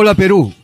Hola 0.00 0.14
Perú, 0.14 0.54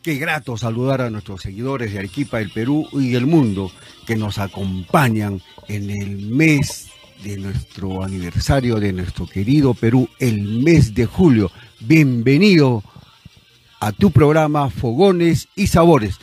qué 0.00 0.14
grato 0.14 0.56
saludar 0.56 1.00
a 1.00 1.10
nuestros 1.10 1.42
seguidores 1.42 1.92
de 1.92 1.98
Arequipa, 1.98 2.38
del 2.38 2.52
Perú 2.52 2.86
y 2.92 3.10
del 3.10 3.26
mundo 3.26 3.72
que 4.06 4.14
nos 4.14 4.38
acompañan 4.38 5.42
en 5.66 5.90
el 5.90 6.18
mes 6.18 6.86
de 7.24 7.36
nuestro 7.36 8.04
aniversario 8.04 8.76
de 8.76 8.92
nuestro 8.92 9.26
querido 9.26 9.74
Perú, 9.74 10.08
el 10.20 10.40
mes 10.62 10.94
de 10.94 11.04
julio. 11.04 11.50
Bienvenido 11.80 12.84
a 13.80 13.90
tu 13.90 14.12
programa 14.12 14.70
Fogones 14.70 15.48
y 15.56 15.66
Sabores. 15.66 16.20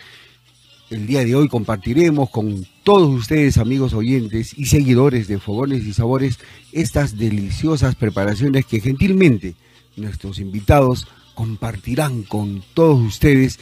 El 0.89 1.05
día 1.05 1.25
de 1.25 1.35
hoy 1.35 1.49
compartiremos 1.49 2.29
con 2.29 2.65
todos 2.83 3.09
ustedes, 3.09 3.57
amigos 3.57 3.93
oyentes 3.93 4.57
y 4.57 4.67
seguidores 4.67 5.27
de 5.27 5.37
Fogones 5.37 5.83
y 5.83 5.91
Sabores, 5.91 6.39
estas 6.71 7.17
deliciosas 7.17 7.95
preparaciones 7.95 8.65
que 8.65 8.79
gentilmente 8.79 9.53
nuestros 9.95 10.39
invitados 10.39 11.07
compartirán 11.35 12.23
con 12.23 12.63
todos 12.73 12.99
ustedes 13.01 13.59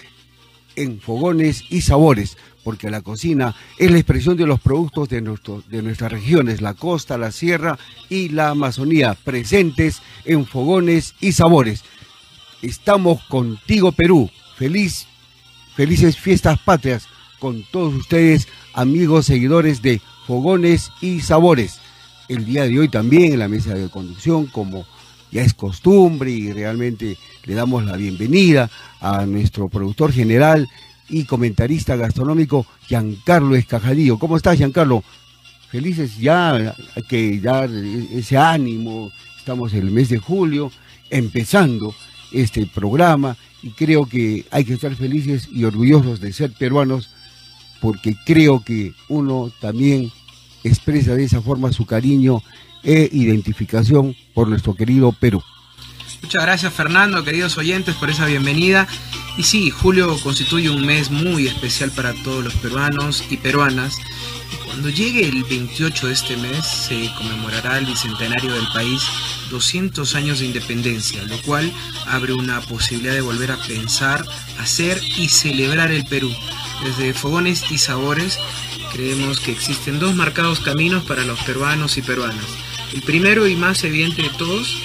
en 0.75 0.99
fogones 0.99 1.63
y 1.69 1.81
sabores, 1.81 2.37
porque 2.63 2.89
la 2.89 3.01
cocina 3.01 3.55
es 3.77 3.91
la 3.91 3.97
expresión 3.97 4.37
de 4.37 4.45
los 4.45 4.59
productos 4.59 5.09
de, 5.09 5.21
nuestro, 5.21 5.63
de 5.69 5.81
nuestras 5.81 6.11
regiones, 6.11 6.61
la 6.61 6.73
costa, 6.73 7.17
la 7.17 7.31
sierra 7.31 7.77
y 8.09 8.29
la 8.29 8.49
Amazonía, 8.49 9.15
presentes 9.15 10.01
en 10.25 10.45
fogones 10.45 11.15
y 11.19 11.33
sabores. 11.33 11.83
Estamos 12.61 13.23
contigo, 13.23 13.91
Perú. 13.91 14.29
Feliz, 14.55 15.07
felices 15.75 16.17
fiestas 16.17 16.59
patrias 16.59 17.07
con 17.39 17.63
todos 17.71 17.95
ustedes, 17.95 18.47
amigos, 18.73 19.25
seguidores 19.25 19.81
de 19.81 19.99
Fogones 20.27 20.91
y 21.01 21.21
Sabores. 21.21 21.79
El 22.29 22.45
día 22.45 22.65
de 22.65 22.79
hoy 22.79 22.87
también 22.87 23.33
en 23.33 23.39
la 23.39 23.47
mesa 23.47 23.73
de 23.73 23.89
conducción, 23.89 24.45
como 24.45 24.85
ya 25.31 25.41
es 25.41 25.53
costumbre 25.53 26.31
y 26.31 26.51
realmente 26.51 27.17
le 27.45 27.53
damos 27.53 27.85
la 27.85 27.95
bienvenida 27.95 28.69
a 28.99 29.25
nuestro 29.25 29.69
productor 29.69 30.11
general 30.11 30.67
y 31.09 31.23
comentarista 31.25 31.95
gastronómico 31.95 32.65
Giancarlo 32.87 33.55
Escajadillo. 33.55 34.19
¿Cómo 34.19 34.37
estás, 34.37 34.57
Giancarlo? 34.57 35.03
Felices 35.69 36.17
ya 36.17 36.75
que 37.07 37.39
ya 37.39 37.65
ese 37.65 38.37
ánimo, 38.37 39.11
estamos 39.37 39.73
en 39.73 39.79
el 39.79 39.91
mes 39.91 40.09
de 40.09 40.17
julio, 40.17 40.71
empezando 41.09 41.95
este 42.31 42.65
programa 42.65 43.37
y 43.63 43.71
creo 43.71 44.05
que 44.05 44.45
hay 44.51 44.65
que 44.65 44.73
estar 44.73 44.93
felices 44.95 45.47
y 45.51 45.63
orgullosos 45.63 46.19
de 46.19 46.33
ser 46.33 46.51
peruanos 46.51 47.09
porque 47.79 48.15
creo 48.25 48.63
que 48.63 48.93
uno 49.09 49.51
también 49.59 50.11
expresa 50.63 51.15
de 51.15 51.23
esa 51.23 51.41
forma 51.41 51.73
su 51.73 51.85
cariño 51.85 52.41
e 52.83 53.09
identificación 53.11 54.15
por 54.33 54.47
nuestro 54.47 54.75
querido 54.75 55.11
Perú. 55.11 55.43
Muchas 56.21 56.43
gracias 56.43 56.73
Fernando, 56.73 57.23
queridos 57.23 57.57
oyentes, 57.57 57.95
por 57.95 58.09
esa 58.09 58.25
bienvenida. 58.25 58.87
Y 59.37 59.43
sí, 59.43 59.69
julio 59.71 60.17
constituye 60.23 60.69
un 60.69 60.85
mes 60.85 61.09
muy 61.09 61.47
especial 61.47 61.91
para 61.91 62.13
todos 62.23 62.43
los 62.43 62.53
peruanos 62.55 63.25
y 63.29 63.37
peruanas. 63.37 63.97
Cuando 64.65 64.89
llegue 64.89 65.27
el 65.27 65.43
28 65.43 66.07
de 66.07 66.13
este 66.13 66.37
mes 66.37 66.65
se 66.65 67.11
conmemorará 67.17 67.77
el 67.77 67.85
bicentenario 67.85 68.53
del 68.53 68.67
país 68.73 69.01
200 69.49 70.15
años 70.15 70.39
de 70.39 70.45
independencia, 70.45 71.23
lo 71.23 71.41
cual 71.41 71.71
abre 72.07 72.33
una 72.33 72.61
posibilidad 72.61 73.13
de 73.13 73.21
volver 73.21 73.51
a 73.51 73.57
pensar, 73.57 74.23
hacer 74.59 75.01
y 75.17 75.27
celebrar 75.27 75.91
el 75.91 76.05
Perú. 76.05 76.31
Desde 76.83 77.13
Fogones 77.13 77.69
y 77.71 77.77
Sabores 77.77 78.37
creemos 78.93 79.39
que 79.39 79.51
existen 79.51 79.99
dos 79.99 80.15
marcados 80.15 80.59
caminos 80.59 81.03
para 81.03 81.23
los 81.23 81.39
peruanos 81.43 81.97
y 81.97 82.01
peruanas 82.01 82.60
el 82.93 83.01
primero 83.01 83.47
y 83.47 83.55
más 83.55 83.83
evidente 83.83 84.23
de 84.23 84.29
todos, 84.29 84.77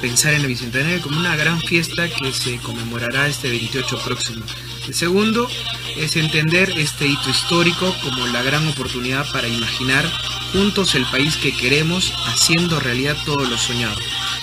pensar 0.00 0.34
en 0.34 0.42
el 0.42 0.48
Bicentenario 0.48 1.00
como 1.00 1.18
una 1.18 1.36
gran 1.36 1.60
fiesta 1.60 2.08
que 2.08 2.32
se 2.32 2.58
conmemorará 2.58 3.26
este 3.26 3.48
28 3.48 3.98
próximo. 4.04 4.44
El 4.86 4.94
segundo 4.94 5.48
es 5.96 6.16
entender 6.16 6.70
este 6.76 7.06
hito 7.06 7.30
histórico 7.30 7.94
como 8.02 8.26
la 8.26 8.42
gran 8.42 8.66
oportunidad 8.68 9.30
para 9.32 9.48
imaginar 9.48 10.04
juntos 10.52 10.94
el 10.94 11.06
país 11.06 11.36
que 11.36 11.56
queremos 11.56 12.12
haciendo 12.26 12.80
realidad 12.80 13.16
todo 13.24 13.44
lo 13.44 13.56
soñado. 13.56 13.96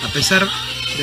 A 0.04 0.08
pesar 0.08 0.48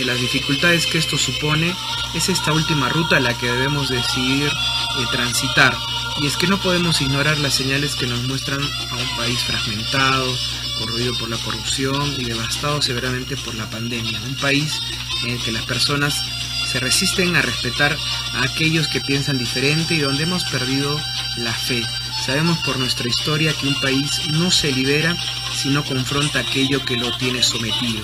las 0.05 0.19
dificultades 0.19 0.85
que 0.85 0.97
esto 0.97 1.17
supone, 1.17 1.73
es 2.13 2.29
esta 2.29 2.53
última 2.53 2.89
ruta 2.89 3.19
la 3.19 3.38
que 3.38 3.47
debemos 3.47 3.89
decidir 3.89 4.47
eh, 4.47 5.05
transitar. 5.11 5.75
Y 6.22 6.27
es 6.27 6.38
que 6.38 6.47
no 6.47 6.57
podemos 6.59 7.01
ignorar 7.01 7.38
las 7.39 7.53
señales 7.53 7.95
que 7.95 8.07
nos 8.07 8.23
muestran 8.23 8.61
a 8.61 8.95
un 8.95 9.17
país 9.17 9.39
fragmentado, 9.44 10.35
corroído 10.79 11.13
por 11.17 11.29
la 11.29 11.38
corrupción 11.38 12.13
y 12.17 12.25
devastado 12.25 12.81
severamente 12.81 13.35
por 13.38 13.55
la 13.55 13.69
pandemia. 13.69 14.19
Un 14.27 14.35
país 14.35 14.79
en 15.23 15.31
el 15.31 15.41
que 15.41 15.51
las 15.51 15.63
personas 15.66 16.23
se 16.67 16.79
resisten 16.79 17.35
a 17.35 17.41
respetar 17.41 17.97
a 18.33 18.44
aquellos 18.44 18.88
que 18.88 19.01
piensan 19.01 19.38
diferente 19.38 19.95
y 19.95 20.00
donde 20.00 20.23
hemos 20.23 20.44
perdido 20.45 21.00
la 21.38 21.53
fe. 21.53 21.83
Sabemos 22.25 22.57
por 22.59 22.77
nuestra 22.77 23.07
historia 23.07 23.53
que 23.53 23.67
un 23.67 23.79
país 23.81 24.21
no 24.33 24.51
se 24.51 24.71
libera 24.71 25.16
si 25.56 25.69
no 25.69 25.83
confronta 25.83 26.39
aquello 26.39 26.83
que 26.85 26.97
lo 26.97 27.16
tiene 27.17 27.41
sometido. 27.41 28.01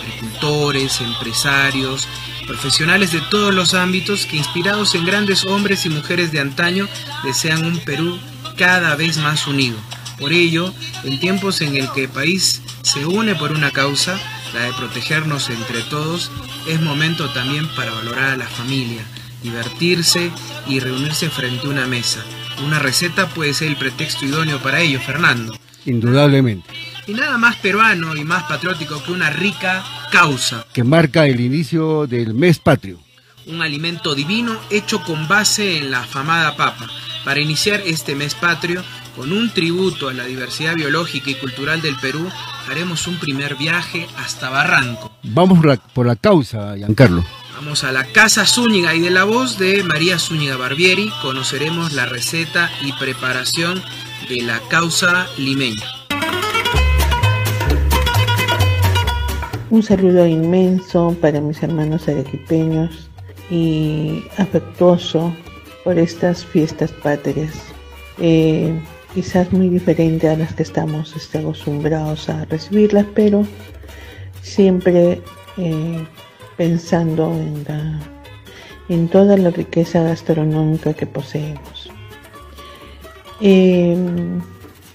agricultores, 0.04 1.02
empresarios 1.02 2.08
profesionales 2.46 3.12
de 3.12 3.22
todos 3.22 3.54
los 3.54 3.74
ámbitos 3.74 4.26
que 4.26 4.38
inspirados 4.38 4.96
en 4.96 5.06
grandes 5.06 5.46
hombres 5.46 5.86
y 5.86 5.90
mujeres 5.90 6.32
de 6.32 6.40
antaño 6.40 6.88
desean 7.24 7.66
un 7.66 7.80
Perú 7.80 8.20
cada 8.58 8.96
vez 8.96 9.18
más 9.18 9.48
unido. 9.48 9.78
Por 10.20 10.32
ello, 10.32 10.74
en 11.04 11.20
tiempos 11.20 11.62
en 11.62 11.76
el 11.76 11.92
que 11.92 12.04
el 12.04 12.10
país 12.10 12.62
se 12.82 13.06
une 13.06 13.36
por 13.36 13.52
una 13.52 13.72
causa, 13.72 14.20
la 14.54 14.62
de 14.62 14.74
protegernos 14.74 15.50
entre 15.50 15.82
todos, 15.84 16.32
es 16.68 16.80
momento 16.82 17.30
también 17.30 17.68
para 17.76 17.92
valorar 17.92 18.30
a 18.30 18.38
la 18.38 18.48
familia, 18.48 19.04
divertirse 19.42 20.32
y 20.68 20.80
reunirse 20.80 21.30
frente 21.30 21.68
a 21.68 21.70
una 21.70 21.88
mesa. 21.88 22.24
Una 22.64 22.80
receta 22.80 23.28
puede 23.30 23.54
ser 23.54 23.70
el 23.70 23.78
pretexto 23.78 24.26
idóneo 24.26 24.60
para 24.60 24.82
ello, 24.82 25.00
Fernando. 25.02 25.58
Indudablemente. 25.86 26.70
Y 27.06 27.14
nada 27.14 27.38
más 27.38 27.58
peruano 27.58 28.16
y 28.16 28.24
más 28.24 28.44
patriótico 28.44 29.04
que 29.04 29.12
una 29.12 29.30
rica 29.30 29.84
causa. 30.12 30.66
Que 30.74 30.84
marca 30.84 31.28
el 31.28 31.40
inicio 31.40 32.08
del 32.08 32.34
mes 32.34 32.60
patrio. 32.60 33.00
Un 33.46 33.62
alimento 33.62 34.16
divino 34.16 34.58
hecho 34.70 35.04
con 35.04 35.28
base 35.28 35.78
en 35.78 35.92
la 35.92 36.00
afamada 36.02 36.56
papa. 36.56 36.88
Para 37.26 37.42
iniciar 37.42 37.82
este 37.86 38.16
mes 38.16 38.36
patrio, 38.36 38.84
con 39.16 39.32
un 39.32 39.50
tributo 39.50 40.10
a 40.10 40.14
la 40.14 40.26
diversidad 40.26 40.76
biológica 40.76 41.30
y 41.30 41.36
cultural 41.36 41.82
del 41.82 41.96
Perú, 41.98 42.30
haremos 42.70 43.08
un 43.08 43.18
primer 43.18 43.56
viaje 43.56 44.08
hasta 44.18 44.50
Barranco. 44.50 45.12
Vamos 45.24 45.60
por 45.94 46.06
la 46.06 46.16
causa, 46.16 46.76
Giancarlo. 46.78 47.24
Vamos 47.56 47.84
a 47.84 47.92
la 47.92 48.06
Casa 48.06 48.46
Zúñiga 48.46 48.96
y 48.96 49.00
de 49.00 49.10
la 49.10 49.24
voz 49.26 49.58
de 49.58 49.84
María 49.84 50.20
Zúñiga 50.20 50.58
Barbieri 50.58 51.12
conoceremos 51.22 51.94
la 51.94 52.06
receta 52.06 52.72
y 52.82 52.92
preparación 52.94 53.82
de 54.28 54.42
la 54.42 54.60
causa 54.70 55.28
limeña. 55.38 56.03
Un 59.74 59.82
saludo 59.82 60.28
inmenso 60.28 61.18
para 61.20 61.42
mis 61.42 61.64
hermanos 61.64 62.08
arequipeños 62.08 63.10
y 63.50 64.24
afectuoso 64.38 65.36
por 65.84 65.98
estas 65.98 66.46
fiestas 66.46 66.92
patrias. 66.92 67.74
Eh, 68.20 68.72
quizás 69.16 69.52
muy 69.52 69.70
diferente 69.70 70.30
a 70.30 70.38
las 70.38 70.54
que 70.54 70.62
estamos 70.62 71.16
este, 71.16 71.40
acostumbrados 71.40 72.30
a 72.30 72.46
recibirlas, 72.46 73.08
pero 73.16 73.48
siempre 74.44 75.24
eh, 75.58 76.08
pensando 76.56 77.34
en, 78.90 79.08
toda 79.08 79.38
la 79.38 79.50
riqueza 79.50 80.04
gastronómica 80.04 80.94
que 80.94 81.08
poseemos. 81.08 81.90
Em, 83.42 84.40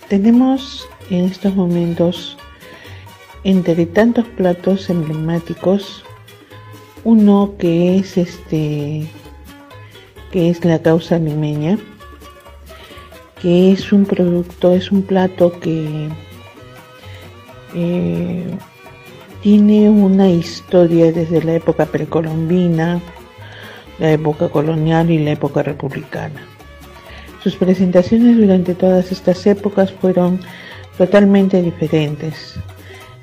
tenemos 0.09 0.89
en 1.11 1.25
estos 1.25 1.53
momentos, 1.57 2.39
entre 3.45 3.87
tantos 3.87 4.25
platos 4.37 4.91
emblemáticos, 4.91 6.05
uno 7.05 7.55
que 7.59 7.97
es 7.97 8.17
este 8.17 9.09
que 10.31 10.51
es 10.51 10.65
la 10.65 10.81
causa 10.81 11.19
limeña, 11.19 11.79
que 13.41 13.73
es 13.73 13.93
un 13.93 14.05
producto, 14.05 14.75
es 14.75 14.91
un 14.93 15.03
plato 15.03 15.59
que 15.59 16.09
eh, 17.75 18.45
tiene 19.43 19.89
una 19.89 20.29
historia 20.29 21.13
desde 21.13 21.43
la 21.43 21.55
época 21.55 21.87
precolombina, 21.87 23.01
la 23.99 24.13
época 24.13 24.49
colonial 24.49 25.11
y 25.11 25.19
la 25.19 25.33
época 25.33 25.63
republicana. 25.63 26.47
Sus 27.43 27.57
presentaciones 27.57 28.37
durante 28.37 28.75
todas 28.75 29.13
estas 29.13 29.47
épocas 29.47 29.93
fueron 29.93 30.41
totalmente 30.99 31.63
diferentes. 31.63 32.59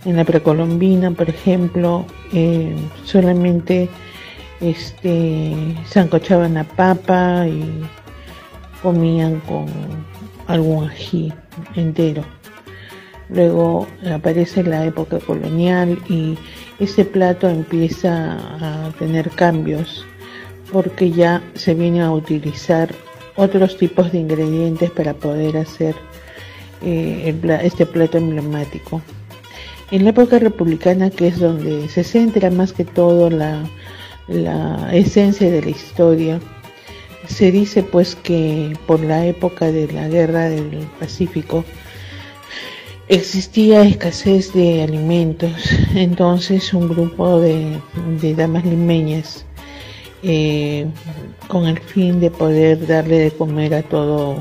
En 0.06 0.18
la 0.18 0.24
precolombina, 0.24 1.12
por 1.12 1.30
ejemplo, 1.30 2.06
eh, 2.32 2.76
solamente 3.04 3.90
este, 4.62 5.76
sancochaban 5.88 6.58
a 6.58 6.64
papa 6.64 7.48
y 7.48 7.82
comían 8.84 9.40
con 9.42 9.66
algún 10.48 10.88
ají 10.88 11.34
entero. 11.76 12.24
Luego 13.30 13.88
aparece 14.14 14.64
la 14.64 14.86
época 14.86 15.18
colonial 15.20 15.98
y 16.08 16.38
ese 16.80 17.04
plato 17.04 17.50
empieza 17.50 18.38
a 18.62 18.92
tener 19.00 19.32
cambios 19.32 20.06
porque 20.72 21.10
ya 21.10 21.42
se 21.56 21.74
viene 21.74 22.04
a 22.04 22.12
utilizar 22.12 22.94
otros 23.36 23.78
tipos 23.78 24.12
de 24.12 24.20
ingredientes 24.20 24.92
para 24.92 25.16
poder 25.16 25.58
hacer 25.58 25.96
eh, 26.84 27.34
este 27.64 27.86
plato 27.88 28.20
emblemático. 28.20 29.02
En 29.92 30.04
la 30.04 30.10
época 30.10 30.40
republicana, 30.40 31.12
que 31.12 31.28
es 31.28 31.40
donde 31.40 31.88
se 31.90 32.04
centra 32.04 32.50
más 32.50 32.74
que 32.74 32.86
todo 32.86 33.30
la, 33.30 33.64
esencia 34.92 35.52
de 35.52 35.62
la 35.62 35.70
historia, 35.70 36.40
se 37.28 37.52
dice 37.52 37.84
pues 37.84 38.16
que 38.16 38.76
por 38.88 39.00
la 39.00 39.26
época 39.28 39.72
de 39.72 39.92
la 39.92 40.08
guerra 40.08 40.50
del 40.50 40.88
Pacífico 41.00 41.64
existía 43.08 43.84
escasez 43.84 44.54
de 44.54 44.82
alimentos, 44.82 45.52
entonces 45.96 46.74
un 46.74 46.90
grupo 46.90 47.40
de, 47.40 47.80
damas 48.36 48.66
limeñas 48.66 49.46
eh, 50.24 50.88
con 51.48 51.68
el 51.68 51.80
fin 51.80 52.20
de 52.20 52.32
poder 52.32 52.88
darle 52.88 53.20
de 53.20 53.32
comer 53.32 53.76
a 53.76 53.84
todo 53.84 54.38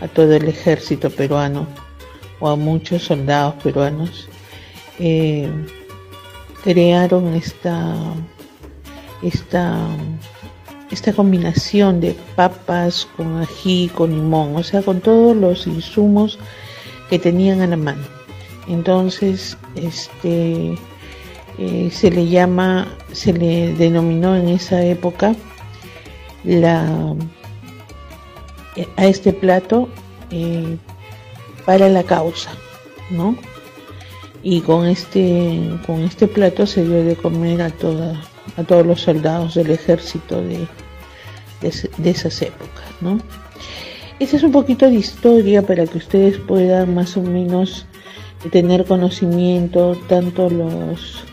a 0.00 0.06
todo 0.08 0.36
el 0.36 0.46
ejército 0.48 1.10
peruano 1.10 1.66
o 2.38 2.48
a 2.48 2.56
muchos 2.56 3.02
soldados 3.02 3.54
peruanos 3.62 4.28
eh, 4.98 5.50
crearon 6.64 7.34
esta 7.34 7.94
esta 9.22 9.78
esta 10.90 11.12
combinación 11.12 12.00
de 12.00 12.14
papas 12.36 13.08
con 13.16 13.38
ají, 13.38 13.90
con 13.94 14.10
limón, 14.10 14.54
o 14.56 14.62
sea, 14.62 14.82
con 14.82 15.00
todos 15.00 15.36
los 15.36 15.66
insumos 15.66 16.38
que 17.10 17.18
tenían 17.18 17.60
a 17.60 17.66
la 17.66 17.76
mano. 17.76 18.04
Entonces, 18.68 19.56
este, 19.74 20.76
eh, 21.58 21.90
se 21.90 22.10
le 22.10 22.28
llama, 22.28 22.86
se 23.12 23.32
le 23.32 23.74
denominó 23.74 24.36
en 24.36 24.48
esa 24.48 24.82
época 24.84 25.34
la, 26.44 27.14
a 28.96 29.04
este 29.06 29.32
plato 29.32 29.88
eh, 30.30 30.76
para 31.64 31.88
la 31.88 32.02
causa, 32.02 32.52
¿no? 33.10 33.36
Y 34.42 34.60
con 34.60 34.86
este, 34.86 35.60
con 35.86 36.02
este 36.02 36.28
plato 36.28 36.66
se 36.66 36.84
dio 36.84 37.04
de 37.04 37.16
comer 37.16 37.62
a 37.62 37.70
toda 37.70 38.20
a 38.56 38.64
todos 38.64 38.86
los 38.86 39.00
soldados 39.00 39.54
del 39.54 39.70
ejército 39.70 40.40
de, 40.40 40.66
de, 41.60 42.10
esas 42.10 42.40
épocas, 42.42 42.84
¿no? 43.00 43.18
Esa 44.18 44.36
es 44.36 44.42
un 44.42 44.52
poquito 44.52 44.86
de 44.86 44.94
historia 44.94 45.62
para 45.62 45.86
que 45.86 45.98
ustedes 45.98 46.38
puedan 46.38 46.94
más 46.94 47.16
o 47.16 47.22
menos 47.22 47.86
tener 48.50 48.84
conocimiento, 48.84 49.96
tanto 50.08 50.48
los, 50.48 51.24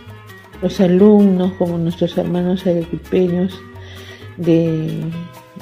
los 0.61 0.79
alumnos 0.81 1.53
como 1.53 1.77
nuestros 1.77 2.17
hermanos 2.17 2.65
arequipeños, 2.65 3.57
de, 4.35 5.05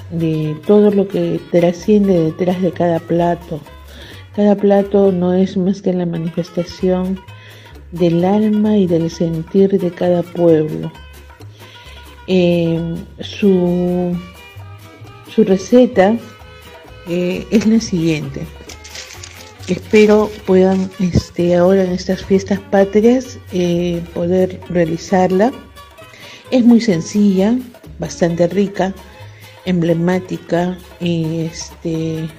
de 0.09 0.55
todo 0.65 0.89
lo 0.91 1.07
que 1.07 1.39
trasciende 1.51 2.23
detrás 2.23 2.61
de 2.61 2.71
cada 2.71 2.99
plato. 2.99 3.59
Cada 4.35 4.55
plato 4.55 5.11
no 5.11 5.33
es 5.33 5.57
más 5.57 5.81
que 5.81 5.91
la 5.93 6.05
manifestación 6.05 7.19
del 7.91 8.23
alma 8.23 8.77
y 8.77 8.87
del 8.87 9.09
sentir 9.09 9.77
de 9.77 9.91
cada 9.91 10.23
pueblo. 10.23 10.91
Eh, 12.27 12.79
su, 13.19 14.17
su, 15.33 15.43
receta 15.43 16.15
eh, 17.09 17.45
es 17.51 17.65
la 17.65 17.81
siguiente. 17.81 18.41
Espero 19.67 20.29
puedan 20.45 20.89
este, 20.99 21.55
ahora 21.55 21.83
en 21.83 21.91
estas 21.91 22.23
fiestas 22.23 22.59
patrias 22.59 23.37
eh, 23.51 24.01
poder 24.13 24.61
realizarla. 24.69 25.51
Es 26.51 26.63
muy 26.63 26.79
sencilla, 26.79 27.57
bastante 27.99 28.47
rica, 28.47 28.93
emblemática 29.65 30.77
y 30.99 31.41
este, 31.41 32.29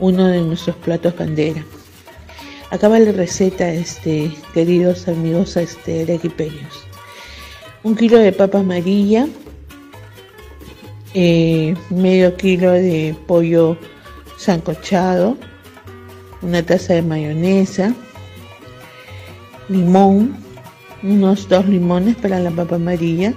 uno 0.00 0.26
de 0.28 0.40
nuestros 0.40 0.76
platos 0.76 1.16
bandera. 1.16 1.64
Acaba 2.70 2.98
la 2.98 3.12
receta, 3.12 3.70
este, 3.70 4.32
queridos 4.52 5.08
amigos 5.08 5.56
este, 5.56 6.02
arequipeños 6.02 6.86
un 7.86 7.94
kilo 7.94 8.18
de 8.18 8.32
papa 8.32 8.58
amarilla, 8.58 9.28
eh, 11.14 11.72
medio 11.88 12.36
kilo 12.36 12.72
de 12.72 13.14
pollo 13.28 13.78
sancochado, 14.38 15.36
una 16.42 16.64
taza 16.64 16.94
de 16.94 17.02
mayonesa, 17.02 17.94
limón, 19.68 20.36
unos 21.04 21.48
dos 21.48 21.64
limones 21.68 22.16
para 22.16 22.40
la 22.40 22.50
papa 22.50 22.74
amarilla, 22.74 23.34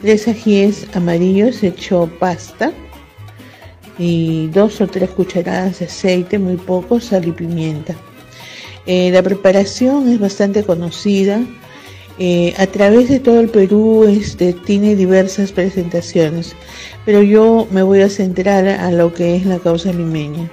tres 0.00 0.28
ajíes 0.28 0.86
amarillos 0.94 1.64
hecho 1.64 2.08
pasta 2.20 2.72
y 3.98 4.48
dos 4.48 4.80
o 4.80 4.86
tres 4.86 5.10
cucharadas 5.10 5.78
de 5.78 5.86
aceite, 5.86 6.38
muy 6.38 6.56
poco, 6.56 7.00
sal 7.00 7.26
y 7.26 7.32
pimienta. 7.32 7.94
Eh, 8.86 9.10
la 9.10 9.22
preparación 9.22 10.08
es 10.08 10.18
bastante 10.18 10.62
conocida 10.64 11.40
Eh, 12.18 12.54
a 12.58 12.66
través 12.68 13.08
de 13.08 13.18
todo 13.18 13.40
el 13.40 13.48
Perú 13.48 14.04
este, 14.04 14.52
tiene 14.52 14.94
diversas 14.94 15.50
presentaciones, 15.50 16.54
pero 17.04 17.22
yo 17.22 17.66
me 17.72 17.82
voy 17.82 18.02
a 18.02 18.08
centrar 18.08 18.68
a 18.68 18.92
lo 18.92 19.12
que 19.12 19.34
es 19.34 19.46
la 19.46 19.58
causa 19.58 19.92
limeña. 19.92 20.48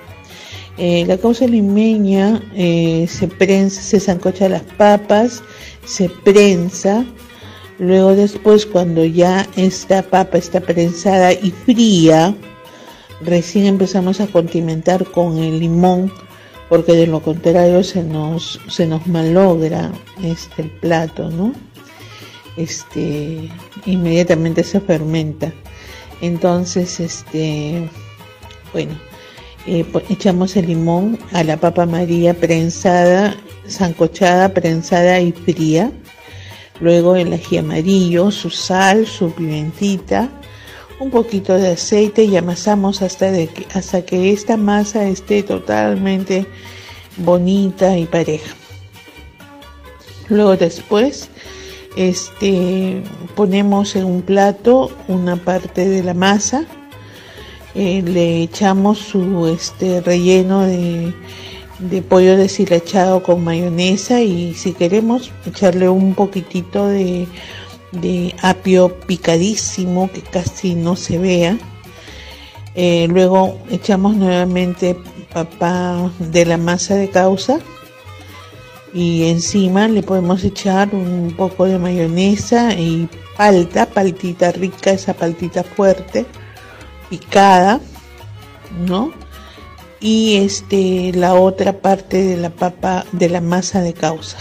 Eh, 0.80 1.06
la 1.06 1.18
causa 1.18 1.46
limeña 1.46 2.42
eh, 2.56 3.06
se 3.08 3.28
prensa, 3.28 3.80
se 3.82 4.00
zancocha 4.00 4.50
las 4.50 4.64
papas, 4.64 5.44
se 5.86 6.10
prensa, 6.10 7.06
luego 7.78 8.16
después 8.16 8.66
cuando 8.66 9.06
ya 9.06 9.48
esta 9.56 10.02
papa 10.02 10.40
está 10.40 10.62
prensada 10.62 11.32
y 11.32 11.52
fría, 11.52 12.34
recién 13.24 13.66
empezamos 13.66 14.20
a 14.20 14.28
condimentar 14.28 15.06
con 15.06 15.38
el 15.38 15.60
limón 15.60 16.12
porque 16.72 16.94
de 16.94 17.06
lo 17.06 17.22
contrario 17.22 17.84
se 17.84 18.02
nos, 18.02 18.62
se 18.70 18.88
nos 18.88 19.06
malogra 19.06 19.92
este, 20.24 20.62
el 20.62 20.70
plato, 20.70 21.30
¿no? 21.30 21.54
Este, 22.56 23.50
inmediatamente 23.86 24.64
se 24.64 24.80
fermenta. 24.80 25.52
Entonces, 26.22 27.02
este, 27.02 27.90
bueno, 28.72 28.94
eh, 29.68 29.86
echamos 30.08 30.56
el 30.56 30.68
limón 30.68 31.20
a 31.34 31.44
la 31.44 31.58
papa 31.58 31.86
maría 31.86 32.34
prensada, 32.34 33.36
zancochada, 33.68 34.54
prensada 34.54 35.20
y 35.20 35.34
fría. 35.34 35.92
Luego 36.80 37.18
el 37.18 37.34
ají 37.34 37.58
amarillo, 37.58 38.32
su 38.32 38.50
sal, 38.50 39.06
su 39.06 39.34
pimentita, 39.34 40.30
un 41.02 41.10
poquito 41.10 41.58
de 41.58 41.70
aceite 41.70 42.26
y 42.26 42.38
amasamos 42.38 43.02
hasta, 43.02 43.32
de 43.32 43.48
que, 43.48 43.66
hasta 43.74 44.04
que 44.04 44.32
esta 44.32 44.56
masa 44.56 45.06
esté 45.06 45.42
totalmente 45.42 46.46
bonita 47.18 47.98
y 47.98 48.06
pareja. 48.06 48.56
Luego 50.30 50.56
después 50.56 51.30
este, 51.98 53.02
ponemos 53.36 53.96
en 53.96 54.06
un 54.06 54.22
plato 54.22 54.92
una 55.08 55.38
parte 55.38 55.90
de 55.90 56.04
la 56.04 56.14
masa, 56.14 56.66
eh, 57.74 58.04
le 58.06 58.44
echamos 58.44 59.00
su 59.00 59.48
este, 59.48 60.02
relleno 60.02 60.62
de, 60.62 61.14
de 61.80 62.02
pollo 62.04 62.38
deshilachado 62.38 63.24
con 63.24 63.44
mayonesa 63.44 64.22
y 64.22 64.54
si 64.54 64.74
queremos 64.74 65.32
echarle 65.48 65.90
un 65.90 66.14
poquitito 66.14 66.88
de 66.88 67.28
de 67.92 68.36
apio 68.42 69.00
picadísimo 69.02 70.10
que 70.12 70.22
casi 70.22 70.76
no 70.76 70.96
se 70.96 71.18
vea. 71.18 71.58
Eh, 72.76 73.08
luego 73.10 73.60
echamos 73.70 74.16
nuevamente 74.16 74.98
papa 75.34 76.12
de 76.20 76.46
la 76.46 76.58
masa 76.58 76.96
de 76.96 77.10
causa 77.10 77.60
y 78.94 79.30
encima 79.30 79.88
le 79.88 80.04
podemos 80.04 80.44
echar 80.44 80.94
un 80.94 81.34
poco 81.38 81.66
de 81.66 81.80
mayonesa 81.80 82.74
y 82.74 83.10
palta, 83.38 83.86
paltita 83.86 84.52
rica, 84.52 84.92
esa 84.92 85.14
paltita 85.14 85.64
fuerte, 85.64 86.26
picada, 87.10 87.80
¿no? 88.86 89.12
Y 90.00 90.38
este 90.38 91.12
la 91.14 91.36
otra 91.36 91.80
parte 91.80 92.24
de 92.24 92.38
la 92.38 92.50
papa 92.50 93.06
de 93.12 93.30
la 93.30 93.42
masa 93.42 93.82
de 93.82 93.94
causa. 93.94 94.38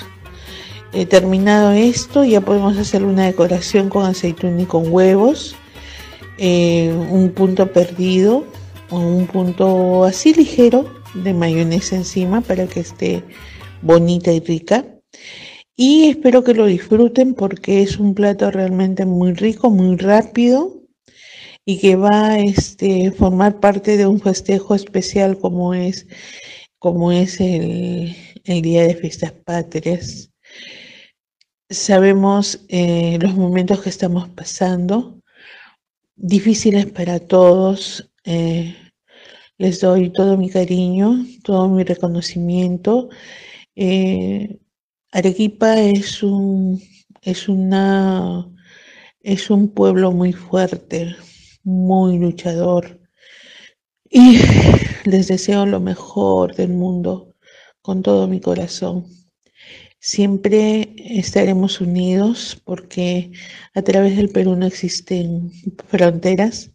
He 0.93 1.07
terminado 1.07 1.73
esto, 1.73 2.25
ya 2.25 2.41
podemos 2.41 2.77
hacer 2.77 3.05
una 3.05 3.27
decoración 3.27 3.89
con 3.89 4.07
aceituna 4.07 4.63
y 4.63 4.67
con 4.67 4.93
huevos, 4.93 5.55
eh, 6.39 6.93
un 7.11 7.31
punto 7.31 7.73
perdido 7.73 8.45
un 8.91 9.27
punto 9.27 10.05
así 10.05 10.35
ligero 10.35 10.93
de 11.15 11.35
mayonesa 11.35 11.97
encima 11.97 12.41
para 12.41 12.67
que 12.67 12.81
esté 12.81 13.25
bonita 13.83 14.33
y 14.33 14.41
rica. 14.41 14.85
Y 15.77 16.09
espero 16.09 16.45
que 16.45 16.55
lo 16.55 16.67
disfruten 16.67 17.35
porque 17.35 17.83
es 17.83 17.99
un 17.99 18.15
plato 18.15 18.51
realmente 18.51 19.07
muy 19.07 19.33
rico, 19.33 19.71
muy 19.71 19.97
rápido 19.97 20.83
y 21.65 21.79
que 21.79 21.97
va 21.97 22.33
a 22.33 22.41
este, 22.41 23.13
formar 23.13 23.61
parte 23.61 23.97
de 23.97 24.07
un 24.07 24.21
festejo 24.21 24.75
especial 24.75 25.39
como 25.39 25.73
es, 25.73 26.07
como 26.79 27.13
es 27.13 27.41
el, 27.41 28.15
el 28.45 28.63
Día 28.63 28.83
de 28.83 28.97
Fiestas 28.97 29.33
Patrias 29.33 30.30
Sabemos 31.71 32.65
eh, 32.69 33.17
los 33.21 33.37
momentos 33.37 33.81
que 33.81 33.91
estamos 33.91 34.29
pasando, 34.31 35.21
difíciles 36.17 36.87
para 36.87 37.21
todos. 37.21 38.11
Eh, 38.25 38.75
les 39.57 39.81
doy 39.81 40.11
todo 40.11 40.37
mi 40.37 40.51
cariño, 40.51 41.25
todo 41.45 41.69
mi 41.69 41.85
reconocimiento. 41.85 43.09
Eh, 43.77 44.59
Arequipa 45.13 45.81
es 45.81 46.25
un, 46.25 46.83
es, 47.23 47.49
una, 47.49 48.49
es 49.21 49.49
un 49.49 49.69
pueblo 49.69 50.11
muy 50.11 50.33
fuerte, 50.33 51.15
muy 51.63 52.19
luchador. 52.19 52.99
Y 54.11 54.39
les 55.05 55.29
deseo 55.29 55.67
lo 55.67 55.79
mejor 55.79 56.57
del 56.57 56.71
mundo 56.71 57.37
con 57.81 58.03
todo 58.03 58.27
mi 58.27 58.41
corazón. 58.41 59.20
Siempre 60.03 60.95
estaremos 60.97 61.83
unidos 61.83 62.59
porque 62.65 63.33
a 63.75 63.83
través 63.83 64.17
del 64.17 64.31
Perú 64.31 64.57
no 64.57 64.65
existen 64.65 65.53
fronteras. 65.89 66.71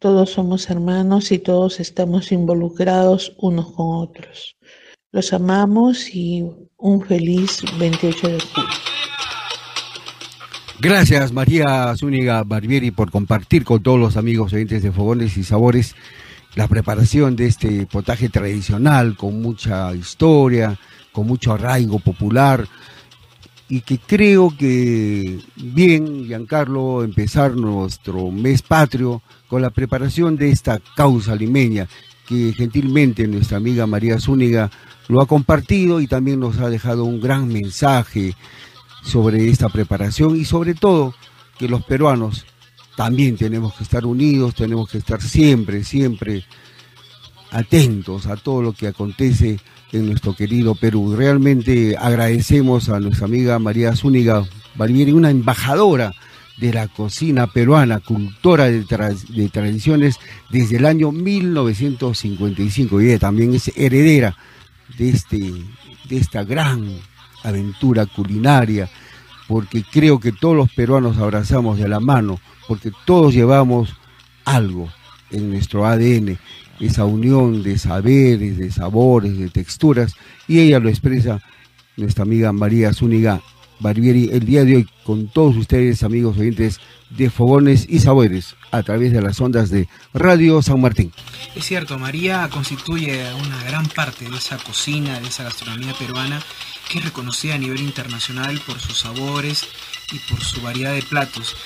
Todos 0.00 0.30
somos 0.30 0.68
hermanos 0.68 1.30
y 1.30 1.38
todos 1.38 1.78
estamos 1.78 2.32
involucrados 2.32 3.32
unos 3.38 3.72
con 3.72 3.86
otros. 4.02 4.56
Los 5.12 5.32
amamos 5.32 6.12
y 6.12 6.44
un 6.76 7.06
feliz 7.06 7.62
28 7.78 8.28
de 8.28 8.40
julio. 8.40 8.70
Gracias 10.80 11.30
María 11.32 11.94
Zúñiga 11.96 12.42
Barbieri 12.42 12.90
por 12.90 13.12
compartir 13.12 13.62
con 13.62 13.84
todos 13.84 14.00
los 14.00 14.16
amigos 14.16 14.52
oyentes 14.52 14.82
de 14.82 14.90
Fogones 14.90 15.36
y 15.36 15.44
Sabores 15.44 15.94
la 16.56 16.66
preparación 16.66 17.36
de 17.36 17.46
este 17.46 17.86
potaje 17.86 18.28
tradicional 18.28 19.16
con 19.16 19.40
mucha 19.40 19.94
historia, 19.94 20.76
con 21.12 21.26
mucho 21.26 21.52
arraigo 21.52 21.98
popular 21.98 22.66
y 23.68 23.80
que 23.80 23.98
creo 23.98 24.54
que 24.56 25.38
bien, 25.56 26.26
Giancarlo, 26.26 27.04
empezar 27.04 27.54
nuestro 27.56 28.30
mes 28.30 28.60
patrio 28.62 29.22
con 29.48 29.62
la 29.62 29.70
preparación 29.70 30.36
de 30.36 30.50
esta 30.50 30.80
causa 30.96 31.34
limeña 31.34 31.88
que 32.26 32.52
gentilmente 32.54 33.26
nuestra 33.26 33.56
amiga 33.56 33.86
María 33.86 34.18
Zúñiga 34.18 34.70
lo 35.08 35.20
ha 35.20 35.26
compartido 35.26 36.00
y 36.00 36.06
también 36.06 36.40
nos 36.40 36.58
ha 36.58 36.70
dejado 36.70 37.04
un 37.04 37.20
gran 37.20 37.48
mensaje 37.48 38.34
sobre 39.02 39.48
esta 39.48 39.68
preparación 39.68 40.36
y 40.36 40.44
sobre 40.44 40.74
todo 40.74 41.14
que 41.58 41.68
los 41.68 41.84
peruanos 41.84 42.44
también 42.96 43.36
tenemos 43.36 43.74
que 43.74 43.84
estar 43.84 44.04
unidos, 44.04 44.54
tenemos 44.54 44.88
que 44.88 44.98
estar 44.98 45.20
siempre, 45.20 45.82
siempre 45.82 46.44
atentos 47.50 48.26
a 48.26 48.36
todo 48.36 48.62
lo 48.62 48.72
que 48.72 48.86
acontece 48.86 49.60
en 49.92 50.06
nuestro 50.06 50.34
querido 50.34 50.74
Perú. 50.74 51.14
Realmente 51.16 51.96
agradecemos 51.98 52.88
a 52.88 52.98
nuestra 52.98 53.26
amiga 53.26 53.58
María 53.58 53.94
Zúñiga 53.94 54.44
Barbieri, 54.74 55.12
una 55.12 55.30
embajadora 55.30 56.12
de 56.56 56.72
la 56.72 56.88
cocina 56.88 57.46
peruana, 57.46 58.00
cultora 58.00 58.66
de, 58.66 58.84
tradiciones 58.84 60.16
desde 60.50 60.76
el 60.76 60.86
año 60.86 61.12
1955 61.12 63.00
y 63.00 63.06
ella 63.06 63.18
también 63.18 63.54
es 63.54 63.72
heredera 63.76 64.36
de, 64.96 65.10
este, 65.10 65.38
de 66.08 66.16
esta 66.16 66.44
gran 66.44 66.88
aventura 67.42 68.06
culinaria, 68.06 68.88
porque 69.48 69.82
creo 69.82 70.20
que 70.20 70.32
todos 70.32 70.56
los 70.56 70.70
peruanos 70.72 71.18
abrazamos 71.18 71.78
de 71.78 71.88
la 71.88 72.00
mano, 72.00 72.38
porque 72.68 72.92
todos 73.04 73.34
llevamos 73.34 73.94
algo 74.44 74.88
en 75.30 75.50
nuestro 75.50 75.86
ADN 75.86 76.38
esa 76.82 77.04
unión 77.04 77.62
de 77.62 77.78
saberes, 77.78 78.58
de 78.58 78.70
sabores, 78.70 79.38
de 79.38 79.48
texturas, 79.48 80.14
y 80.48 80.58
ella 80.58 80.80
lo 80.80 80.88
expresa 80.88 81.40
nuestra 81.96 82.24
amiga 82.24 82.52
María 82.52 82.92
Zúñiga 82.92 83.40
Barbieri 83.78 84.30
el 84.32 84.44
día 84.44 84.64
de 84.64 84.76
hoy 84.76 84.88
con 85.04 85.28
todos 85.28 85.56
ustedes, 85.56 86.02
amigos 86.02 86.38
oyentes 86.38 86.80
de 87.10 87.30
Fogones 87.30 87.86
y 87.88 87.98
Sabores, 87.98 88.54
a 88.70 88.82
través 88.82 89.12
de 89.12 89.20
las 89.20 89.40
ondas 89.40 89.70
de 89.70 89.88
Radio 90.14 90.62
San 90.62 90.80
Martín. 90.80 91.12
Es 91.54 91.66
cierto, 91.66 91.98
María 91.98 92.48
constituye 92.50 93.22
una 93.34 93.62
gran 93.64 93.86
parte 93.86 94.28
de 94.28 94.36
esa 94.36 94.56
cocina, 94.56 95.20
de 95.20 95.28
esa 95.28 95.44
gastronomía 95.44 95.94
peruana, 95.94 96.40
que 96.88 96.98
es 96.98 97.04
reconocida 97.04 97.56
a 97.56 97.58
nivel 97.58 97.80
internacional 97.80 98.60
por 98.66 98.80
sus 98.80 98.98
sabores 98.98 99.66
y 100.12 100.18
por 100.30 100.42
su 100.42 100.60
variedad 100.62 100.94
de 100.94 101.02
platos. 101.02 101.56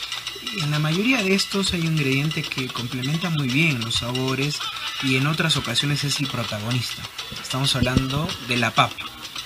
En 0.63 0.71
la 0.71 0.79
mayoría 0.79 1.23
de 1.23 1.35
estos 1.35 1.73
hay 1.73 1.81
un 1.81 1.93
ingrediente 1.93 2.43
que 2.43 2.69
complementa 2.69 3.31
muy 3.31 3.49
bien 3.49 3.81
los 3.81 3.97
sabores 3.97 4.59
y 5.03 5.17
en 5.17 5.27
otras 5.27 5.57
ocasiones 5.57 6.05
es 6.05 6.21
el 6.21 6.27
protagonista. 6.27 7.03
Estamos 7.43 7.77
hablando 7.77 8.29
de 8.49 8.57
la 8.57 8.71
papa. 8.71 8.97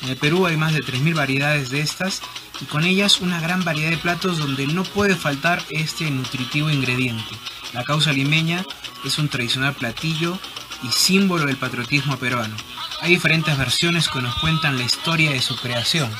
En 0.02 0.08
el 0.10 0.16
Perú 0.16 0.46
hay 0.46 0.56
más 0.56 0.72
de 0.72 0.80
3.000 0.80 1.14
variedades 1.14 1.70
de 1.70 1.80
estas 1.80 2.22
y 2.60 2.64
con 2.66 2.84
ellas 2.84 3.20
una 3.20 3.40
gran 3.40 3.64
variedad 3.64 3.90
de 3.90 3.98
platos 3.98 4.38
donde 4.38 4.66
no 4.66 4.84
puede 4.84 5.16
faltar 5.16 5.62
este 5.70 6.10
nutritivo 6.10 6.70
ingrediente. 6.70 7.34
La 7.72 7.84
causa 7.84 8.12
limeña 8.12 8.64
es 9.04 9.18
un 9.18 9.28
tradicional 9.28 9.74
platillo 9.74 10.38
y 10.82 10.88
símbolo 10.88 11.46
del 11.46 11.56
patriotismo 11.56 12.16
peruano. 12.16 12.56
Hay 13.00 13.10
diferentes 13.10 13.56
versiones 13.56 14.08
que 14.08 14.22
nos 14.22 14.34
cuentan 14.36 14.78
la 14.78 14.84
historia 14.84 15.30
de 15.32 15.42
su 15.42 15.56
creación 15.56 16.10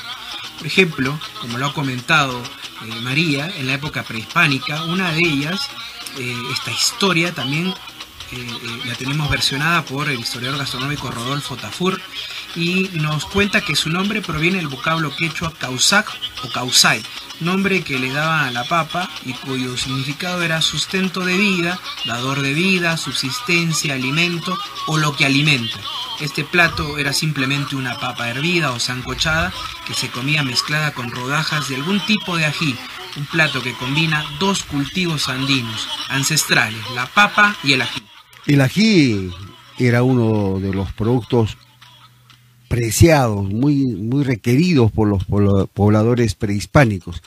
Por 0.61 0.67
ejemplo, 0.67 1.19
como 1.41 1.57
lo 1.57 1.65
ha 1.65 1.73
comentado 1.73 2.39
eh, 2.39 3.01
María, 3.01 3.51
en 3.57 3.65
la 3.65 3.73
época 3.73 4.03
prehispánica, 4.03 4.83
una 4.83 5.11
de 5.11 5.21
ellas, 5.21 5.67
eh, 6.19 6.35
esta 6.53 6.69
historia 6.69 7.33
también 7.33 7.73
la 8.85 8.93
tenemos 8.93 9.27
versionada 9.27 9.83
por 9.83 10.07
el 10.07 10.19
historiador 10.19 10.59
gastronómico 10.59 11.09
Rodolfo 11.09 11.57
Tafur 11.57 11.99
y 12.55 12.91
nos 12.93 13.25
cuenta 13.25 13.61
que 13.61 13.75
su 13.75 13.89
nombre 13.89 14.21
proviene 14.21 14.57
del 14.57 14.67
vocablo 14.67 15.13
quechua 15.15 15.51
causac 15.51 16.07
o 16.43 16.49
causai, 16.49 17.01
nombre 17.39 17.81
que 17.81 17.97
le 17.97 18.11
daban 18.11 18.45
a 18.45 18.51
la 18.51 18.63
papa 18.65 19.09
y 19.25 19.33
cuyo 19.33 19.75
significado 19.77 20.43
era 20.43 20.61
sustento 20.61 21.21
de 21.21 21.37
vida, 21.37 21.79
dador 22.05 22.41
de 22.41 22.53
vida, 22.53 22.97
subsistencia, 22.97 23.95
alimento 23.95 24.55
o 24.85 24.99
lo 24.99 25.15
que 25.15 25.25
alimenta. 25.25 25.79
Este 26.21 26.43
plato 26.43 26.99
era 26.99 27.13
simplemente 27.13 27.75
una 27.75 27.99
papa 27.99 28.29
hervida 28.29 28.71
o 28.73 28.79
sancochada 28.79 29.51
que 29.87 29.95
se 29.95 30.09
comía 30.09 30.43
mezclada 30.43 30.93
con 30.93 31.09
rodajas 31.09 31.67
de 31.67 31.77
algún 31.77 31.99
tipo 32.05 32.37
de 32.37 32.45
ají, 32.45 32.75
un 33.17 33.25
plato 33.25 33.63
que 33.63 33.73
combina 33.73 34.23
dos 34.39 34.61
cultivos 34.61 35.29
andinos 35.29 35.87
ancestrales, 36.09 36.79
la 36.93 37.07
papa 37.07 37.57
y 37.63 37.73
el 37.73 37.81
ají. 37.81 38.03
El 38.45 38.61
ají 38.61 39.31
era 39.79 40.03
uno 40.03 40.59
de 40.59 40.71
los 40.71 40.93
productos 40.93 41.57
preciados, 42.67 43.49
muy, 43.49 43.87
muy 43.87 44.23
requeridos 44.23 44.91
por 44.91 45.07
los 45.07 45.25
pobladores 45.25 46.35
prehispánicos. 46.35 47.23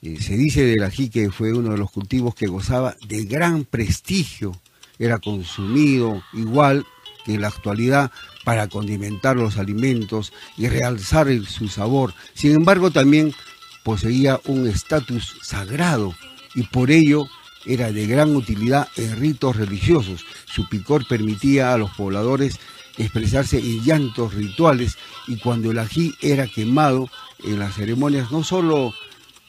Eh, 0.00 0.22
se 0.22 0.38
dice 0.38 0.64
del 0.64 0.82
ají 0.84 1.10
que 1.10 1.30
fue 1.30 1.52
uno 1.52 1.72
de 1.72 1.78
los 1.78 1.90
cultivos 1.90 2.34
que 2.34 2.46
gozaba 2.46 2.96
de 3.06 3.24
gran 3.26 3.64
prestigio, 3.64 4.58
era 4.98 5.18
consumido 5.18 6.22
igual 6.32 6.86
que 7.24 7.34
en 7.34 7.40
la 7.40 7.48
actualidad 7.48 8.10
para 8.44 8.68
condimentar 8.68 9.36
los 9.36 9.58
alimentos 9.58 10.32
y 10.56 10.68
realzar 10.68 11.28
su 11.46 11.68
sabor. 11.68 12.14
Sin 12.34 12.52
embargo, 12.52 12.90
también 12.90 13.34
poseía 13.82 14.40
un 14.46 14.66
estatus 14.66 15.36
sagrado 15.42 16.14
y 16.54 16.64
por 16.64 16.90
ello 16.90 17.26
era 17.64 17.92
de 17.92 18.06
gran 18.06 18.34
utilidad 18.34 18.88
en 18.96 19.16
ritos 19.18 19.56
religiosos. 19.56 20.24
Su 20.46 20.68
picor 20.68 21.06
permitía 21.06 21.72
a 21.72 21.78
los 21.78 21.90
pobladores 21.92 22.58
expresarse 22.98 23.58
en 23.58 23.82
llantos 23.82 24.34
rituales 24.34 24.98
y 25.26 25.36
cuando 25.36 25.70
el 25.70 25.78
ají 25.78 26.14
era 26.20 26.46
quemado 26.46 27.08
en 27.44 27.58
las 27.58 27.74
ceremonias 27.74 28.30
no 28.30 28.44
solo 28.44 28.92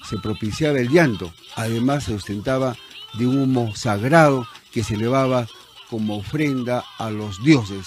se 0.08 0.18
propiciaba 0.18 0.80
el 0.80 0.90
llanto, 0.90 1.34
además 1.56 2.06
se 2.06 2.14
ostentaba 2.14 2.76
de 3.14 3.28
un 3.28 3.40
humo 3.40 3.76
sagrado 3.76 4.48
que 4.72 4.84
se 4.84 4.96
elevaba 4.96 5.48
como 5.94 6.18
ofrenda 6.18 6.84
a 6.98 7.12
los 7.12 7.44
dioses 7.44 7.86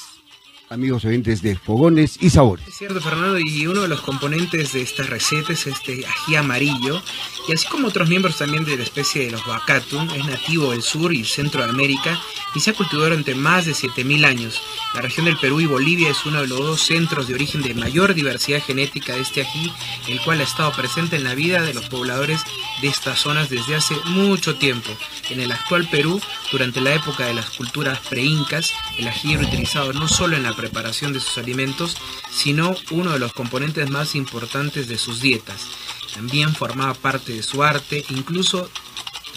amigos 0.71 1.05
oyentes 1.05 1.43
de 1.43 1.57
Fogones 1.57 2.17
y 2.21 2.31
Sabores. 2.31 2.69
Es 2.69 2.77
cierto, 2.77 3.01
Fernando, 3.01 3.37
y 3.41 3.67
uno 3.67 3.83
de 3.83 3.89
los 3.89 4.01
componentes 4.01 4.75
de 4.75 4.83
esta 4.83 5.03
receta 5.03 5.53
es 5.53 5.67
este 5.67 6.07
ají 6.07 6.37
amarillo, 6.37 7.03
y 7.49 7.53
así 7.53 7.67
como 7.69 7.89
otros 7.89 8.09
miembros 8.09 8.39
también 8.39 8.65
de 8.65 8.77
la 8.77 8.83
especie 8.83 9.25
de 9.25 9.31
los 9.31 9.47
Bacatum, 9.47 10.09
es 10.11 10.25
nativo 10.27 10.73
del 10.73 10.83
sur 10.83 11.13
y 11.13 11.25
centro 11.25 11.63
de 11.63 11.71
América 11.71 12.21
y 12.55 12.61
se 12.61 12.71
ha 12.71 12.75
cultivado 12.75 13.09
durante 13.09 13.35
más 13.35 13.67
de 13.67 13.73
7.000 13.73 14.25
años. 14.27 14.63
La 14.95 15.01
región 15.01 15.27
del 15.27 15.37
Perú 15.37 15.61
y 15.61 15.67
Bolivia 15.67 16.11
es 16.11 16.27
uno 16.27 16.41
de 16.41 16.49
los 16.49 16.59
dos 16.59 16.81
centros 16.81 17.29
de 17.29 17.35
origen 17.35 17.63
de 17.63 17.75
mayor 17.75 18.15
diversidad 18.15 18.63
genética 18.63 19.15
de 19.15 19.21
este 19.21 19.43
ají, 19.43 19.73
el 20.09 20.21
cual 20.23 20.41
ha 20.41 20.45
estado 20.45 20.73
presente 20.73 21.17
en 21.17 21.25
la 21.25 21.35
vida 21.35 21.63
de 21.63 21.75
los 21.75 21.89
pobladores 21.89 22.41
de 22.83 22.89
estas 22.89 23.21
zonas 23.21 23.49
desde 23.49 23.77
hace 23.77 23.95
mucho 24.07 24.57
tiempo. 24.57 24.91
En 25.31 25.41
el 25.41 25.53
actual 25.53 25.89
Perú, 25.89 26.21
durante 26.51 26.81
la 26.81 26.95
época 26.95 27.27
de 27.27 27.35
las 27.35 27.51
culturas 27.51 27.99
preincas, 28.09 28.73
el 28.99 29.07
ají 29.09 29.35
era 29.35 29.47
utilizado 29.47 29.93
no 29.93 30.09
solo 30.09 30.37
en 30.37 30.43
la 30.43 30.55
preparación 30.55 31.13
de 31.13 31.21
sus 31.21 31.39
alimentos, 31.39 31.97
sino 32.31 32.75
uno 32.91 33.13
de 33.13 33.19
los 33.19 33.33
componentes 33.33 33.91
más 33.91 34.15
importantes 34.15 34.89
de 34.89 34.99
sus 34.99 35.21
dietas. 35.21 35.69
También 36.17 36.55
formaba 36.55 36.95
parte 36.95 37.35
de 37.35 37.43
su 37.43 37.63
arte, 37.63 38.03
incluso 38.09 38.71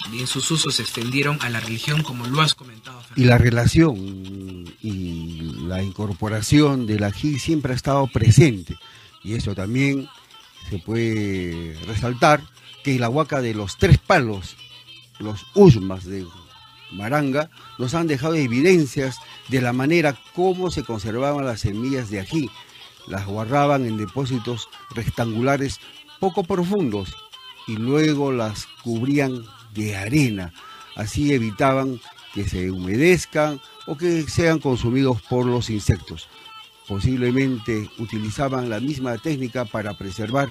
también 0.01 0.27
sus 0.27 0.49
usos 0.49 0.75
se 0.75 0.81
extendieron 0.81 1.37
a 1.41 1.49
la 1.49 1.59
religión, 1.59 2.03
como 2.03 2.25
lo 2.25 2.39
has 2.39 2.55
comentado. 2.55 3.01
Y 3.17 3.25
la 3.25 3.37
relación 3.37 3.97
y 4.81 5.41
la 5.67 5.83
incorporación 5.83 6.87
del 6.87 7.03
ají 7.03 7.37
siempre 7.37 7.73
ha 7.73 7.75
estado 7.75 8.07
presente. 8.07 8.77
Y 9.25 9.33
eso 9.33 9.55
también 9.55 10.07
se 10.69 10.79
puede 10.79 11.77
resaltar 11.85 12.41
que 12.81 12.97
la 12.97 13.09
huaca 13.09 13.41
de 13.41 13.53
los 13.53 13.77
tres 13.77 13.97
palos, 13.97 14.55
los 15.19 15.45
usmas 15.55 16.05
de 16.05 16.25
Maranga, 16.93 17.49
nos 17.77 17.93
han 17.93 18.07
dejado 18.07 18.35
evidencias 18.35 19.17
de 19.49 19.61
la 19.61 19.73
manera 19.73 20.17
como 20.33 20.71
se 20.71 20.83
conservaban 20.83 21.45
las 21.45 21.59
semillas 21.59 22.09
de 22.09 22.21
ají. 22.21 22.49
Las 23.05 23.25
guardaban 23.25 23.85
en 23.85 23.97
depósitos 23.97 24.69
rectangulares 24.95 25.81
poco 26.19 26.43
profundos 26.43 27.15
y 27.67 27.77
luego 27.77 28.31
las 28.31 28.67
cubrían 28.83 29.43
de 29.73 29.95
arena. 29.95 30.53
Así 30.95 31.33
evitaban 31.33 31.99
que 32.33 32.47
se 32.47 32.71
humedezcan 32.71 33.59
o 33.87 33.97
que 33.97 34.23
sean 34.23 34.59
consumidos 34.59 35.21
por 35.23 35.45
los 35.45 35.69
insectos. 35.69 36.27
Posiblemente 36.87 37.89
utilizaban 37.99 38.69
la 38.69 38.79
misma 38.79 39.17
técnica 39.17 39.65
para 39.65 39.97
preservar 39.97 40.49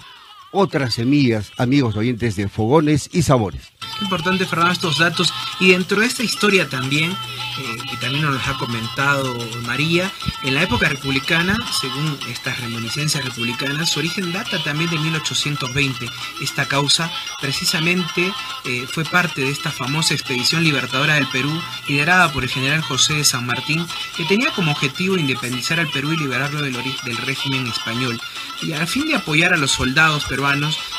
otras 0.50 0.94
semillas, 0.94 1.52
amigos 1.56 1.96
oyentes 1.96 2.36
de 2.36 2.48
fogones 2.48 3.10
y 3.12 3.22
sabores. 3.22 3.72
Importante, 4.00 4.46
Fernando, 4.46 4.72
estos 4.72 4.98
datos. 4.98 5.32
Y 5.60 5.70
dentro 5.70 6.00
de 6.00 6.06
esta 6.06 6.22
historia 6.22 6.68
también, 6.68 7.10
eh, 7.10 7.76
y 7.92 7.96
también 7.96 8.24
nos 8.24 8.46
ha 8.46 8.56
comentado 8.56 9.34
María, 9.62 10.10
en 10.44 10.54
la 10.54 10.62
época 10.62 10.88
republicana, 10.88 11.58
según 11.80 12.16
estas 12.30 12.60
reminiscencias 12.60 13.24
republicanas, 13.24 13.90
su 13.90 13.98
origen 13.98 14.32
data 14.32 14.62
también 14.62 14.90
de 14.90 14.98
1820. 14.98 16.06
Esta 16.40 16.66
causa 16.66 17.10
precisamente 17.40 18.32
eh, 18.64 18.86
fue 18.88 19.04
parte 19.04 19.40
de 19.40 19.50
esta 19.50 19.72
famosa 19.72 20.14
expedición 20.14 20.62
libertadora 20.62 21.14
del 21.14 21.26
Perú, 21.28 21.50
liderada 21.88 22.32
por 22.32 22.44
el 22.44 22.50
general 22.50 22.82
José 22.82 23.14
de 23.14 23.24
San 23.24 23.46
Martín, 23.46 23.84
que 24.16 24.24
tenía 24.24 24.52
como 24.52 24.70
objetivo 24.70 25.16
independizar 25.16 25.80
al 25.80 25.88
Perú 25.88 26.12
y 26.12 26.16
liberarlo 26.16 26.62
del, 26.62 26.76
del 27.04 27.16
régimen 27.16 27.66
español. 27.66 28.20
Y 28.62 28.72
al 28.72 28.86
fin 28.86 29.08
de 29.08 29.16
apoyar 29.16 29.52
a 29.54 29.56
los 29.56 29.72
soldados 29.72 30.24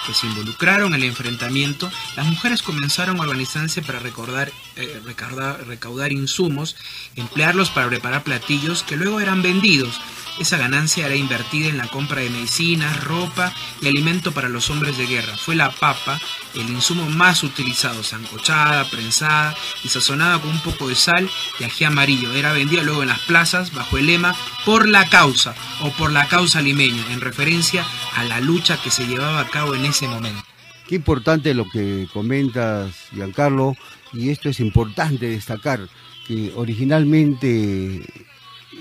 que 0.06 0.14
se 0.14 0.28
involucraron 0.28 0.94
en 0.94 1.02
el 1.02 1.08
enfrentamiento, 1.08 1.90
las 2.18 2.26
mujeres 2.26 2.62
comenzaron 2.62 3.20
a 3.20 3.24
organizarse 3.24 3.82
para 3.82 4.00
recordar, 4.00 4.52
eh, 4.76 5.02
recaudar, 5.06 5.66
recaudar 5.66 6.12
insumos, 6.12 6.76
emplearlos 7.16 7.70
para 7.70 7.88
preparar 7.88 8.24
platillos 8.24 8.84
que 8.84 8.98
luego 8.98 9.22
eran 9.22 9.42
vendidos. 9.42 10.02
Esa 10.40 10.58
ganancia 10.58 11.06
era 11.06 11.16
invertida 11.16 11.68
en 11.68 11.78
la 11.78 11.88
compra 11.88 12.22
de 12.22 12.30
medicinas, 12.30 13.04
ropa 13.04 13.54
y 13.82 13.88
alimento 13.88 14.32
para 14.32 14.48
los 14.48 14.70
hombres 14.70 14.98
de 14.98 15.06
guerra. 15.06 15.36
Fue 15.36 15.54
la 15.54 15.70
papa 15.70 16.18
el 16.56 16.70
insumo 16.70 17.10
más 17.10 17.44
utilizado, 17.44 18.04
sancochada, 18.04 18.90
prensada 18.90 19.54
y 19.84 19.90
sazonada 19.90 20.40
con 20.40 20.52
un 20.52 20.62
poco 20.62 20.88
de 20.88 20.96
sal 20.96 21.30
y 21.60 21.66
ají 21.66 21.84
amarillo. 21.84 22.34
Era 22.34 22.54
vendida 22.54 22.84
luego 22.84 23.04
en 23.04 23.10
las 23.10 23.20
plazas 23.20 23.74
bajo 23.74 23.98
el 23.98 24.06
lema 24.06 24.34
por 24.66 24.88
la 24.88 25.10
causa 25.10 25.54
o 25.82 25.92
por 25.92 26.12
la 26.12 26.28
causa 26.30 26.62
limeña, 26.62 27.04
en 27.12 27.20
referencia 27.20 27.86
a 28.16 28.24
la 28.24 28.40
lucha 28.40 28.82
que 28.82 28.92
se 28.92 29.08
llevaba 29.08 29.42
a 29.42 29.48
cabo 29.50 29.76
en 29.76 29.86
ese 29.86 30.08
momento. 30.08 30.42
Qué 30.88 30.96
importante 30.96 31.54
lo 31.54 31.70
que 31.70 32.08
comentas, 32.14 32.96
Giancarlo, 33.14 33.76
y 34.14 34.30
esto 34.30 34.48
es 34.48 34.62
importante 34.62 35.28
destacar, 35.28 35.82
que 36.26 36.54
originalmente 36.56 38.06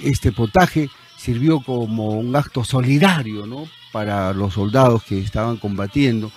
este 0.03 0.33
potaje 0.33 0.89
sirvió 1.19 1.61
como 1.61 2.11
un 2.11 2.35
acto 2.37 2.65
solidario 2.65 3.45
¿no? 3.45 3.69
para 3.93 4.33
los 4.33 4.55
soldados 4.55 5.03
que 5.03 5.19
estaban 5.19 5.57
combatiendo 5.57 6.31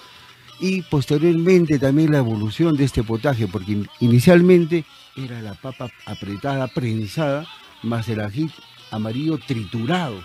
y 0.60 0.84
posteriormente 0.84 1.80
también 1.80 2.12
la 2.12 2.20
evolución 2.20 2.78
de 2.78 2.84
este 2.84 3.04
potaje, 3.04 3.48
porque 3.48 3.84
inicialmente 4.00 4.86
era 5.16 5.42
la 5.42 5.56
papa 5.56 5.90
apretada, 6.06 6.68
prensada, 6.68 7.48
más 7.82 8.08
el 8.10 8.22
ají 8.22 8.50
amarillo 8.92 9.40
triturado. 9.40 10.22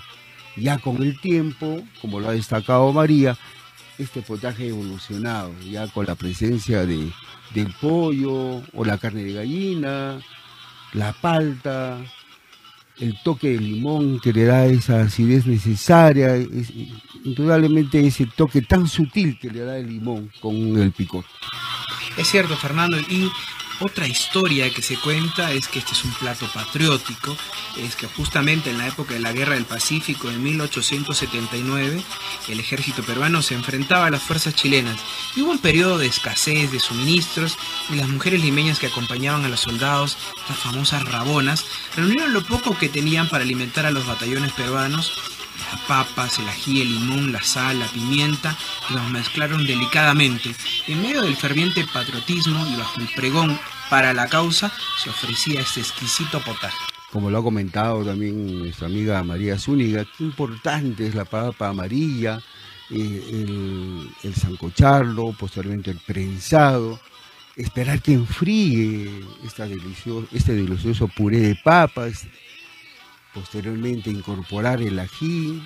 Ya 0.57 0.79
con 0.79 1.03
el 1.03 1.19
tiempo, 1.21 1.83
como 2.03 2.21
lo 2.21 2.29
ha 2.29 2.33
destacado 2.33 2.93
María, 2.93 3.37
este 3.99 4.21
potaje 4.21 4.69
evolucionado, 4.69 5.55
ya 5.61 5.87
con 5.89 6.05
la 6.05 6.15
presencia 6.15 6.85
de, 6.85 7.11
del 7.55 7.73
pollo 7.81 8.63
o 8.75 8.85
la 8.85 8.99
carne 8.99 9.25
de 9.25 9.33
gallina, 9.33 10.21
la 10.93 11.15
palta, 11.15 11.99
el 12.99 13.19
toque 13.23 13.51
de 13.51 13.59
limón 13.59 14.21
que 14.21 14.33
le 14.33 14.45
da 14.45 14.67
esa 14.67 15.03
acidez 15.03 15.47
necesaria, 15.47 16.37
indudablemente 17.25 18.05
ese 18.07 18.27
toque 18.27 18.63
tan 18.63 18.87
sutil 18.89 19.39
que 19.39 19.51
le 19.51 19.61
da 19.61 19.79
el 19.79 19.89
limón 19.89 20.31
con 20.41 20.55
el 20.81 20.93
picor. 20.93 21.25
Es 22.17 22.29
cierto, 22.29 22.57
Fernando, 22.57 22.99
y 22.99 23.31
otra 23.81 24.07
historia 24.07 24.73
que 24.73 24.83
se 24.83 24.97
cuenta 24.97 25.53
es 25.53 25.69
que 25.69 25.79
este 25.79 25.93
es 25.93 26.05
un 26.05 26.13
plato 26.13 26.47
patriótico, 26.53 27.37
es 27.77 27.97
que 27.97 28.07
justamente 28.07 28.71
en 28.71 28.79
la 28.79 28.89
época 28.89 29.15
de 29.15 29.21
la 29.21 29.33
Guerra 29.33 29.55
del 29.55 29.65
Pacífico 29.65 30.31
en 30.31 30.43
1879 30.43 32.03
el 32.49 32.61
ejército 32.61 33.03
peruano 33.03 33.43
se 33.43 33.55
enfrentaba 33.55 34.07
a 34.07 34.11
las 34.11 34.23
fuerzas 34.23 34.55
chilenas 34.55 34.99
y 35.35 35.43
hubo 35.43 35.53
un 35.53 35.59
periodo 35.59 35.99
de 35.99 36.07
escasez 36.07 36.73
de 36.73 36.81
suministros 36.81 37.59
y 37.91 37.97
las 37.97 38.09
mujeres 38.09 38.43
limeñas 38.43 38.79
que 38.79 38.87
acompañaban 38.87 39.45
a 39.45 39.49
los 39.49 39.61
soldados, 39.61 40.17
las 40.49 40.59
famosas 40.59 41.05
rabonas, 41.05 41.65
reunieron 41.97 42.33
lo 42.33 42.43
poco 42.43 42.77
que 42.79 42.89
tenían 42.89 43.29
para 43.29 43.45
alimentar 43.45 43.87
a 43.87 43.91
los 43.91 44.07
batallones 44.07 44.53
peruanos 44.53 45.36
Las 45.73 45.81
papas, 45.83 46.39
el 46.39 46.49
ají, 46.49 46.83
el 46.83 46.93
limón, 46.93 47.33
la 47.33 47.43
sal, 47.43 47.79
la 47.79 47.87
pimienta 47.87 48.57
y 48.91 48.95
los 48.95 49.11
mezclaron 49.11 49.67
delicadamente. 49.67 50.55
En 50.87 51.03
medio 51.03 51.23
del 51.23 51.37
ferviente 51.37 51.85
patriotismo 51.93 52.67
y 52.67 52.77
bajo 52.77 53.01
el 53.01 53.09
pregón 53.15 53.59
para 53.91 54.13
la 54.13 54.29
causa 54.29 54.73
se 55.03 55.11
ofrecía 55.11 55.61
este 55.61 55.81
exquisito 55.81 56.41
potaje. 56.41 56.77
Como 57.11 57.31
lo 57.31 57.39
ha 57.39 57.43
comentado 57.43 58.05
también 58.05 58.59
nuestra 58.59 58.87
amiga 58.89 59.23
María 59.23 59.59
Zúñiga, 59.59 60.05
qué 60.05 60.25
importante 60.25 61.07
es 61.07 61.15
la 61.15 61.25
papa 61.25 61.69
amarilla, 61.69 62.41
eh, 62.91 63.25
el, 63.31 64.11
el 64.23 64.35
sancocharlo, 64.35 65.33
posteriormente 65.33 65.91
el 65.91 65.99
prensado, 65.99 67.01
esperar 67.57 68.03
que 68.03 68.13
enfríe 68.13 69.11
esta 69.45 69.67
delicioso, 69.67 70.29
este 70.33 70.53
delicioso 70.55 71.09
puré 71.09 71.41
de 71.41 71.57
papas, 71.57 72.27
posteriormente 73.37 74.11
incorporar 74.11 74.81
el 74.81 74.99
ají 74.99 75.63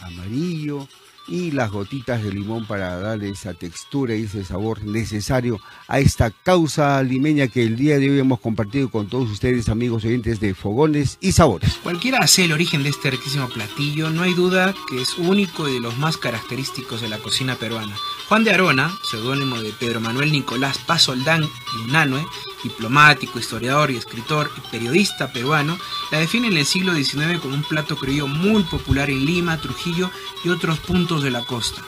amarillo, 0.00 0.86
y 1.28 1.50
las 1.50 1.70
gotitas 1.70 2.22
de 2.22 2.32
limón 2.32 2.66
para 2.66 2.96
darle 2.98 3.30
esa 3.30 3.54
textura 3.54 4.14
y 4.14 4.24
ese 4.24 4.44
sabor 4.44 4.84
necesario 4.84 5.60
a 5.88 5.98
esta 5.98 6.30
causa 6.30 7.02
limeña 7.02 7.48
que 7.48 7.62
el 7.62 7.76
día 7.76 7.98
de 7.98 8.10
hoy 8.10 8.18
hemos 8.18 8.40
compartido 8.40 8.90
con 8.90 9.08
todos 9.08 9.30
ustedes, 9.30 9.68
amigos 9.68 10.04
oyentes 10.04 10.40
de 10.40 10.54
Fogones 10.54 11.18
y 11.20 11.32
Sabores. 11.32 11.78
Cualquiera 11.82 12.26
sea 12.26 12.44
el 12.44 12.52
origen 12.52 12.82
de 12.82 12.90
este 12.90 13.10
riquísimo 13.10 13.48
platillo, 13.48 14.10
no 14.10 14.22
hay 14.22 14.34
duda 14.34 14.74
que 14.88 15.00
es 15.00 15.18
único 15.18 15.68
y 15.68 15.74
de 15.74 15.80
los 15.80 15.96
más 15.98 16.16
característicos 16.16 17.00
de 17.00 17.08
la 17.08 17.18
cocina 17.18 17.56
peruana. 17.56 17.96
Juan 18.28 18.42
de 18.42 18.50
Arona, 18.50 18.98
seudónimo 19.04 19.60
de 19.60 19.72
Pedro 19.72 20.00
Manuel 20.00 20.32
Nicolás 20.32 20.78
Pazoldán 20.78 21.48
Unanue, 21.84 22.26
diplomático, 22.64 23.38
historiador 23.38 23.92
y 23.92 23.96
escritor 23.96 24.50
y 24.56 24.68
periodista 24.68 25.32
peruano, 25.32 25.78
la 26.10 26.18
define 26.18 26.48
en 26.48 26.56
el 26.56 26.66
siglo 26.66 26.92
XIX 26.92 27.38
como 27.40 27.54
un 27.54 27.62
plato 27.62 27.96
criollo 27.96 28.26
muy 28.26 28.64
popular 28.64 29.10
en 29.10 29.24
Lima, 29.24 29.60
Trujillo 29.60 30.10
y 30.42 30.48
otros 30.48 30.80
puntos 30.80 31.22
de 31.22 31.30
la 31.30 31.44
costa. 31.44 31.82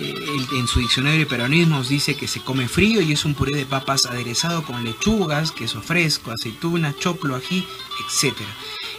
Eh, 0.00 0.14
en 0.52 0.66
su 0.66 0.80
diccionario 0.80 1.20
de 1.20 1.26
peronismos 1.26 1.88
dice 1.88 2.14
que 2.14 2.28
se 2.28 2.40
come 2.40 2.68
frío 2.68 3.00
y 3.00 3.12
es 3.12 3.24
un 3.24 3.34
puré 3.34 3.56
de 3.56 3.64
papas 3.64 4.04
aderezado 4.04 4.64
con 4.64 4.84
lechugas, 4.84 5.50
queso 5.50 5.80
fresco, 5.80 6.30
aceituna, 6.30 6.94
choclo, 6.98 7.36
ají, 7.36 7.66
etc. 8.00 8.36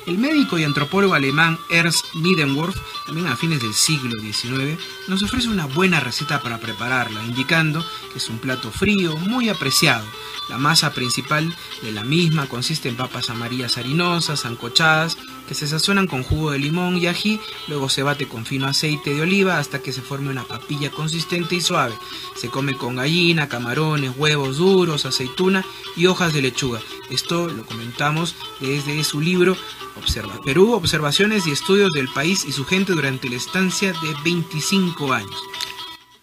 El 0.05 0.19
médico 0.19 0.59
y 0.59 0.63
antropólogo 0.63 1.15
alemán 1.15 1.57
Ernst 1.69 2.13
Midenworth, 2.13 2.77
también 3.07 3.27
a 3.27 3.35
fines 3.35 3.59
del 3.61 3.73
siglo 3.73 4.19
XIX, 4.19 4.79
nos 5.07 5.23
ofrece 5.23 5.47
una 5.47 5.65
buena 5.65 5.99
receta 5.99 6.41
para 6.41 6.59
prepararla, 6.59 7.23
indicando 7.25 7.83
que 8.11 8.19
es 8.19 8.29
un 8.29 8.37
plato 8.37 8.69
frío 8.69 9.17
muy 9.17 9.49
apreciado. 9.49 10.05
La 10.47 10.59
masa 10.59 10.93
principal 10.93 11.55
de 11.81 11.91
la 11.91 12.03
misma 12.03 12.47
consiste 12.47 12.87
en 12.87 12.95
papas 12.95 13.31
amarillas 13.31 13.79
harinosas, 13.79 14.45
ancochadas, 14.45 15.17
que 15.47 15.53
se 15.53 15.67
sazonan 15.67 16.07
con 16.07 16.23
jugo 16.23 16.51
de 16.51 16.59
limón 16.59 16.97
y 16.97 17.07
ají, 17.07 17.39
luego 17.67 17.89
se 17.89 18.03
bate 18.03 18.27
con 18.27 18.45
fino 18.45 18.67
aceite 18.67 19.13
de 19.13 19.21
oliva 19.21 19.59
hasta 19.59 19.79
que 19.79 19.91
se 19.91 20.01
forme 20.01 20.29
una 20.29 20.43
papilla 20.43 20.89
consistente 20.89 21.55
y 21.55 21.61
suave. 21.61 21.93
Se 22.35 22.49
come 22.49 22.75
con 22.75 22.95
gallina, 22.95 23.47
camarones, 23.49 24.11
huevos 24.17 24.57
duros, 24.57 25.05
aceituna 25.05 25.65
y 25.95 26.07
hojas 26.07 26.33
de 26.33 26.41
lechuga. 26.41 26.79
Esto 27.09 27.47
lo 27.47 27.65
comentamos 27.65 28.35
desde 28.59 29.03
su 29.03 29.21
libro 29.21 29.55
Observa 29.97 30.41
Perú, 30.43 30.73
observaciones 30.73 31.47
y 31.47 31.51
estudios 31.51 31.91
del 31.93 32.09
país 32.09 32.45
y 32.45 32.51
su 32.51 32.65
gente 32.65 32.93
durante 32.93 33.29
la 33.29 33.35
estancia 33.35 33.93
de 33.93 34.13
25 34.23 35.13
años. 35.13 35.35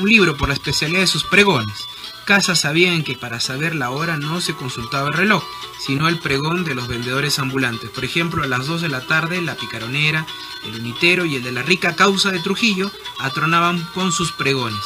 un 0.00 0.08
libro 0.08 0.36
por 0.36 0.48
la 0.48 0.54
especialidad 0.54 1.00
de 1.00 1.06
sus 1.06 1.24
pregones. 1.24 1.86
Casas 2.24 2.60
sabían 2.60 3.02
que 3.02 3.16
para 3.16 3.40
saber 3.40 3.74
la 3.74 3.90
hora 3.90 4.16
no 4.16 4.40
se 4.40 4.54
consultaba 4.54 5.08
el 5.08 5.14
reloj, 5.14 5.42
sino 5.84 6.08
el 6.08 6.20
pregón 6.20 6.64
de 6.64 6.76
los 6.76 6.86
vendedores 6.86 7.40
ambulantes. 7.40 7.90
Por 7.90 8.04
ejemplo, 8.04 8.44
a 8.44 8.46
las 8.46 8.66
2 8.66 8.82
de 8.82 8.88
la 8.88 9.00
tarde, 9.00 9.42
la 9.42 9.56
picaronera, 9.56 10.24
el 10.64 10.80
unitero 10.80 11.24
y 11.24 11.34
el 11.36 11.42
de 11.42 11.50
la 11.50 11.62
rica 11.62 11.96
causa 11.96 12.30
de 12.30 12.38
Trujillo 12.38 12.92
atronaban 13.18 13.84
con 13.92 14.12
sus 14.12 14.30
pregones. 14.30 14.84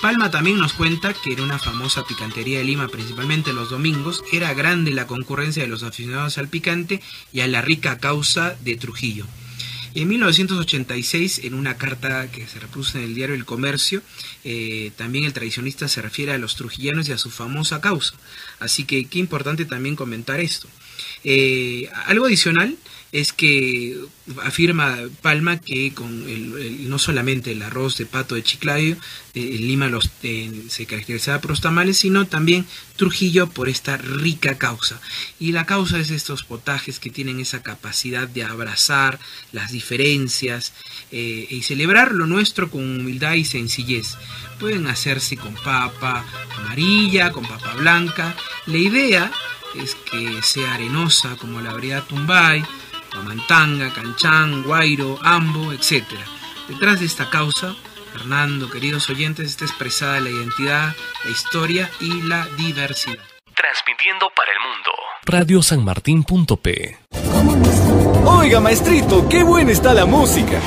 Palma 0.00 0.30
también 0.30 0.56
nos 0.56 0.72
cuenta 0.72 1.12
que 1.12 1.34
era 1.34 1.42
una 1.42 1.58
famosa 1.58 2.04
picantería 2.04 2.58
de 2.58 2.64
Lima, 2.64 2.88
principalmente 2.88 3.52
los 3.52 3.68
domingos. 3.68 4.24
Era 4.32 4.54
grande 4.54 4.92
la 4.92 5.06
concurrencia 5.06 5.62
de 5.62 5.68
los 5.68 5.82
aficionados 5.82 6.38
al 6.38 6.48
picante 6.48 7.02
y 7.34 7.40
a 7.40 7.46
la 7.46 7.60
rica 7.60 7.98
causa 7.98 8.56
de 8.62 8.76
Trujillo. 8.76 9.26
En 9.94 10.08
1986, 10.08 11.40
en 11.44 11.54
una 11.54 11.76
carta 11.76 12.30
que 12.30 12.46
se 12.46 12.60
reproduce 12.60 12.98
en 12.98 13.04
el 13.04 13.14
diario 13.14 13.34
El 13.34 13.44
Comercio, 13.44 14.02
eh, 14.44 14.92
también 14.96 15.24
el 15.24 15.32
tradicionista 15.32 15.88
se 15.88 16.00
refiere 16.00 16.32
a 16.32 16.38
los 16.38 16.54
trujillanos 16.54 17.08
y 17.08 17.12
a 17.12 17.18
su 17.18 17.30
famosa 17.30 17.80
causa. 17.80 18.14
Así 18.60 18.84
que 18.84 19.06
qué 19.06 19.18
importante 19.18 19.64
también 19.64 19.96
comentar 19.96 20.38
esto. 20.38 20.68
Eh, 21.24 21.88
algo 22.06 22.26
adicional 22.26 22.76
es 23.12 23.32
que 23.32 23.98
afirma 24.42 24.96
Palma 25.20 25.60
que 25.60 25.92
con 25.92 26.28
el, 26.28 26.88
no 26.88 26.98
solamente 26.98 27.50
el 27.50 27.62
arroz 27.62 27.96
de 27.98 28.06
pato 28.06 28.36
de 28.36 28.44
Chiclayo, 28.44 28.96
eh, 29.34 29.40
Lima 29.40 29.88
los, 29.88 30.10
se 30.68 30.86
caracterizaba 30.86 31.40
por 31.40 31.50
los 31.50 31.60
tamales, 31.60 31.96
sino 31.96 32.26
también 32.26 32.66
Trujillo 32.96 33.48
por 33.48 33.68
esta 33.68 33.96
rica 33.96 34.58
causa. 34.58 35.00
Y 35.40 35.52
la 35.52 35.66
causa 35.66 35.98
es 35.98 36.10
estos 36.10 36.44
potajes 36.44 37.00
que 37.00 37.10
tienen 37.10 37.40
esa 37.40 37.62
capacidad 37.62 38.28
de 38.28 38.44
abrazar 38.44 39.18
las 39.52 39.72
diferencias 39.72 40.72
eh, 41.10 41.46
y 41.50 41.62
celebrar 41.62 42.12
lo 42.12 42.26
nuestro 42.26 42.70
con 42.70 42.82
humildad 43.00 43.34
y 43.34 43.44
sencillez. 43.44 44.16
Pueden 44.60 44.86
hacerse 44.86 45.36
con 45.36 45.54
papa 45.54 46.24
amarilla, 46.58 47.32
con 47.32 47.44
papa 47.44 47.74
blanca. 47.74 48.36
La 48.66 48.76
idea 48.76 49.32
es 49.74 49.94
que 50.10 50.42
sea 50.42 50.74
arenosa 50.74 51.36
como 51.36 51.60
la 51.60 51.72
variedad 51.72 52.04
Tumbay, 52.04 52.64
Mantanga, 53.18 53.92
Canchán, 53.92 54.62
Guairo, 54.62 55.18
Ambo, 55.22 55.72
etc. 55.72 56.04
Detrás 56.68 57.00
de 57.00 57.06
esta 57.06 57.28
causa, 57.28 57.74
Fernando, 58.12 58.70
queridos 58.70 59.08
oyentes, 59.10 59.46
está 59.46 59.64
expresada 59.64 60.20
la 60.20 60.30
identidad, 60.30 60.94
la 61.24 61.30
historia 61.30 61.90
y 62.00 62.22
la 62.22 62.46
diversidad. 62.56 63.22
Transmitiendo 63.54 64.30
para 64.34 64.52
el 64.52 64.58
mundo. 64.60 64.90
Radiosanmartin.p 65.24 66.98
Oiga, 68.24 68.60
maestrito, 68.60 69.28
qué 69.28 69.42
buena 69.42 69.72
está 69.72 69.94
la 69.94 70.06
música. 70.06 70.60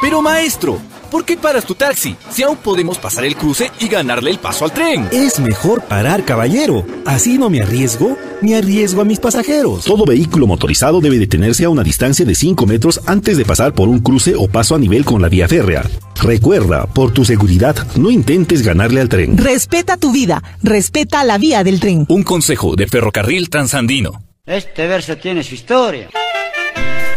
Pero 0.00 0.22
maestro, 0.22 0.80
¿Por 1.10 1.24
qué 1.24 1.36
paras 1.36 1.64
tu 1.64 1.74
taxi? 1.74 2.16
Si 2.30 2.42
aún 2.42 2.56
podemos 2.56 2.98
pasar 2.98 3.24
el 3.24 3.36
cruce 3.36 3.70
y 3.80 3.88
ganarle 3.88 4.30
el 4.30 4.38
paso 4.38 4.64
al 4.64 4.72
tren. 4.72 5.08
Es 5.12 5.38
mejor 5.38 5.82
parar, 5.82 6.24
caballero. 6.24 6.84
Así 7.04 7.38
no 7.38 7.50
me 7.50 7.62
arriesgo 7.62 8.16
ni 8.42 8.54
arriesgo 8.54 9.00
a 9.00 9.04
mis 9.04 9.18
pasajeros. 9.18 9.84
Todo 9.84 10.04
vehículo 10.04 10.46
motorizado 10.46 11.00
debe 11.00 11.18
detenerse 11.18 11.64
a 11.64 11.70
una 11.70 11.82
distancia 11.82 12.24
de 12.24 12.34
5 12.34 12.66
metros 12.66 13.00
antes 13.06 13.36
de 13.36 13.44
pasar 13.44 13.72
por 13.72 13.88
un 13.88 14.00
cruce 14.00 14.34
o 14.36 14.48
paso 14.48 14.74
a 14.74 14.78
nivel 14.78 15.04
con 15.04 15.22
la 15.22 15.28
vía 15.28 15.48
férrea. 15.48 15.84
Recuerda, 16.22 16.86
por 16.86 17.12
tu 17.12 17.24
seguridad, 17.24 17.76
no 17.96 18.10
intentes 18.10 18.62
ganarle 18.62 19.00
al 19.00 19.08
tren. 19.08 19.36
Respeta 19.36 19.96
tu 19.96 20.12
vida, 20.12 20.42
respeta 20.62 21.24
la 21.24 21.38
vía 21.38 21.62
del 21.64 21.80
tren. 21.80 22.06
Un 22.08 22.22
consejo 22.22 22.74
de 22.76 22.86
Ferrocarril 22.86 23.48
Transandino. 23.48 24.22
Este 24.44 24.86
verso 24.86 25.16
tiene 25.16 25.42
su 25.42 25.54
historia. 25.54 26.08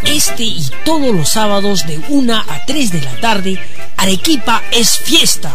Este 0.09 0.43
y 0.43 0.65
todos 0.85 1.13
los 1.13 1.29
sábados 1.29 1.85
de 1.85 2.01
1 2.09 2.35
a 2.35 2.65
3 2.65 2.91
de 2.91 3.01
la 3.01 3.21
tarde, 3.21 3.59
Arequipa 3.95 4.63
es 4.71 4.97
fiesta, 4.97 5.53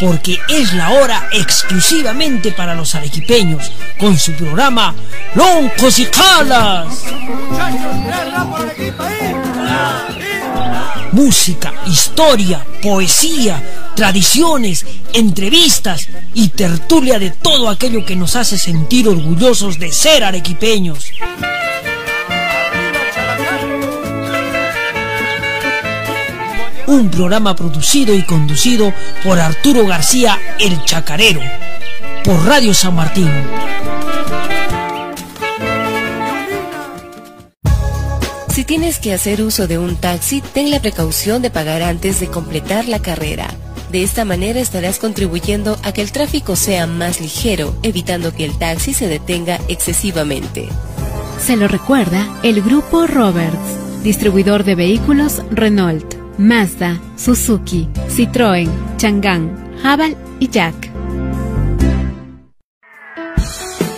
porque 0.00 0.38
es 0.48 0.72
la 0.72 0.88
hora 0.90 1.28
exclusivamente 1.32 2.50
para 2.50 2.74
los 2.74 2.94
arequipeños, 2.94 3.70
con 3.98 4.18
su 4.18 4.32
programa 4.32 4.94
Loncos 5.34 5.98
y 5.98 6.06
Calas. 6.06 7.04
Música, 11.12 11.74
historia, 11.86 12.64
poesía, 12.82 13.62
tradiciones, 13.94 14.86
entrevistas 15.12 16.08
y 16.32 16.48
tertulia 16.48 17.18
de 17.18 17.32
todo 17.32 17.68
aquello 17.68 18.06
que 18.06 18.16
nos 18.16 18.34
hace 18.34 18.56
sentir 18.56 19.08
orgullosos 19.08 19.78
de 19.78 19.92
ser 19.92 20.24
arequipeños. 20.24 21.10
Un 26.90 27.08
programa 27.08 27.54
producido 27.54 28.16
y 28.16 28.22
conducido 28.22 28.92
por 29.22 29.38
Arturo 29.38 29.86
García 29.86 30.36
El 30.58 30.84
Chacarero, 30.84 31.40
por 32.24 32.44
Radio 32.44 32.74
San 32.74 32.96
Martín. 32.96 33.30
Si 38.52 38.64
tienes 38.64 38.98
que 38.98 39.14
hacer 39.14 39.40
uso 39.40 39.68
de 39.68 39.78
un 39.78 39.94
taxi, 39.94 40.40
ten 40.40 40.72
la 40.72 40.80
precaución 40.80 41.42
de 41.42 41.50
pagar 41.50 41.82
antes 41.82 42.18
de 42.18 42.26
completar 42.26 42.88
la 42.88 42.98
carrera. 42.98 43.48
De 43.92 44.02
esta 44.02 44.24
manera 44.24 44.58
estarás 44.58 44.98
contribuyendo 44.98 45.78
a 45.84 45.92
que 45.92 46.02
el 46.02 46.10
tráfico 46.10 46.56
sea 46.56 46.88
más 46.88 47.20
ligero, 47.20 47.72
evitando 47.84 48.34
que 48.34 48.44
el 48.44 48.58
taxi 48.58 48.94
se 48.94 49.06
detenga 49.06 49.60
excesivamente. 49.68 50.68
Se 51.38 51.56
lo 51.56 51.68
recuerda 51.68 52.40
el 52.42 52.60
Grupo 52.62 53.06
Roberts, 53.06 54.02
distribuidor 54.02 54.64
de 54.64 54.74
vehículos 54.74 55.40
Renault, 55.52 56.19
Mazda, 56.40 56.98
Suzuki, 57.16 57.86
Citroën, 58.08 58.66
Chang'an, 58.96 59.54
Haval 59.84 60.16
y 60.38 60.48
Jack. 60.48 60.90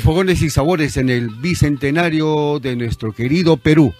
Fogones 0.00 0.42
y 0.42 0.50
sabores 0.50 0.98
en 0.98 1.08
el 1.08 1.30
bicentenario 1.30 2.58
de 2.60 2.76
nuestro 2.76 3.14
querido 3.14 3.56
Perú. 3.56 3.94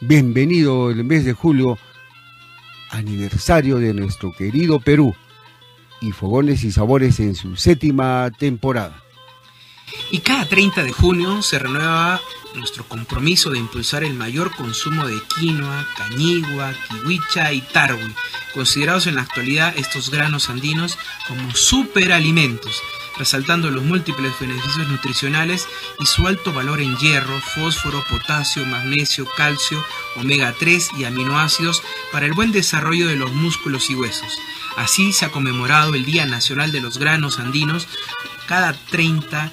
Bienvenido 0.00 0.92
el 0.92 1.02
mes 1.02 1.24
de 1.24 1.32
julio, 1.32 1.76
aniversario 2.90 3.78
de 3.78 3.94
nuestro 3.94 4.32
querido 4.32 4.78
Perú. 4.78 5.12
Y 6.02 6.12
Fogones 6.12 6.64
y 6.64 6.72
sabores 6.72 7.20
en 7.20 7.34
su 7.34 7.56
séptima 7.56 8.30
temporada. 8.36 9.02
Y 10.10 10.18
cada 10.18 10.46
30 10.46 10.82
de 10.82 10.92
junio 10.92 11.42
se 11.42 11.58
renueva 11.58 12.20
nuestro 12.54 12.84
compromiso 12.84 13.50
de 13.50 13.58
impulsar 13.58 14.04
el 14.04 14.14
mayor 14.14 14.54
consumo 14.54 15.06
de 15.06 15.16
quinoa, 15.38 15.86
cañigua, 15.96 16.72
kiwicha 16.88 17.52
y 17.52 17.60
tarwi, 17.60 18.14
considerados 18.52 19.06
en 19.06 19.16
la 19.16 19.22
actualidad 19.22 19.74
estos 19.76 20.10
granos 20.10 20.48
andinos 20.50 20.98
como 21.28 21.54
superalimentos, 21.54 22.80
resaltando 23.18 23.70
los 23.70 23.84
múltiples 23.84 24.32
beneficios 24.40 24.88
nutricionales 24.88 25.66
y 26.00 26.06
su 26.06 26.26
alto 26.26 26.52
valor 26.52 26.80
en 26.80 26.96
hierro, 26.96 27.40
fósforo, 27.40 28.02
potasio, 28.08 28.64
magnesio, 28.66 29.26
calcio, 29.36 29.84
omega 30.16 30.54
3 30.58 30.90
y 30.98 31.04
aminoácidos 31.04 31.82
para 32.10 32.26
el 32.26 32.32
buen 32.32 32.52
desarrollo 32.52 33.08
de 33.08 33.16
los 33.16 33.32
músculos 33.32 33.90
y 33.90 33.94
huesos. 33.94 34.38
Así 34.76 35.12
se 35.12 35.26
ha 35.26 35.30
conmemorado 35.30 35.94
el 35.94 36.04
Día 36.04 36.24
Nacional 36.26 36.72
de 36.72 36.80
los 36.80 36.98
Granos 36.98 37.38
Andinos 37.38 37.86
cada 38.46 38.72
30 38.72 39.50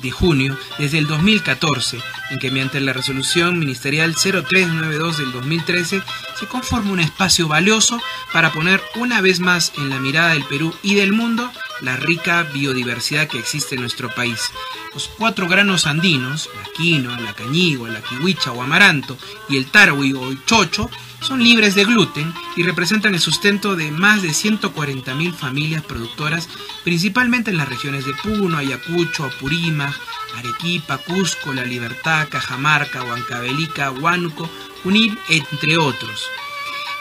de, 0.00 0.10
junio 0.10 0.58
desde 0.78 0.98
el 0.98 1.06
2014, 1.06 1.98
en 2.30 2.38
que 2.38 2.50
mediante 2.50 2.80
la 2.80 2.92
resolución 2.92 3.58
ministerial 3.58 4.14
0392 4.14 5.18
del 5.18 5.32
2013 5.32 6.02
se 6.38 6.46
conforma 6.46 6.92
un 6.92 7.00
espacio 7.00 7.48
valioso 7.48 8.00
para 8.32 8.52
poner 8.52 8.82
una 8.96 9.20
vez 9.20 9.40
más 9.40 9.72
en 9.78 9.88
la 9.90 9.98
mirada 9.98 10.34
del 10.34 10.44
Perú 10.44 10.74
y 10.82 10.94
del 10.94 11.12
mundo 11.12 11.50
la 11.80 11.96
rica 11.96 12.42
biodiversidad 12.42 13.28
que 13.28 13.38
existe 13.38 13.76
en 13.76 13.82
nuestro 13.82 14.10
país. 14.10 14.50
Los 14.94 15.08
cuatro 15.08 15.48
granos 15.48 15.86
andinos, 15.86 16.50
la 16.54 16.72
quinoa, 16.72 17.20
la 17.20 17.34
cañigua, 17.34 17.88
la 17.88 18.02
kiwicha 18.02 18.52
o 18.52 18.62
amaranto 18.62 19.16
y 19.48 19.56
el 19.56 19.66
tarwi 19.66 20.12
o 20.12 20.34
chocho, 20.44 20.90
son 21.20 21.42
libres 21.42 21.74
de 21.74 21.84
gluten 21.84 22.32
y 22.56 22.62
representan 22.62 23.14
el 23.14 23.20
sustento 23.20 23.76
de 23.76 23.90
más 23.90 24.22
de 24.22 24.30
140.000 24.30 25.32
familias 25.34 25.82
productoras, 25.82 26.48
principalmente 26.84 27.50
en 27.50 27.56
las 27.56 27.68
regiones 27.68 28.04
de 28.06 28.14
Puno, 28.14 28.58
Ayacucho, 28.58 29.24
Apurímac, 29.24 29.94
Arequipa, 30.36 30.98
Cusco, 30.98 31.52
La 31.52 31.64
Libertad, 31.64 32.28
Cajamarca, 32.28 33.02
Huancavelica, 33.02 33.90
Huánuco, 33.90 34.48
Junín, 34.82 35.18
entre 35.28 35.76
otros. 35.76 36.26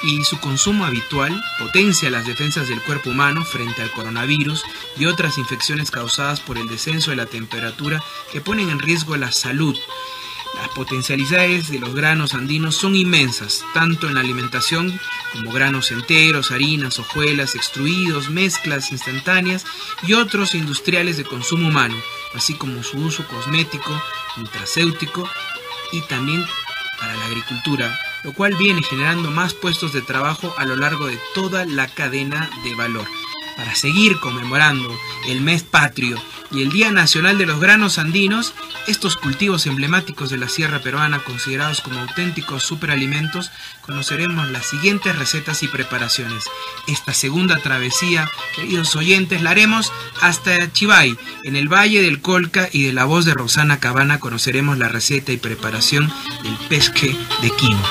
Y 0.04 0.24
su 0.24 0.40
consumo 0.40 0.86
habitual 0.86 1.42
potencia 1.58 2.12
las 2.12 2.28
defensas 2.28 2.68
del 2.68 2.82
cuerpo 2.82 3.10
humano 3.10 3.44
frente 3.44 3.82
al 3.82 3.92
coronavirus 3.92 4.64
y 4.98 5.06
otras 5.06 5.38
infecciones 5.40 5.90
causadas 5.90 6.40
por 6.40 6.58
el 6.58 6.68
descenso 6.68 7.10
de 7.10 7.18
la 7.18 7.26
temperatura 7.26 8.04
que 8.32 8.42
ponen 8.42 8.70
en 8.70 8.80
riesgo 8.80 9.18
la 9.18 9.32
salud 9.32 9.76
las 10.56 10.70
potencialidades 10.70 11.70
de 11.70 11.80
los 11.80 11.94
granos 11.94 12.34
andinos 12.34 12.76
son 12.76 12.96
inmensas, 12.96 13.64
tanto 13.74 14.08
en 14.08 14.16
la 14.16 14.22
alimentación 14.22 15.00
como 15.34 15.52
granos 15.52 15.92
enteros, 15.92 16.52
harinas, 16.52 17.00
hojuelas, 17.00 17.56
extruidos, 17.56 18.30
mezclas 18.30 18.92
instantáneas 18.92 19.66
y 20.04 20.14
otros 20.14 20.56
industriales 20.56 21.18
de 21.18 21.26
consumo 21.26 21.68
humano, 21.68 21.96
así 22.34 22.54
como 22.54 22.84
su 22.84 22.98
uso 22.98 23.28
cosmético, 23.28 23.92
nutracéutico 24.38 25.30
y 25.92 26.02
también 26.02 26.46
para 27.00 27.16
la 27.16 27.26
agricultura, 27.26 28.00
lo 28.24 28.34
cual 28.34 28.56
viene 28.56 28.82
generando 28.84 29.30
más 29.32 29.54
puestos 29.54 29.94
de 29.94 30.02
trabajo 30.02 30.54
a 30.58 30.66
lo 30.66 30.76
largo 30.76 31.08
de 31.08 31.20
toda 31.34 31.66
la 31.66 31.88
cadena 31.88 32.50
de 32.64 32.76
valor. 32.76 33.08
Para 33.58 33.74
seguir 33.74 34.20
conmemorando 34.20 34.96
el 35.28 35.42
mes 35.42 35.64
patrio 35.64 36.22
y 36.52 36.62
el 36.62 36.70
Día 36.70 36.92
Nacional 36.92 37.40
de 37.40 37.48
los 37.48 37.60
Granos 37.60 37.98
Andinos, 37.98 38.54
estos 38.86 39.18
cultivos 39.18 39.66
emblemáticos 39.66 40.30
de 40.30 40.38
la 40.38 40.48
sierra 40.48 40.80
peruana 40.80 41.20
considerados 41.24 41.82
como 41.82 42.00
auténticos 42.00 42.62
superalimentos, 42.62 43.52
conoceremos 43.82 44.50
las 44.52 44.68
siguientes 44.68 45.18
recetas 45.18 45.64
y 45.64 45.68
preparaciones. 45.68 46.44
Esta 46.88 47.16
segunda 47.16 47.58
travesía, 47.58 48.30
queridos 48.56 48.96
oyentes, 48.96 49.42
la 49.42 49.50
haremos 49.50 49.92
hasta 50.22 50.72
Chivay, 50.72 51.18
en 51.44 51.56
el 51.56 51.68
Valle 51.68 52.04
del 52.04 52.22
Colca 52.22 52.70
y 52.72 52.84
de 52.84 52.94
la 52.94 53.06
voz 53.06 53.26
de 53.26 53.34
Rosana 53.34 53.80
Cabana 53.80 54.20
conoceremos 54.20 54.78
la 54.78 54.88
receta 54.88 55.32
y 55.32 55.38
preparación 55.38 56.14
del 56.44 56.56
pesque 56.70 57.18
de 57.42 57.52
quino. 57.56 57.82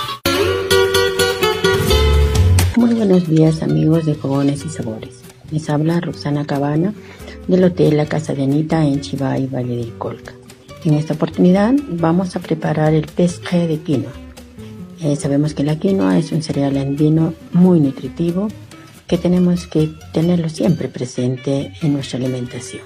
Muy 2.77 2.95
buenos 2.95 3.29
días 3.29 3.63
amigos 3.63 4.07
de 4.07 4.15
Fogones 4.15 4.65
y 4.65 4.69
Sabores. 4.69 5.26
Les 5.51 5.71
habla 5.71 6.01
Rosana 6.01 6.45
Cabana 6.45 6.93
del 7.47 7.65
Hotel 7.65 7.97
La 7.97 8.07
Casa 8.07 8.35
de 8.35 8.43
Anita 8.43 8.85
en 8.85 9.01
Chivay, 9.01 9.47
Valle 9.47 9.77
del 9.77 9.97
Colca. 9.97 10.33
En 10.85 10.95
esta 10.95 11.15
oportunidad 11.15 11.75
vamos 11.89 12.37
a 12.37 12.41
preparar 12.41 12.95
el 12.95 13.07
pesque 13.07 13.67
de 13.67 13.79
quinoa. 13.79 14.13
Eh, 15.01 15.17
sabemos 15.17 15.55
que 15.55 15.65
la 15.65 15.79
quinoa 15.79 16.19
es 16.19 16.33
un 16.33 16.43
cereal 16.43 16.77
andino 16.77 17.35
muy 17.53 17.81
nutritivo 17.81 18.49
que 19.07 19.19
tenemos 19.19 19.67
que 19.67 19.91
tenerlo 20.13 20.49
siempre 20.49 20.89
presente 20.89 21.73
en 21.83 21.93
nuestra 21.93 22.19
alimentación. 22.19 22.83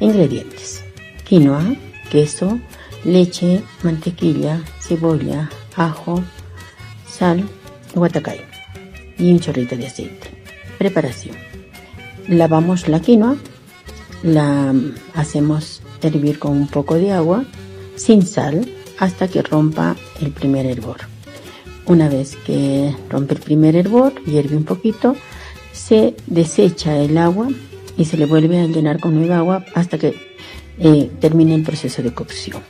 Ingredientes. 0.00 0.84
Quinoa, 1.24 1.74
queso, 2.10 2.58
leche, 3.04 3.62
mantequilla, 3.82 4.62
cebolla, 4.80 5.50
ajo, 5.76 6.22
sal, 7.08 7.44
guatacay 7.94 8.40
y 9.18 9.32
un 9.32 9.40
chorrito 9.40 9.76
de 9.76 9.86
aceite. 9.86 10.28
Preparación. 10.78 11.47
Lavamos 12.28 12.88
la 12.88 13.00
quinoa 13.00 13.36
la 14.22 14.74
hacemos 15.14 15.80
hervir 16.02 16.38
con 16.38 16.52
un 16.52 16.68
poco 16.68 16.96
de 16.96 17.12
agua 17.12 17.44
sin 17.96 18.22
sal 18.26 18.68
hasta 18.98 19.28
que 19.28 19.42
rompa 19.42 19.96
el 20.20 20.30
primer 20.32 20.66
hervor. 20.66 20.98
Una 21.86 22.08
vez 22.08 22.36
que 22.44 22.94
rompe 23.08 23.34
el 23.34 23.40
primer 23.40 23.76
hervor 23.76 24.12
hierve 24.24 24.56
un 24.56 24.64
poquito, 24.64 25.16
se 25.72 26.14
desecha 26.26 26.98
el 26.98 27.16
agua 27.16 27.48
y 27.96 28.04
se 28.04 28.16
le 28.16 28.26
vuelve 28.26 28.60
a 28.60 28.66
llenar 28.66 29.00
con 29.00 29.14
nueva 29.14 29.38
agua 29.38 29.64
hasta 29.74 29.98
que 29.98 30.14
eh, 30.78 31.10
termine 31.20 31.54
el 31.54 31.62
proceso 31.62 32.02
de 32.02 32.12
cocción. 32.12 32.62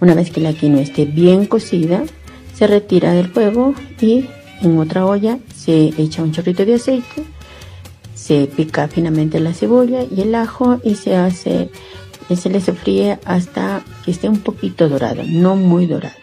Una 0.00 0.14
vez 0.14 0.30
que 0.30 0.40
la 0.40 0.52
quinoa 0.52 0.80
esté 0.80 1.04
bien 1.04 1.46
cocida, 1.46 2.02
se 2.54 2.66
retira 2.66 3.12
del 3.12 3.28
fuego 3.28 3.74
y 4.00 4.26
en 4.62 4.78
otra 4.78 5.06
olla 5.06 5.38
se 5.54 5.92
echa 5.96 6.22
un 6.22 6.32
chorrito 6.32 6.64
de 6.64 6.74
aceite, 6.74 7.24
se 8.18 8.46
pica 8.48 8.88
finamente 8.88 9.38
la 9.38 9.54
cebolla 9.54 10.02
y 10.02 10.22
el 10.22 10.34
ajo 10.34 10.80
y 10.82 10.96
se 10.96 11.14
hace, 11.14 11.70
se 12.34 12.50
le 12.50 12.60
sofríe 12.60 13.20
hasta 13.24 13.84
que 14.04 14.10
esté 14.10 14.28
un 14.28 14.40
poquito 14.40 14.88
dorado, 14.88 15.22
no 15.24 15.54
muy 15.54 15.86
dorado. 15.86 16.16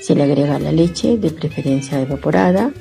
Se 0.00 0.14
le 0.14 0.22
agrega 0.22 0.58
la 0.58 0.72
leche, 0.72 1.18
de 1.18 1.30
preferencia 1.30 2.00
evaporada, 2.00 2.72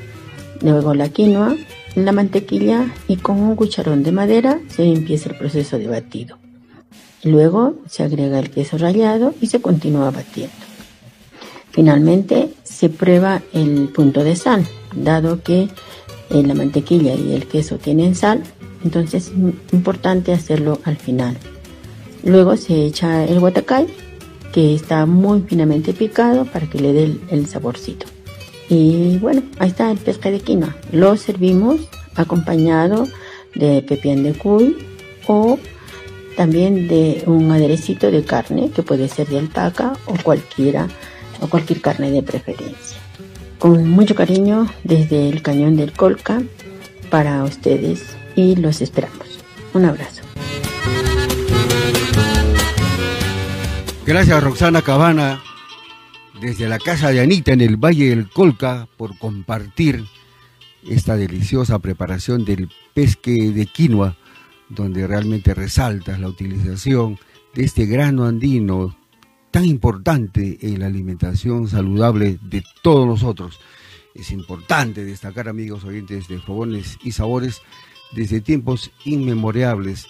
luego 0.62 0.94
la 0.94 1.10
quinoa, 1.10 1.58
la 1.96 2.14
mantequilla 2.14 2.88
y 3.10 3.18
con 3.18 3.40
un 3.42 3.58
cucharón 3.58 4.04
de 4.04 4.14
madera 4.14 4.62
se 4.70 4.84
empieza 4.84 5.30
el 5.30 5.38
proceso 5.38 5.78
de 5.78 5.88
batido. 5.88 6.38
Luego 7.24 7.76
se 7.90 8.04
agrega 8.04 8.40
el 8.40 8.52
queso 8.52 8.78
rallado 8.78 9.34
y 9.42 9.48
se 9.48 9.60
continúa 9.60 10.12
batiendo. 10.12 10.56
Finalmente 11.72 12.54
se 12.64 12.88
prueba 12.88 13.42
el 13.52 13.90
punto 13.90 14.24
de 14.24 14.38
sal, 14.38 14.66
dado 14.96 15.44
que 15.44 15.68
eh, 16.30 16.44
la 16.44 16.54
mantequilla 16.54 17.16
y 17.16 17.34
el 17.34 17.48
queso 17.48 17.78
tienen 17.78 18.16
sal, 18.16 18.44
entonces 18.84 19.28
es 19.28 19.74
importante 19.74 20.34
hacerlo 20.34 20.80
al 20.84 20.98
final. 20.98 21.38
Luego 22.24 22.58
se 22.58 22.86
echa 22.86 23.26
el 23.26 23.40
guatacay, 23.40 23.88
que 24.52 24.74
está 24.74 25.06
muy 25.06 25.42
finamente 25.42 25.94
picado 25.94 26.46
para 26.46 26.68
que 26.68 26.80
le 26.80 26.94
dé 26.94 27.18
el, 27.30 27.48
saborcito. 27.48 28.08
Y 28.70 29.18
bueno, 29.18 29.44
ahí 29.60 29.70
está 29.70 29.92
el 29.92 29.98
pesca 29.98 30.32
de 30.32 30.40
quinoa. 30.40 30.76
Lo 30.92 31.16
servimos 31.18 31.82
acompañado 32.16 33.08
de 33.56 33.82
pepián 33.82 34.24
de 34.24 34.34
cuy 34.34 34.78
o 35.28 35.58
también 36.36 36.88
de 36.88 37.24
un 37.26 37.52
aderecito 37.52 38.12
de 38.12 38.24
carne 38.24 38.70
que 38.70 38.84
puede 38.84 39.08
ser 39.08 39.28
de 39.28 39.40
alpaca 39.40 39.94
o 40.06 40.16
cualquiera 40.24 40.88
o 41.42 41.48
cualquier 41.48 41.82
carne 41.82 42.12
de 42.12 42.24
preferencia. 42.24 42.99
Con 43.60 43.90
mucho 43.90 44.16
cariño 44.16 44.68
desde 44.86 45.30
el 45.30 45.42
cañón 45.42 45.76
del 45.76 45.92
Colca 45.92 46.42
para 47.12 47.44
ustedes 47.44 48.16
y 48.36 48.56
los 48.56 48.82
esperamos. 48.82 49.40
Un 49.74 49.86
abrazo. 49.86 50.24
Gracias 54.06 54.44
Roxana 54.44 54.82
Cabana 54.82 55.44
desde 56.42 56.70
la 56.70 56.80
casa 56.80 57.12
de 57.12 57.20
Anita 57.20 57.52
en 57.52 57.62
el 57.62 57.76
Valle 57.76 58.10
del 58.10 58.30
Colca 58.30 58.88
por 58.98 59.18
compartir 59.18 60.06
esta 60.90 61.18
deliciosa 61.18 61.80
preparación 61.80 62.46
del 62.46 62.70
pesque 62.94 63.52
de 63.52 63.66
quinoa 63.66 64.16
donde 64.70 65.06
realmente 65.06 65.54
resaltas 65.54 66.20
la 66.20 66.30
utilización 66.30 67.20
de 67.54 67.66
este 67.66 67.86
grano 67.86 68.26
andino 68.26 68.96
tan 69.52 69.66
importante 69.66 70.58
en 70.62 70.80
la 70.80 70.88
alimentación 70.88 71.68
saludable 71.68 72.40
de 72.42 72.64
todos 72.84 73.08
nosotros. 73.08 73.60
Es 74.16 74.32
importante 74.32 75.06
destacar, 75.06 75.48
amigos 75.48 75.84
oyentes 75.84 76.28
de 76.28 76.40
Fogones 76.40 76.98
y 77.04 77.12
Sabores, 77.12 77.62
desde 78.12 78.42
tiempos 78.42 78.92
inmemorables, 79.06 80.08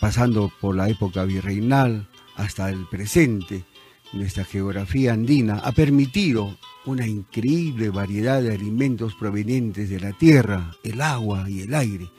pasando 0.00 0.50
por 0.60 0.76
la 0.76 0.88
época 0.88 1.24
virreinal 1.24 2.08
hasta 2.36 2.70
el 2.70 2.86
presente, 2.86 3.64
nuestra 4.12 4.44
geografía 4.44 5.12
andina 5.12 5.58
ha 5.58 5.72
permitido 5.72 6.56
una 6.86 7.06
increíble 7.06 7.90
variedad 7.90 8.40
de 8.40 8.54
alimentos 8.54 9.14
provenientes 9.14 9.90
de 9.90 10.00
la 10.00 10.12
tierra, 10.12 10.70
el 10.82 11.02
agua 11.02 11.50
y 11.50 11.60
el 11.60 11.74
aire. 11.74 12.10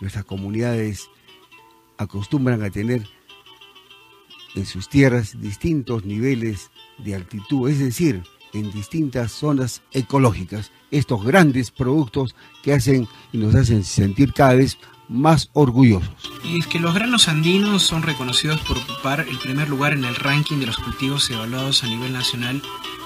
Nuestras 0.00 0.24
comunidades 0.24 1.08
acostumbran 1.98 2.62
a 2.62 2.70
tener 2.70 3.02
en 4.54 4.66
sus 4.66 4.88
tierras 4.88 5.40
distintos 5.40 6.04
niveles 6.04 6.70
de 6.98 7.14
altitud, 7.14 7.68
es 7.68 7.78
decir, 7.78 8.22
en 8.52 8.70
distintas 8.70 9.32
zonas 9.32 9.82
ecológicas, 9.92 10.70
estos 10.90 11.24
grandes 11.24 11.70
productos 11.70 12.34
que 12.62 12.72
hacen 12.72 13.08
y 13.32 13.38
nos 13.38 13.54
hacen 13.54 13.84
sentir 13.84 14.32
cada 14.32 14.54
vez 14.54 14.78
más 15.08 15.50
orgullosos. 15.52 16.14
Y 16.44 16.58
es 16.58 16.66
que 16.66 16.80
los 16.80 16.94
granos 16.94 17.28
andinos 17.28 17.82
son 17.82 18.02
reconocidos 18.02 18.60
por 18.60 18.78
ocupar 18.78 19.20
el 19.28 19.38
primer 19.38 19.68
lugar 19.68 19.92
en 19.92 20.04
el 20.04 20.14
ranking 20.14 20.58
de 20.58 20.66
los 20.66 20.78
cultivos 20.78 21.28
evaluados 21.30 21.84
a 21.84 21.88
nivel 21.88 22.12
nacional 22.12 22.62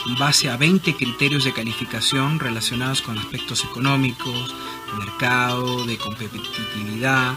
en 0.07 0.15
base 0.17 0.49
a 0.49 0.57
20 0.57 0.95
criterios 0.95 1.45
de 1.45 1.53
calificación 1.53 2.39
relacionados 2.39 3.03
con 3.03 3.19
aspectos 3.19 3.65
económicos, 3.65 4.55
mercado, 4.97 5.85
de 5.87 5.99
competitividad, 5.99 7.35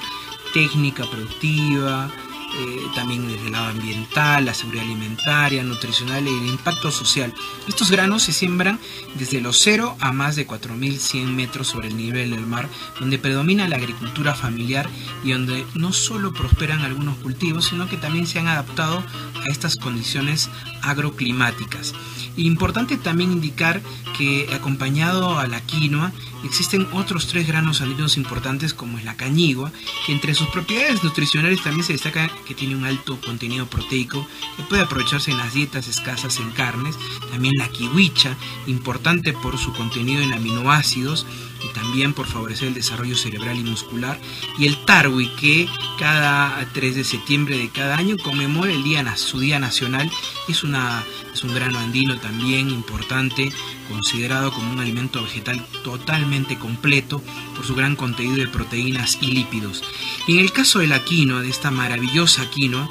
técnica 0.54 1.06
productiva, 1.10 2.12
eh, 2.54 2.88
también 2.96 3.28
desde 3.28 3.46
el 3.46 3.54
lado 3.54 3.68
ambiental, 3.68 4.46
la 4.46 4.54
seguridad 4.54 4.84
alimentaria, 4.84 5.64
nutricional 5.64 6.28
y 6.28 6.30
el 6.30 6.48
impacto 6.48 6.92
social. 6.92 7.34
Estos 7.68 7.92
granos 7.92 8.24
se 8.24 8.34
siembran 8.34 8.80
desde 9.16 9.42
los 9.42 9.58
0 9.60 9.96
a 10.00 10.12
más 10.12 10.36
de 10.36 10.48
4.100 10.48 11.28
metros 11.28 11.68
sobre 11.68 11.88
el 11.88 11.98
nivel 11.98 12.32
del 12.32 12.46
mar, 12.46 12.68
donde 13.00 13.20
predomina 13.20 13.70
la 13.70 13.78
agricultura 13.78 14.36
familiar 14.36 14.90
y 15.24 15.32
donde 15.32 15.66
no 15.76 15.94
solo 15.94 16.34
prosperan 16.34 16.82
algunos 16.82 17.18
cultivos, 17.18 17.66
sino 17.66 17.88
que 17.88 17.98
también 17.98 18.28
se 18.28 18.40
han 18.40 18.48
adaptado 18.48 19.04
a 19.44 19.50
estas 19.50 19.78
condiciones 19.78 20.50
agroclimáticas. 20.82 21.94
Importante 22.38 22.98
también 22.98 23.32
indicar 23.32 23.82
que 24.18 24.48
acompañado 24.54 25.38
a 25.38 25.48
la 25.48 25.62
quinoa 25.62 26.12
existen 26.44 26.88
otros 26.94 27.28
tres 27.28 27.48
granos 27.48 27.82
andinos 27.82 28.18
importantes 28.18 28.74
como 28.74 28.98
es 28.98 29.04
la 29.04 29.16
cañigua, 29.16 29.72
que 30.06 30.14
entre 30.14 30.34
sus 30.34 30.48
propiedades 30.48 31.04
nutricionales 31.04 31.62
también 31.62 31.86
se 31.86 31.94
destaca 31.94 32.32
que 32.46 32.56
tiene 32.56 32.76
un 32.76 32.86
alto 32.86 33.20
contenido 33.22 33.66
proteico 33.66 34.26
que 34.58 34.64
puede 34.64 34.82
aprovecharse 34.82 35.32
en 35.32 35.38
las 35.38 35.54
dietas 35.54 35.88
escasas 35.88 36.40
en 36.40 36.52
carnes, 36.52 36.98
también 37.32 37.56
la 37.58 37.68
kiwicha, 37.70 38.36
importante 38.68 39.34
por 39.34 39.58
su 39.58 39.74
contenido 39.74 40.22
en 40.22 40.34
aminoácidos, 40.34 41.26
y 41.64 41.74
también 41.74 42.14
por 42.14 42.28
favorecer 42.28 42.70
el 42.70 42.74
desarrollo 42.74 43.16
cerebral 43.16 43.58
y 43.58 43.64
muscular. 43.64 44.20
Y 44.58 44.68
el 44.68 44.78
Tarwi, 44.86 45.28
que 45.36 45.68
cada 46.00 46.66
3 46.74 46.96
de 46.96 47.04
septiembre 47.04 47.58
de 47.58 47.70
cada 47.70 47.98
año 47.98 48.18
conmemora 48.18 48.72
el 48.72 48.84
día, 48.84 49.16
su 49.16 49.40
Día 49.40 49.60
Nacional. 49.60 50.10
Es, 50.48 50.64
una, 50.64 51.04
es 51.34 51.44
un 51.44 51.54
grano 51.54 51.80
andino 51.80 52.18
también 52.20 52.70
importante, 52.70 53.52
considerado 53.90 54.52
como 54.52 54.72
un 54.72 54.80
alimento 54.80 55.22
vegetal 55.24 55.66
totalmente 55.84 56.58
completo 56.58 57.22
por 57.56 57.66
su 57.66 57.76
gran 57.76 57.96
contenido 57.96 58.38
de 58.38 58.48
proteínas 58.48 59.18
y 59.22 59.32
lípidos. 59.32 59.84
Y 60.28 60.34
en 60.34 60.40
el 60.40 60.52
caso 60.52 60.80
de 60.80 60.88
la 60.88 61.02
de 61.12 61.50
esta 61.50 61.72
maravillosa 61.72 62.50
quinoa, 62.50 62.90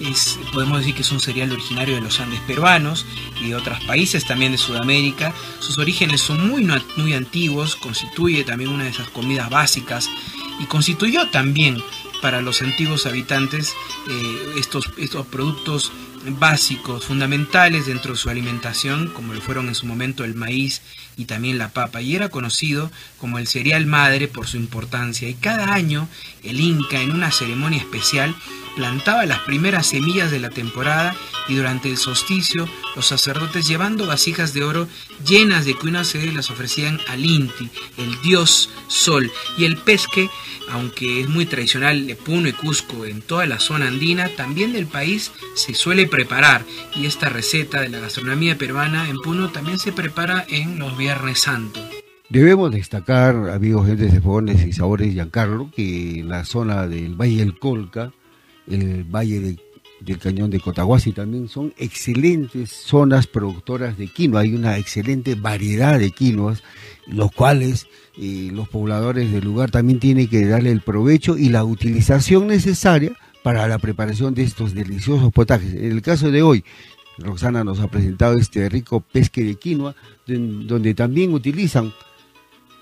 es, 0.00 0.38
podemos 0.52 0.78
decir 0.78 0.94
que 0.94 1.02
es 1.02 1.12
un 1.12 1.20
cereal 1.20 1.52
originario 1.52 1.94
de 1.94 2.00
los 2.00 2.20
Andes 2.20 2.40
peruanos 2.40 3.06
y 3.40 3.48
de 3.48 3.56
otros 3.56 3.82
países 3.84 4.26
también 4.26 4.52
de 4.52 4.58
Sudamérica. 4.58 5.32
Sus 5.60 5.78
orígenes 5.78 6.20
son 6.20 6.48
muy, 6.48 6.66
muy 6.96 7.14
antiguos, 7.14 7.76
constituye 7.76 8.44
también 8.44 8.70
una 8.70 8.84
de 8.84 8.90
esas 8.90 9.08
comidas 9.08 9.50
básicas 9.50 10.08
y 10.60 10.66
constituyó 10.66 11.28
también 11.28 11.82
para 12.20 12.40
los 12.40 12.62
antiguos 12.62 13.06
habitantes 13.06 13.74
eh, 14.08 14.54
estos, 14.56 14.90
estos 14.96 15.26
productos 15.26 15.92
básicos, 16.38 17.04
fundamentales 17.04 17.86
dentro 17.86 18.12
de 18.12 18.18
su 18.18 18.28
alimentación, 18.28 19.08
como 19.08 19.34
lo 19.34 19.40
fueron 19.40 19.68
en 19.68 19.74
su 19.74 19.86
momento 19.86 20.24
el 20.24 20.34
maíz 20.34 20.82
y 21.16 21.24
también 21.24 21.58
la 21.58 21.70
papa, 21.70 22.00
y 22.00 22.14
era 22.14 22.28
conocido 22.28 22.90
como 23.18 23.38
el 23.38 23.46
cereal 23.46 23.86
madre 23.86 24.28
por 24.28 24.46
su 24.46 24.56
importancia. 24.56 25.28
Y 25.28 25.34
cada 25.34 25.72
año 25.72 26.08
el 26.42 26.60
Inca, 26.60 27.00
en 27.00 27.12
una 27.12 27.30
ceremonia 27.30 27.78
especial, 27.78 28.34
plantaba 28.78 29.26
las 29.26 29.40
primeras 29.40 29.88
semillas 29.88 30.30
de 30.30 30.38
la 30.38 30.50
temporada 30.50 31.16
y 31.48 31.56
durante 31.56 31.90
el 31.90 31.96
solsticio 31.96 32.68
los 32.94 33.06
sacerdotes 33.06 33.66
llevando 33.66 34.06
vasijas 34.06 34.54
de 34.54 34.62
oro 34.62 34.86
llenas 35.26 35.64
de 35.64 35.74
se 36.04 36.32
las 36.32 36.48
ofrecían 36.48 37.00
al 37.08 37.24
Inti, 37.24 37.68
el 37.96 38.22
dios 38.22 38.70
sol, 38.86 39.32
y 39.56 39.64
el 39.64 39.78
pesque, 39.78 40.30
aunque 40.70 41.22
es 41.22 41.28
muy 41.28 41.44
tradicional 41.44 42.06
de 42.06 42.14
Puno 42.14 42.48
y 42.48 42.52
Cusco 42.52 43.04
en 43.04 43.20
toda 43.20 43.46
la 43.46 43.58
zona 43.58 43.88
andina, 43.88 44.28
también 44.36 44.72
del 44.72 44.86
país 44.86 45.32
se 45.56 45.74
suele 45.74 46.06
preparar 46.06 46.64
y 46.94 47.06
esta 47.06 47.28
receta 47.28 47.80
de 47.80 47.88
la 47.88 47.98
gastronomía 47.98 48.56
peruana 48.56 49.08
en 49.08 49.16
Puno 49.16 49.50
también 49.50 49.80
se 49.80 49.90
prepara 49.90 50.46
en 50.48 50.78
los 50.78 50.96
Viernes 50.96 51.40
Santos. 51.40 51.82
Debemos 52.28 52.70
destacar, 52.70 53.50
amigos 53.50 53.88
de 53.88 54.20
Fogones 54.20 54.64
y 54.64 54.72
Sabores 54.72 55.14
Giancarlo, 55.14 55.70
que 55.74 56.22
la 56.24 56.44
zona 56.44 56.86
del 56.86 57.16
Valle 57.16 57.38
del 57.38 57.58
Colca 57.58 58.12
el 58.70 59.04
valle 59.04 59.56
del 60.00 60.18
cañón 60.18 60.50
de 60.50 60.60
Cotahuasi 60.60 61.12
también 61.12 61.48
son 61.48 61.74
excelentes 61.76 62.70
zonas 62.70 63.26
productoras 63.26 63.98
de 63.98 64.08
quinoa. 64.08 64.40
Hay 64.42 64.54
una 64.54 64.78
excelente 64.78 65.34
variedad 65.34 65.98
de 65.98 66.10
quinoas, 66.10 66.62
los 67.06 67.32
cuales 67.32 67.86
eh, 68.16 68.50
los 68.52 68.68
pobladores 68.68 69.32
del 69.32 69.44
lugar 69.44 69.70
también 69.70 69.98
tienen 69.98 70.28
que 70.28 70.46
darle 70.46 70.70
el 70.70 70.80
provecho 70.80 71.36
y 71.36 71.48
la 71.48 71.64
utilización 71.64 72.46
necesaria 72.46 73.12
para 73.42 73.66
la 73.68 73.78
preparación 73.78 74.34
de 74.34 74.42
estos 74.42 74.74
deliciosos 74.74 75.32
potajes. 75.32 75.74
En 75.74 75.92
el 75.92 76.02
caso 76.02 76.30
de 76.30 76.42
hoy, 76.42 76.64
Roxana 77.18 77.64
nos 77.64 77.80
ha 77.80 77.88
presentado 77.88 78.36
este 78.36 78.68
rico 78.68 79.00
pesque 79.00 79.42
de 79.42 79.56
quinoa, 79.56 79.94
donde 80.26 80.94
también 80.94 81.32
utilizan 81.32 81.92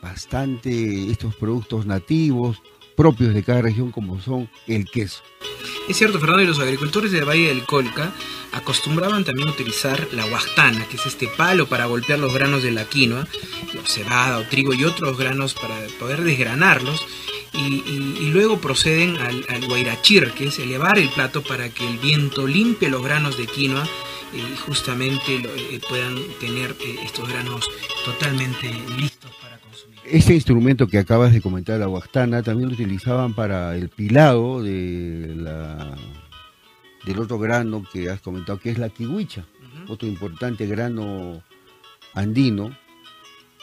bastante 0.03 1.11
estos 1.11 1.35
productos 1.37 1.87
nativos 1.87 2.63
propios 2.97 3.35
de 3.35 3.43
cada 3.43 3.63
región 3.63 3.93
como 3.93 4.21
son 4.21 4.49
el 4.67 4.87
queso. 4.87 5.23
Es 5.89 5.97
cierto, 5.99 6.19
Fernando, 6.19 6.43
y 6.43 6.47
los 6.47 6.59
agricultores 6.59 7.13
del 7.13 7.29
Valle 7.29 7.49
del 7.49 7.65
Colca 7.65 8.13
acostumbraban 8.53 9.25
también 9.25 9.49
utilizar 9.49 10.09
la 10.13 10.27
huastana, 10.27 10.85
que 10.89 10.97
es 10.97 11.07
este 11.07 11.29
palo 11.29 11.67
para 11.67 11.87
golpear 11.87 12.19
los 12.19 12.35
granos 12.35 12.63
de 12.63 12.73
la 12.73 12.85
quinoa, 12.87 13.29
o 13.81 13.87
cebada 13.87 14.39
o 14.39 14.43
trigo 14.45 14.75
y 14.75 14.85
otros 14.85 15.17
granos 15.17 15.55
para 15.55 15.77
poder 16.01 16.23
desgranarlos. 16.23 17.07
Y, 17.53 18.31
luego 18.33 18.61
proceden 18.61 19.17
al, 19.17 19.47
al, 19.49 19.67
guairachir, 19.67 20.33
que 20.33 20.49
es 20.49 20.59
elevar 20.59 20.99
el 20.99 21.09
plato 21.09 21.43
para 21.43 21.71
que 21.71 21.89
el 21.89 21.97
viento 21.99 22.47
limpie 22.47 22.91
los 22.91 23.03
granos 23.03 23.39
de 23.39 23.47
quinoa 23.47 23.89
y 24.35 24.57
justamente 24.59 25.37
eh, 25.37 25.81
puedan 25.89 26.17
tener 26.39 26.77
eh, 26.81 26.97
estos 27.03 27.27
granos 27.29 27.67
totalmente 28.05 28.71
listos. 28.99 29.31
Este 30.09 30.35
instrumento 30.35 30.87
que 30.87 30.99
acabas 30.99 31.33
de 31.33 31.41
comentar, 31.41 31.81
la 31.81 31.89
huastana, 31.89 32.43
también 32.43 32.69
lo 32.69 32.75
utilizaban 32.75 33.35
para 33.35 33.77
el 33.77 33.89
pilado 33.89 34.63
de 34.63 35.35
la, 35.37 35.97
del 37.05 37.19
otro 37.19 37.41
grano 37.41 37.83
que 37.93 38.09
has 38.09 38.21
comentado, 38.21 38.61
que 38.61 38.71
es 38.71 38.79
la 38.79 38.89
kiwicha, 38.89 39.45
otro 39.89 40.07
importante 40.07 40.67
grano 40.67 41.43
andino 42.15 42.77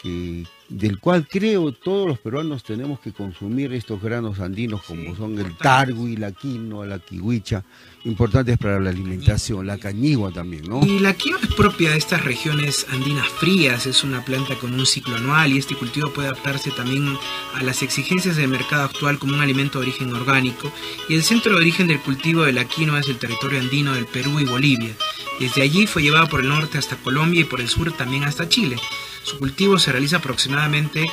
que, 0.02 0.44
del 0.74 1.00
cual 1.00 1.28
creo 1.30 1.72
todos 1.72 2.08
los 2.08 2.18
peruanos 2.18 2.64
tenemos 2.64 3.00
que 3.00 3.14
consumir 3.14 3.74
estos 3.74 4.02
granos 4.02 4.40
andinos 4.40 4.82
como 4.82 5.16
son 5.16 5.38
el 5.38 5.56
targui, 5.56 6.18
la 6.18 6.32
quinoa, 6.32 6.88
la 6.88 6.98
kiwicha, 6.98 7.64
importantes 8.06 8.58
para 8.58 8.80
la 8.80 8.90
alimentación, 8.90 9.68
la 9.68 9.78
cañigua 9.78 10.32
también, 10.32 10.64
¿no? 10.68 10.84
Y 10.84 11.00
la 11.00 11.14
quinoa 11.14 11.40
es 11.44 11.54
propia 11.54 11.92
de 11.92 11.98
estas 11.98 12.26
regiones 12.26 12.88
andinas 12.90 13.28
frías, 13.28 13.86
es 13.86 14.04
una 14.04 14.26
planta 14.26 14.56
con 14.56 14.74
un 14.74 14.86
ciclo 14.88 15.16
anual 15.16 15.54
y 15.54 15.60
este 15.60 15.76
cultivo 15.76 16.10
puede 16.12 16.30
adaptarse 16.30 16.72
también 16.72 17.18
a 17.54 17.62
las 17.62 17.84
exigencias 17.84 18.36
del 18.36 18.48
mercado 18.48 18.86
actual 18.86 19.20
como 19.20 19.36
un 19.36 19.42
alimento 19.42 19.80
de 19.80 19.86
origen 19.86 20.12
orgánico 20.12 20.72
y 21.08 21.14
el 21.14 21.24
centro 21.24 21.52
de 21.52 21.60
origen 21.60 21.86
del 21.86 22.00
cultivo 22.00 22.44
de 22.44 22.54
la 22.54 22.66
quinoa 22.66 23.02
es 23.02 23.10
el 23.10 23.18
territorio 23.18 23.60
andino 23.60 23.94
del 23.94 24.08
Perú 24.08 24.40
y 24.40 24.46
Bolivia. 24.46 24.96
Desde 25.40 25.62
allí 25.62 25.86
fue 25.86 26.02
llevado 26.02 26.28
por 26.28 26.42
el 26.42 26.50
norte 26.50 26.78
hasta 26.80 26.96
Colombia 26.96 27.42
y 27.42 27.46
por 27.46 27.62
el 27.62 27.68
sur 27.68 27.92
también 27.92 28.24
hasta 28.24 28.50
Chile. 28.50 28.78
Su 29.24 29.40
cultivo 29.40 29.80
se 29.80 29.92
realiza 29.92 30.18
aproximadamente 30.18 30.63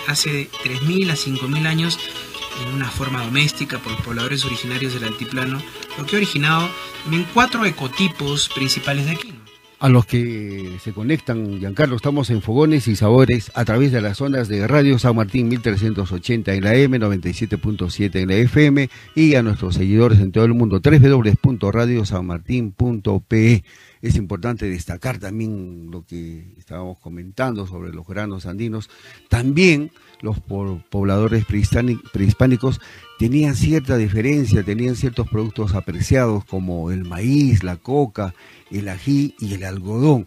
hace 0.06 0.48
3.000 0.64 1.10
a 1.10 1.14
5.000 1.14 1.66
años 1.66 1.98
en 2.62 2.74
una 2.74 2.88
forma 2.88 3.24
doméstica 3.24 3.78
por 3.78 3.96
pobladores 4.02 4.44
originarios 4.44 4.94
del 4.94 5.04
altiplano, 5.04 5.60
lo 5.98 6.06
que 6.06 6.16
ha 6.16 6.18
originado 6.18 6.68
también 7.02 7.26
cuatro 7.32 7.64
ecotipos 7.64 8.50
principales 8.54 9.06
de 9.06 9.16
quinoa. 9.16 9.40
A 9.80 9.88
los 9.88 10.04
que 10.04 10.76
se 10.84 10.92
conectan, 10.92 11.58
Giancarlo, 11.58 11.96
estamos 11.96 12.28
en 12.28 12.42
Fogones 12.42 12.86
y 12.86 12.96
Sabores 12.96 13.50
a 13.54 13.64
través 13.64 13.92
de 13.92 14.02
las 14.02 14.18
zonas 14.18 14.46
de 14.46 14.68
Radio 14.68 14.98
San 14.98 15.16
Martín 15.16 15.48
1380 15.48 16.52
en 16.52 16.64
la 16.64 16.74
M, 16.74 17.00
97.7 17.00 18.16
en 18.16 18.28
la 18.28 18.34
FM 18.34 18.90
y 19.14 19.36
a 19.36 19.42
nuestros 19.42 19.76
seguidores 19.76 20.20
en 20.20 20.32
todo 20.32 20.44
el 20.44 20.52
mundo, 20.52 20.82
www.radiosanmartin.pe 20.84 23.64
es 24.02 24.16
importante 24.16 24.68
destacar 24.68 25.18
también 25.18 25.90
lo 25.90 26.06
que 26.06 26.54
estábamos 26.56 26.98
comentando 26.98 27.66
sobre 27.66 27.92
los 27.92 28.06
granos 28.06 28.46
andinos. 28.46 28.88
También 29.28 29.92
los 30.22 30.40
pobladores 30.40 31.44
prehispánicos 31.44 32.80
tenían 33.18 33.56
cierta 33.56 33.96
diferencia, 33.96 34.62
tenían 34.62 34.96
ciertos 34.96 35.28
productos 35.28 35.74
apreciados 35.74 36.44
como 36.46 36.90
el 36.90 37.04
maíz, 37.04 37.62
la 37.62 37.76
coca, 37.76 38.34
el 38.70 38.88
ají 38.88 39.34
y 39.38 39.54
el 39.54 39.64
algodón. 39.64 40.26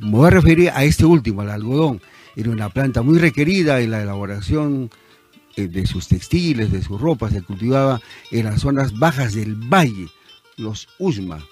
Me 0.00 0.10
voy 0.10 0.26
a 0.28 0.30
referir 0.30 0.70
a 0.70 0.84
este 0.84 1.04
último, 1.04 1.42
al 1.42 1.50
algodón. 1.50 2.00
Era 2.34 2.50
una 2.50 2.70
planta 2.70 3.02
muy 3.02 3.18
requerida 3.18 3.80
en 3.80 3.90
la 3.90 4.02
elaboración 4.02 4.90
eh, 5.56 5.68
de 5.68 5.86
sus 5.86 6.08
textiles, 6.08 6.72
de 6.72 6.82
sus 6.82 7.00
ropas. 7.00 7.32
Se 7.32 7.42
cultivaba 7.42 8.00
en 8.30 8.46
las 8.46 8.62
zonas 8.62 8.98
bajas 8.98 9.34
del 9.34 9.54
valle, 9.54 10.08
los 10.56 10.88
Usma, 10.98 11.44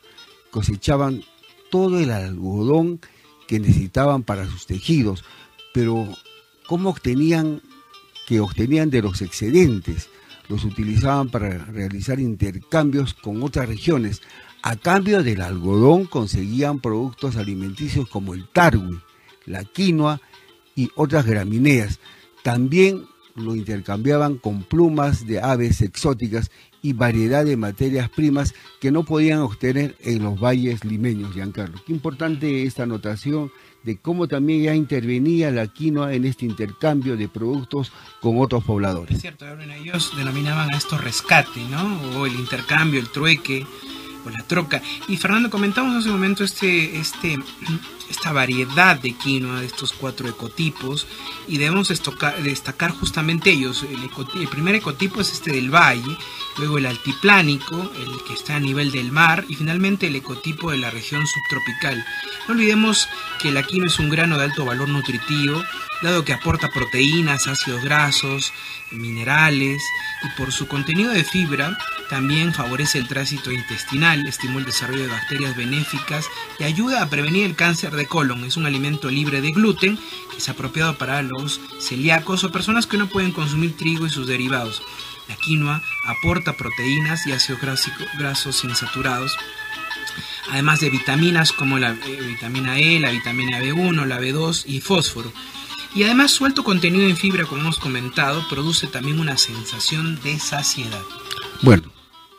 cosechaban 0.52 1.24
todo 1.70 1.98
el 1.98 2.10
algodón 2.10 3.00
que 3.48 3.58
necesitaban 3.58 4.22
para 4.22 4.46
sus 4.46 4.66
tejidos, 4.66 5.24
pero 5.74 6.06
¿cómo 6.68 6.90
obtenían 6.90 7.62
que 8.28 8.38
obtenían 8.38 8.90
de 8.90 9.02
los 9.02 9.22
excedentes? 9.22 10.10
Los 10.48 10.64
utilizaban 10.64 11.30
para 11.30 11.48
realizar 11.64 12.20
intercambios 12.20 13.14
con 13.14 13.42
otras 13.42 13.66
regiones. 13.66 14.20
A 14.62 14.76
cambio 14.76 15.22
del 15.22 15.40
algodón 15.40 16.04
conseguían 16.04 16.80
productos 16.80 17.36
alimenticios 17.36 18.06
como 18.08 18.34
el 18.34 18.46
tarwi, 18.48 19.00
la 19.46 19.64
quinoa 19.64 20.20
y 20.76 20.90
otras 20.96 21.24
gramíneas. 21.24 21.98
También 22.42 23.06
lo 23.34 23.56
intercambiaban 23.56 24.36
con 24.36 24.64
plumas 24.64 25.26
de 25.26 25.40
aves 25.40 25.80
exóticas 25.80 26.50
y 26.82 26.92
variedad 26.92 27.44
de 27.44 27.56
materias 27.56 28.10
primas 28.10 28.54
que 28.80 28.90
no 28.90 29.04
podían 29.04 29.38
obtener 29.38 29.96
en 30.00 30.22
los 30.22 30.38
valles 30.38 30.84
limeños, 30.84 31.32
Giancarlo. 31.32 31.80
Qué 31.86 31.92
importante 31.92 32.64
esta 32.64 32.82
anotación 32.82 33.52
de 33.84 33.96
cómo 33.98 34.28
también 34.28 34.62
ya 34.62 34.74
intervenía 34.74 35.50
la 35.50 35.66
quinoa 35.66 36.14
en 36.14 36.24
este 36.24 36.44
intercambio 36.44 37.16
de 37.16 37.28
productos 37.28 37.92
con 38.20 38.38
otros 38.38 38.64
pobladores. 38.64 39.16
Es 39.16 39.22
cierto, 39.22 39.46
ellos 39.46 40.12
denominaban 40.16 40.72
a 40.72 40.76
esto 40.76 40.98
rescate, 40.98 41.60
¿no? 41.70 42.00
O 42.18 42.26
el 42.26 42.34
intercambio, 42.34 43.00
el 43.00 43.08
trueque 43.08 43.66
o 44.24 44.30
la 44.30 44.42
troca. 44.44 44.82
Y 45.08 45.16
Fernando, 45.16 45.50
comentamos 45.50 45.96
hace 45.96 46.08
un 46.08 46.14
momento 46.14 46.44
este, 46.44 46.96
este, 46.96 47.38
esta 48.12 48.32
variedad 48.32 48.96
de 48.98 49.14
quinoa, 49.14 49.60
de 49.60 49.66
estos 49.66 49.92
cuatro 49.92 50.28
ecotipos, 50.28 51.06
y 51.48 51.58
debemos 51.58 51.88
destacar 51.88 52.92
justamente 52.92 53.50
ellos. 53.50 53.84
El, 53.84 54.48
primer 54.48 54.74
ecotipo 54.74 55.20
es 55.20 55.32
este 55.32 55.52
del 55.52 55.74
valle, 55.74 56.16
luego 56.58 56.78
el 56.78 56.86
altiplánico, 56.86 57.76
el 57.96 58.24
que 58.26 58.34
está 58.34 58.56
a 58.56 58.60
nivel 58.60 58.92
del 58.92 59.10
mar, 59.10 59.44
y 59.48 59.56
finalmente 59.56 60.06
el 60.06 60.16
ecotipo 60.16 60.70
de 60.70 60.78
la 60.78 60.90
región 60.90 61.26
subtropical. 61.26 62.04
No 62.46 62.54
olvidemos 62.54 63.08
que 63.40 63.50
la 63.50 63.62
quinoa 63.62 63.88
es 63.88 63.98
un 63.98 64.10
grano 64.10 64.38
de 64.38 64.44
alto 64.44 64.64
valor 64.64 64.88
nutritivo, 64.88 65.62
dado 66.02 66.24
que 66.24 66.32
aporta 66.32 66.70
proteínas, 66.70 67.46
ácidos 67.46 67.82
grasos, 67.82 68.52
minerales, 68.90 69.82
y 70.24 70.28
por 70.38 70.52
su 70.52 70.68
contenido 70.68 71.12
de 71.12 71.24
fibra 71.24 71.76
también 72.10 72.52
favorece 72.52 72.98
el 72.98 73.08
tránsito 73.08 73.50
intestinal, 73.50 74.26
estimula 74.26 74.60
el 74.60 74.66
desarrollo 74.66 75.02
de 75.02 75.08
bacterias 75.08 75.56
benéficas 75.56 76.26
y 76.58 76.64
ayuda 76.64 77.02
a 77.02 77.08
prevenir 77.08 77.46
el 77.46 77.56
cáncer 77.56 77.92
de 77.92 78.06
colon. 78.06 78.44
Es 78.44 78.56
un 78.56 78.66
alimento 78.66 79.10
libre 79.10 79.40
de 79.40 79.52
gluten, 79.52 79.98
es 80.36 80.48
apropiado 80.48 80.98
para 80.98 81.22
los 81.22 81.60
celíacos 81.80 82.44
o 82.44 82.52
personas 82.52 82.86
que 82.86 82.98
no 82.98 83.08
pueden 83.08 83.32
consumir 83.32 83.76
trigo 83.76 84.06
y 84.06 84.10
sus 84.10 84.26
derivados. 84.26 84.82
La 85.28 85.36
quinoa 85.36 85.82
aporta 86.04 86.52
proteínas 86.52 87.26
y 87.26 87.32
ácidos 87.32 87.60
grasos 88.18 88.64
insaturados, 88.64 89.36
además 90.50 90.80
de 90.80 90.90
vitaminas 90.90 91.52
como 91.52 91.78
la 91.78 91.92
eh, 91.92 92.20
vitamina 92.26 92.78
E, 92.78 93.00
la 93.00 93.10
vitamina 93.10 93.60
B1, 93.60 94.04
la 94.04 94.20
B2 94.20 94.64
y 94.66 94.80
fósforo. 94.80 95.32
Y 95.94 96.04
además 96.04 96.30
su 96.30 96.46
alto 96.46 96.64
contenido 96.64 97.06
en 97.06 97.16
fibra, 97.16 97.44
como 97.44 97.60
hemos 97.60 97.78
comentado, 97.78 98.42
produce 98.48 98.86
también 98.86 99.20
una 99.20 99.36
sensación 99.36 100.18
de 100.22 100.38
saciedad. 100.38 101.02
Bueno, 101.60 101.92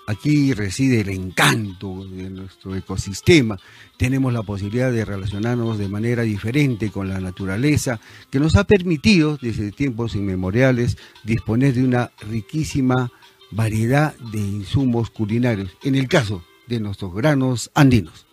aquí 0.07 0.53
reside 0.53 1.01
el 1.01 1.09
encanto 1.09 2.03
de 2.05 2.31
nuestro 2.31 2.75
ecosistema. 2.75 3.59
Tenemos 3.95 4.33
la 4.33 4.41
posibilidad 4.41 4.91
de 4.91 5.05
relacionarnos 5.05 5.77
de 5.77 5.87
manera 5.87 6.23
diferente 6.23 6.89
con 6.89 7.09
la 7.09 7.19
naturaleza, 7.19 7.99
que 8.31 8.39
nos 8.39 8.55
ha 8.55 8.63
permitido 8.63 9.37
desde 9.39 9.71
tiempos 9.71 10.15
inmemoriales 10.15 10.97
disponer 11.23 11.75
de 11.75 11.83
una 11.83 12.11
riquísima 12.27 13.11
variedad 13.51 14.15
de 14.17 14.39
insumos 14.39 15.11
culinarios, 15.11 15.69
en 15.83 15.93
el 15.93 16.07
caso 16.07 16.43
de 16.67 16.79
nuestros 16.79 17.13
granos 17.13 17.69
andinos. 17.75 18.25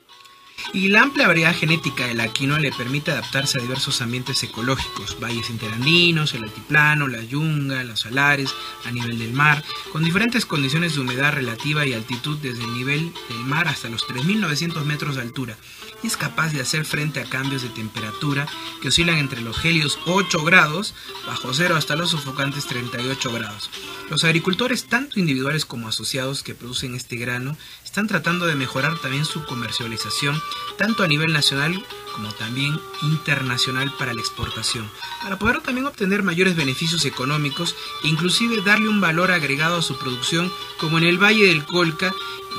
Y 0.72 0.88
la 0.88 1.02
amplia 1.02 1.26
variedad 1.26 1.54
genética 1.54 2.06
de 2.06 2.14
la 2.14 2.28
quinoa 2.28 2.58
le 2.58 2.72
permite 2.72 3.11
adaptarse 3.11 3.58
a 3.58 3.62
diversos 3.62 4.00
ambientes 4.02 4.42
ecológicos, 4.42 5.18
valles 5.20 5.50
interandinos, 5.50 6.34
el 6.34 6.44
altiplano, 6.44 7.08
la 7.08 7.22
yunga, 7.22 7.84
los 7.84 8.00
salares, 8.00 8.54
a 8.84 8.90
nivel 8.90 9.18
del 9.18 9.32
mar, 9.32 9.64
con 9.92 10.04
diferentes 10.04 10.46
condiciones 10.46 10.94
de 10.94 11.00
humedad 11.00 11.32
relativa 11.32 11.86
y 11.86 11.92
altitud 11.92 12.38
desde 12.38 12.64
el 12.64 12.74
nivel 12.74 13.12
del 13.28 13.44
mar 13.44 13.68
hasta 13.68 13.88
los 13.88 14.06
3.900 14.06 14.84
metros 14.84 15.16
de 15.16 15.22
altura 15.22 15.56
y 16.02 16.06
es 16.06 16.16
capaz 16.16 16.52
de 16.52 16.61
hacer 16.61 16.84
frente 16.84 17.20
a 17.20 17.24
cambios 17.24 17.62
de 17.62 17.68
temperatura 17.68 18.46
que 18.80 18.88
oscilan 18.88 19.18
entre 19.18 19.40
los 19.40 19.58
gelios 19.58 19.98
8 20.06 20.44
grados 20.44 20.94
bajo 21.26 21.52
cero 21.52 21.76
hasta 21.76 21.96
los 21.96 22.11
sofocantes 22.11 22.66
38 22.66 23.32
grados. 23.32 23.70
Los 24.08 24.24
agricultores, 24.24 24.86
tanto 24.86 25.20
individuales 25.20 25.64
como 25.64 25.88
asociados 25.88 26.42
que 26.42 26.54
producen 26.54 26.94
este 26.94 27.16
grano, 27.16 27.56
están 27.91 28.07
tratando 28.07 28.47
de 28.47 28.55
mejorar 28.55 28.97
también 29.01 29.24
su 29.24 29.45
comercialización, 29.45 30.41
tanto 30.78 31.03
a 31.03 31.09
nivel 31.09 31.32
nacional 31.32 31.84
como 32.14 32.32
también 32.34 32.78
internacional 33.03 33.93
para 33.99 34.14
la 34.14 34.20
exportación, 34.20 34.88
para 35.24 35.41
poder 35.41 35.61
también 35.61 35.88
obtener 35.88 36.22
mayores 36.22 36.55
beneficios 36.55 37.05
económicos 37.05 37.74
e 38.05 38.09
inclusive 38.09 38.62
darle 38.62 38.88
un 38.88 39.01
valor 39.01 39.32
agregado 39.32 39.78
a 39.78 39.82
su 39.82 39.99
producción 39.99 40.53
como 40.78 40.99
en 40.99 41.05
el 41.05 41.18
Valle 41.18 41.49
del 41.49 41.64
Colca 41.64 42.14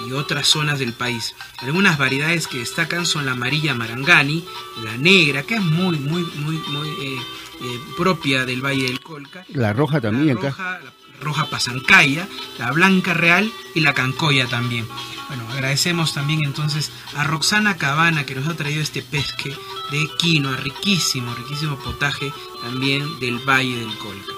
y 0.05 0.11
otras 0.11 0.49
zonas 0.49 0.79
del 0.79 0.91
país. 0.91 1.33
Algunas 1.59 1.97
variedades 1.97 2.47
que 2.47 2.59
destacan 2.59 3.05
son 3.05 3.25
la 3.25 3.31
amarilla 3.31 3.73
marangani, 3.73 4.43
la 4.83 4.97
negra, 4.97 5.43
que 5.43 5.55
es 5.55 5.61
muy, 5.61 5.97
muy, 5.97 6.23
muy, 6.23 6.57
muy, 6.57 6.89
eh, 6.89 7.17
eh, 7.61 7.79
propia 7.95 8.45
del 8.45 8.61
Valle 8.61 8.83
del 8.83 8.99
Colca. 8.99 9.45
La 9.53 9.71
roja 9.71 10.01
también 10.01 10.35
la 10.35 10.41
roja, 10.41 10.79
La 10.81 11.21
roja 11.21 11.45
pasancaya, 11.45 12.27
la 12.59 12.73
blanca 12.73 13.13
real 13.13 13.49
y 13.75 13.79
la 13.79 13.93
cancoya 13.93 14.45
también. 14.47 14.85
Bueno, 15.31 15.49
agradecemos 15.49 16.13
también 16.13 16.43
entonces 16.43 16.91
a 17.15 17.23
Roxana 17.23 17.77
Cabana 17.77 18.25
que 18.25 18.35
nos 18.35 18.49
ha 18.49 18.57
traído 18.57 18.81
este 18.81 19.01
pesque 19.01 19.55
de 19.89 20.09
quinoa, 20.19 20.57
riquísimo, 20.57 21.33
riquísimo 21.33 21.77
potaje 21.77 22.33
también 22.61 23.17
del 23.21 23.39
Valle 23.39 23.77
del 23.77 23.97
Colca. 23.97 24.33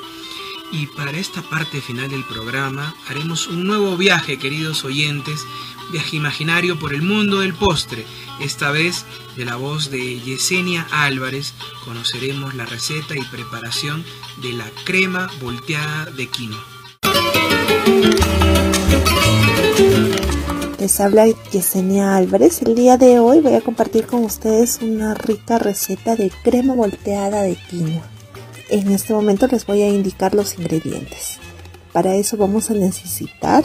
Y 0.72 0.86
para 0.86 1.10
esta 1.10 1.42
parte 1.42 1.82
final 1.82 2.12
del 2.12 2.24
programa 2.24 2.94
haremos 3.08 3.48
un 3.48 3.66
nuevo 3.66 3.98
viaje, 3.98 4.38
queridos 4.38 4.86
oyentes, 4.86 5.48
viaje 5.92 6.18
imaginario 6.18 6.78
por 6.78 6.94
el 6.94 7.02
mundo 7.02 7.40
del 7.40 7.56
postre. 7.56 8.06
Esta 8.40 8.70
vez 8.70 9.04
de 9.36 9.46
la 9.46 9.56
voz 9.56 9.90
de 9.90 10.20
Yesenia 10.20 10.86
Álvarez 10.92 11.56
conoceremos 11.86 12.54
la 12.54 12.68
receta 12.68 13.16
y 13.16 13.24
preparación 13.24 14.06
de 14.44 14.54
la 14.54 14.70
crema 14.86 15.28
volteada 15.42 16.06
de 16.06 16.28
quinoa. 16.28 16.64
Les 20.84 21.00
habla 21.00 21.28
Yesenia 21.50 22.18
Álvarez. 22.18 22.62
El 22.62 22.76
día 22.76 22.98
de 22.98 23.18
hoy 23.18 23.40
voy 23.40 23.54
a 23.54 23.62
compartir 23.62 24.06
con 24.06 24.26
ustedes 24.26 24.82
una 24.82 25.14
rica 25.14 25.58
receta 25.58 26.18
de 26.18 26.30
crema 26.44 26.74
volteada 26.74 27.44
de 27.44 27.56
quinoa. 27.56 28.02
En 28.68 28.92
este 28.92 29.14
momento 29.14 29.48
les 29.48 29.66
voy 29.66 29.82
a 29.82 29.88
indicar 29.88 30.36
los 30.36 30.60
ingredientes. 30.60 31.38
Para 31.94 32.16
eso 32.16 32.36
vamos 32.36 32.70
a 32.70 32.74
necesitar 32.74 33.64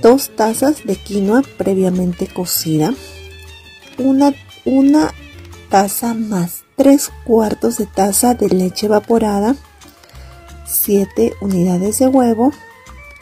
dos 0.00 0.30
tazas 0.36 0.84
de 0.84 0.94
quinoa 0.94 1.42
previamente 1.58 2.28
cocida, 2.28 2.94
una, 3.98 4.32
una 4.64 5.12
taza 5.68 6.14
más 6.14 6.62
tres 6.76 7.10
cuartos 7.24 7.76
de 7.76 7.86
taza 7.86 8.34
de 8.34 8.50
leche 8.50 8.86
evaporada, 8.86 9.56
7 10.64 11.32
unidades 11.40 11.98
de 11.98 12.06
huevo, 12.06 12.52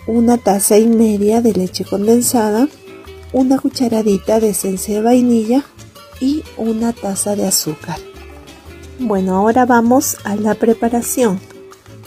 una 0.07 0.37
taza 0.37 0.77
y 0.77 0.89
media 0.89 1.41
de 1.41 1.55
leche 1.55 1.87
condensada, 1.87 2.69
una 3.33 3.59
cucharadita 3.59 4.41
de 4.41 4.51
esencia 4.51 4.97
de 4.97 5.03
vainilla 5.03 5.65
y 6.21 6.43
una 6.57 6.93
taza 6.93 7.37
de 7.37 7.47
azúcar. 7.47 7.99
Bueno, 8.99 9.37
ahora 9.37 9.67
vamos 9.67 10.17
a 10.25 10.35
la 10.37 10.55
preparación. 10.55 11.41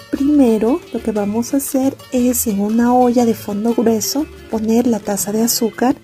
Primero 0.10 0.82
lo 0.92 1.02
que 1.02 1.12
vamos 1.12 1.54
a 1.54 1.58
hacer 1.58 1.96
es 2.12 2.48
en 2.48 2.60
una 2.60 2.94
olla 2.94 3.26
de 3.26 3.34
fondo 3.34 3.74
grueso 3.74 4.26
poner 4.50 4.88
la 4.88 5.00
taza 5.00 5.32
de 5.32 5.44
azúcar 5.44 5.96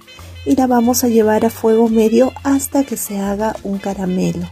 y 0.45 0.55
la 0.55 0.65
vamos 0.65 1.03
a 1.03 1.09
llevar 1.09 1.45
a 1.45 1.49
fuego 1.49 1.89
medio 1.89 2.32
hasta 2.43 2.86
que 2.86 2.95
se 2.95 3.20
haga 3.20 3.55
un 3.63 3.80
caramelo. 3.80 4.47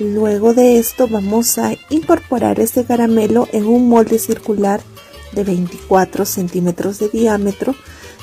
Luego 0.00 0.52
de 0.52 0.78
esto 0.78 1.08
vamos 1.08 1.56
a 1.56 1.72
incorporar 1.88 2.60
este 2.60 2.84
caramelo 2.84 3.48
en 3.52 3.66
un 3.66 3.88
molde 3.88 4.18
circular 4.18 4.80
de 5.32 5.44
24 5.44 6.24
centímetros 6.24 6.98
de 6.98 7.08
diámetro 7.08 7.74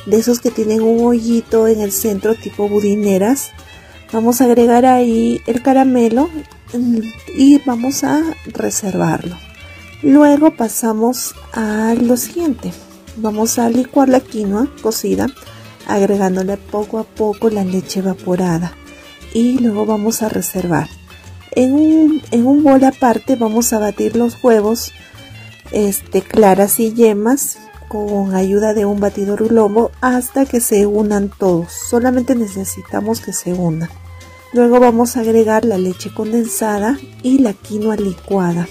de 0.05 0.17
esos 0.17 0.39
que 0.39 0.51
tienen 0.51 0.81
un 0.81 1.05
hoyito 1.05 1.67
en 1.67 1.81
el 1.81 1.91
centro 1.91 2.35
tipo 2.35 2.67
budineras. 2.67 3.51
Vamos 4.11 4.41
a 4.41 4.45
agregar 4.45 4.85
ahí 4.85 5.41
el 5.47 5.61
caramelo 5.61 6.29
y 7.35 7.59
vamos 7.65 8.03
a 8.03 8.21
reservarlo. 8.45 9.37
Luego 10.01 10.55
pasamos 10.55 11.35
a 11.53 11.93
lo 11.99 12.17
siguiente. 12.17 12.71
Vamos 13.17 13.59
a 13.59 13.69
licuar 13.69 14.09
la 14.09 14.19
quinoa 14.19 14.67
cocida 14.81 15.27
agregándole 15.87 16.57
poco 16.57 16.99
a 16.99 17.03
poco 17.03 17.49
la 17.49 17.63
leche 17.63 17.99
evaporada 17.99 18.73
y 19.33 19.59
luego 19.59 19.85
vamos 19.85 20.21
a 20.21 20.29
reservar. 20.29 20.87
En 21.51 21.73
un, 21.73 22.21
en 22.31 22.47
un 22.47 22.63
bol 22.63 22.83
aparte 22.83 23.35
vamos 23.35 23.73
a 23.73 23.79
batir 23.79 24.15
los 24.15 24.41
huevos 24.41 24.93
este, 25.71 26.21
claras 26.21 26.79
y 26.79 26.93
yemas 26.93 27.57
con 27.91 28.33
ayuda 28.35 28.73
de 28.73 28.85
un 28.85 29.01
batidor 29.01 29.49
globo 29.49 29.91
hasta 29.99 30.45
que 30.45 30.61
se 30.61 30.85
unan 30.85 31.27
todos. 31.27 31.73
Solamente 31.73 32.35
necesitamos 32.35 33.19
que 33.19 33.33
se 33.33 33.51
unan. 33.51 33.89
Luego 34.53 34.79
vamos 34.79 35.17
a 35.17 35.19
agregar 35.19 35.65
la 35.65 35.77
leche 35.77 36.09
condensada 36.13 36.97
y 37.21 37.39
la 37.39 37.51
quinoa 37.51 37.97
licuada. 37.97 38.65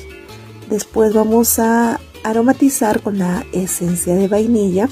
Después 0.70 1.12
vamos 1.12 1.58
a 1.58 2.00
aromatizar 2.24 3.02
con 3.02 3.18
la 3.18 3.44
esencia 3.52 4.14
de 4.14 4.26
vainilla 4.26 4.88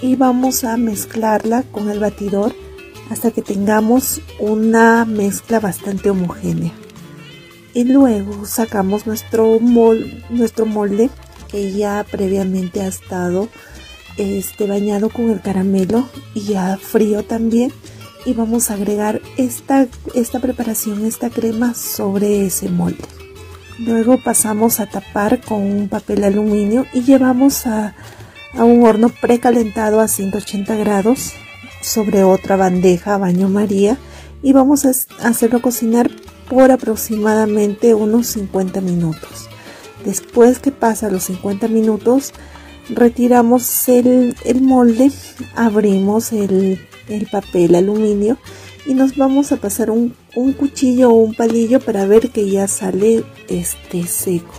y 0.00 0.14
vamos 0.14 0.62
a 0.62 0.76
mezclarla 0.76 1.64
con 1.64 1.90
el 1.90 1.98
batidor 1.98 2.54
hasta 3.10 3.32
que 3.32 3.42
tengamos 3.42 4.20
una 4.38 5.04
mezcla 5.04 5.58
bastante 5.58 6.10
homogénea. 6.10 6.70
Y 7.72 7.82
luego 7.82 8.46
sacamos 8.46 9.08
nuestro, 9.08 9.58
nuestro 10.30 10.64
molde 10.64 11.10
que 11.46 11.72
ya 11.72 12.04
previamente 12.10 12.82
ha 12.82 12.86
estado 12.86 13.48
este, 14.16 14.66
bañado 14.66 15.08
con 15.08 15.30
el 15.30 15.40
caramelo 15.40 16.08
y 16.34 16.42
ya 16.42 16.78
frío 16.78 17.24
también 17.24 17.72
y 18.24 18.32
vamos 18.32 18.70
a 18.70 18.74
agregar 18.74 19.20
esta, 19.36 19.86
esta 20.14 20.40
preparación, 20.40 21.04
esta 21.04 21.30
crema 21.30 21.74
sobre 21.74 22.46
ese 22.46 22.68
molde. 22.68 23.04
Luego 23.78 24.22
pasamos 24.22 24.80
a 24.80 24.86
tapar 24.86 25.40
con 25.40 25.60
un 25.62 25.88
papel 25.88 26.24
aluminio 26.24 26.86
y 26.92 27.02
llevamos 27.02 27.66
a, 27.66 27.94
a 28.52 28.64
un 28.64 28.84
horno 28.84 29.08
precalentado 29.08 30.00
a 30.00 30.08
180 30.08 30.76
grados 30.76 31.32
sobre 31.82 32.24
otra 32.24 32.56
bandeja 32.56 33.18
baño 33.18 33.48
maría 33.48 33.98
y 34.42 34.52
vamos 34.52 34.84
a 34.84 34.92
hacerlo 35.26 35.60
cocinar 35.60 36.10
por 36.48 36.70
aproximadamente 36.70 37.94
unos 37.94 38.28
50 38.28 38.80
minutos. 38.80 39.48
Después 40.04 40.58
que 40.58 40.70
pasa 40.70 41.08
los 41.08 41.24
50 41.24 41.68
minutos, 41.68 42.32
retiramos 42.90 43.88
el, 43.88 44.34
molde, 44.60 45.10
abrimos 45.54 46.32
el, 46.32 46.78
papel 47.30 47.74
aluminio 47.74 48.38
y 48.86 48.94
nos 48.94 49.16
vamos 49.16 49.52
a 49.52 49.56
pasar 49.56 49.90
un, 49.90 50.14
cuchillo 50.58 51.10
o 51.10 51.14
un 51.14 51.34
palillo 51.34 51.80
para 51.80 52.04
ver 52.06 52.30
que 52.30 52.50
ya 52.50 52.68
sale 52.68 53.24
este 53.48 54.06
seco. 54.06 54.52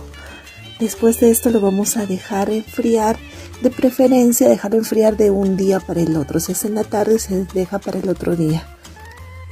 Después 0.80 1.20
de 1.20 1.30
esto 1.30 1.50
lo 1.50 1.60
vamos 1.60 1.96
a 1.96 2.06
dejar 2.06 2.50
enfriar, 2.50 3.16
de 3.62 3.70
preferencia 3.70 4.48
dejarlo 4.48 4.78
enfriar 4.78 5.16
de 5.16 5.30
un 5.30 5.56
día 5.56 5.80
para 5.80 6.00
el 6.00 6.16
otro. 6.16 6.40
Si 6.40 6.52
es 6.52 6.64
en 6.64 6.74
la 6.74 6.84
tarde 6.84 7.18
se 7.18 7.44
deja 7.54 7.78
para 7.78 7.98
el 7.98 8.08
otro 8.08 8.36
día. 8.36 8.66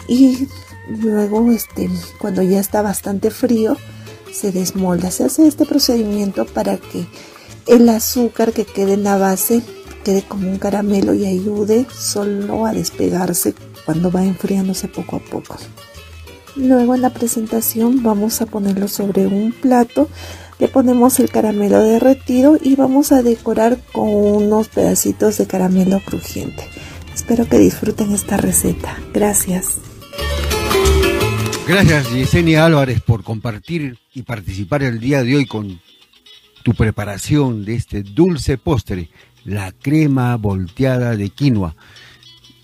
Y 0.07 0.49
luego 0.88 1.51
este, 1.51 1.88
cuando 2.18 2.42
ya 2.42 2.61
está 2.61 2.82
bastante 2.82 3.30
frío, 3.30 3.76
se 4.35 4.53
desmolda. 4.53 5.11
Se 5.11 5.24
hace 5.24 5.47
este 5.47 5.64
procedimiento 5.64 6.45
para 6.45 6.76
que 6.76 7.07
el 7.66 7.89
azúcar 7.89 8.53
que 8.53 8.64
quede 8.64 8.95
en 8.95 9.05
la 9.05 9.16
base 9.16 9.62
quede 10.05 10.22
como 10.22 10.51
un 10.51 10.59
caramelo 10.59 11.14
y 11.14 11.24
ayude 11.24 11.87
solo 11.97 12.66
a 12.66 12.72
despegarse 12.72 13.55
cuando 13.87 14.11
va 14.11 14.24
enfriándose 14.24 14.89
poco 14.89 15.16
a 15.16 15.20
poco. 15.20 15.57
Luego 16.57 16.95
en 16.95 17.03
la 17.03 17.11
presentación 17.11 18.03
vamos 18.03 18.41
a 18.41 18.47
ponerlo 18.47 18.87
sobre 18.87 19.26
un 19.26 19.53
plato, 19.53 20.09
le 20.59 20.68
ponemos 20.68 21.18
el 21.18 21.30
caramelo 21.30 21.80
derretido 21.80 22.59
y 22.62 22.76
vamos 22.76 23.11
a 23.11 23.22
decorar 23.22 23.78
con 23.93 24.09
unos 24.09 24.68
pedacitos 24.68 25.39
de 25.39 25.47
caramelo 25.47 26.01
crujiente. 26.05 26.68
Espero 27.12 27.49
que 27.49 27.59
disfruten 27.59 28.12
esta 28.12 28.37
receta. 28.37 28.99
Gracias. 29.12 29.78
Gracias 31.66 32.12
Yesenia 32.12 32.66
Álvarez 32.66 33.00
por 33.00 33.24
compartir 33.24 33.96
y 34.12 34.22
participar 34.22 34.82
el 34.82 35.00
día 35.00 35.22
de 35.22 35.36
hoy 35.36 35.46
con 35.46 35.80
tu 36.62 36.74
preparación 36.74 37.64
de 37.64 37.74
este 37.74 38.02
dulce 38.02 38.58
postre, 38.58 39.08
la 39.46 39.72
crema 39.72 40.36
volteada 40.36 41.16
de 41.16 41.30
quinoa, 41.30 41.74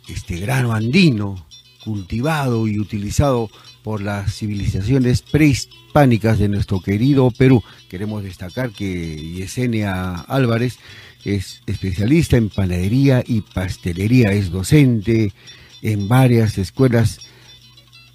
este 0.07 0.37
grano 0.37 0.75
andino 0.75 1.47
cultivado 1.83 2.69
y 2.69 2.79
utilizado 2.79 3.49
por 3.83 4.03
las 4.03 4.35
civilizaciones 4.35 5.23
prehispánicas 5.23 6.39
de 6.39 6.49
nuestro 6.49 6.83
querido 6.83 7.31
Perú. 7.31 7.65
Queremos 7.89 8.23
destacar 8.23 8.71
que 8.71 9.17
Yesenia 9.17 10.13
Álvarez 10.13 10.79
es 11.25 11.63
especialista 11.67 12.37
en 12.37 12.51
panadería 12.51 13.25
y 13.27 13.41
pastelería, 13.41 14.33
es 14.33 14.51
docente 14.51 15.33
en 15.81 16.07
varias 16.07 16.59
escuelas 16.59 17.30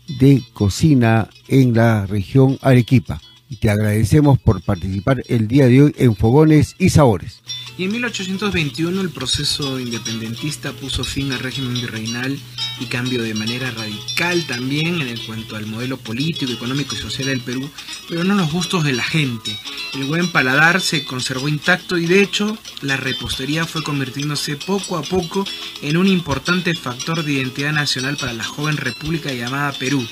de 0.07 0.43
cocina 0.53 1.29
en 1.47 1.73
la 1.73 2.05
región 2.05 2.57
Arequipa. 2.61 3.21
Te 3.59 3.69
agradecemos 3.69 4.39
por 4.39 4.61
participar 4.61 5.23
el 5.27 5.47
día 5.47 5.67
de 5.67 5.83
hoy 5.83 5.95
en 5.97 6.15
Fogones 6.15 6.75
y 6.79 6.89
Sabores. 6.89 7.41
Y 7.77 7.83
en 7.83 7.91
1821 7.91 9.01
el 9.01 9.09
proceso 9.09 9.79
independentista 9.79 10.71
puso 10.71 11.03
fin 11.03 11.33
al 11.33 11.39
régimen 11.39 11.73
virreinal 11.73 12.39
y 12.79 12.85
cambió 12.85 13.21
de 13.21 13.33
manera 13.33 13.69
radical 13.71 14.45
también 14.45 15.01
en 15.01 15.17
cuanto 15.25 15.57
al 15.57 15.65
modelo 15.65 15.97
político, 15.97 16.51
económico 16.53 16.95
y 16.95 16.99
social 16.99 17.27
del 17.27 17.41
Perú, 17.41 17.69
pero 18.07 18.23
no 18.23 18.35
los 18.35 18.51
gustos 18.51 18.85
de 18.85 18.93
la 18.93 19.03
gente. 19.03 19.57
El 19.93 20.05
buen 20.05 20.31
paladar 20.31 20.79
se 20.79 21.03
conservó 21.03 21.49
intacto 21.49 21.97
y 21.97 22.05
de 22.05 22.21
hecho 22.21 22.57
la 22.81 22.95
repostería 22.95 23.65
fue 23.65 23.83
convirtiéndose 23.83 24.55
poco 24.55 24.97
a 24.97 25.01
poco 25.01 25.45
en 25.81 25.97
un 25.97 26.07
importante 26.07 26.73
factor 26.75 27.23
de 27.23 27.33
identidad 27.33 27.73
nacional 27.73 28.15
para 28.15 28.33
la 28.33 28.43
joven 28.43 28.77
república 28.77 29.33
llamada 29.33 29.73
Perú 29.73 30.05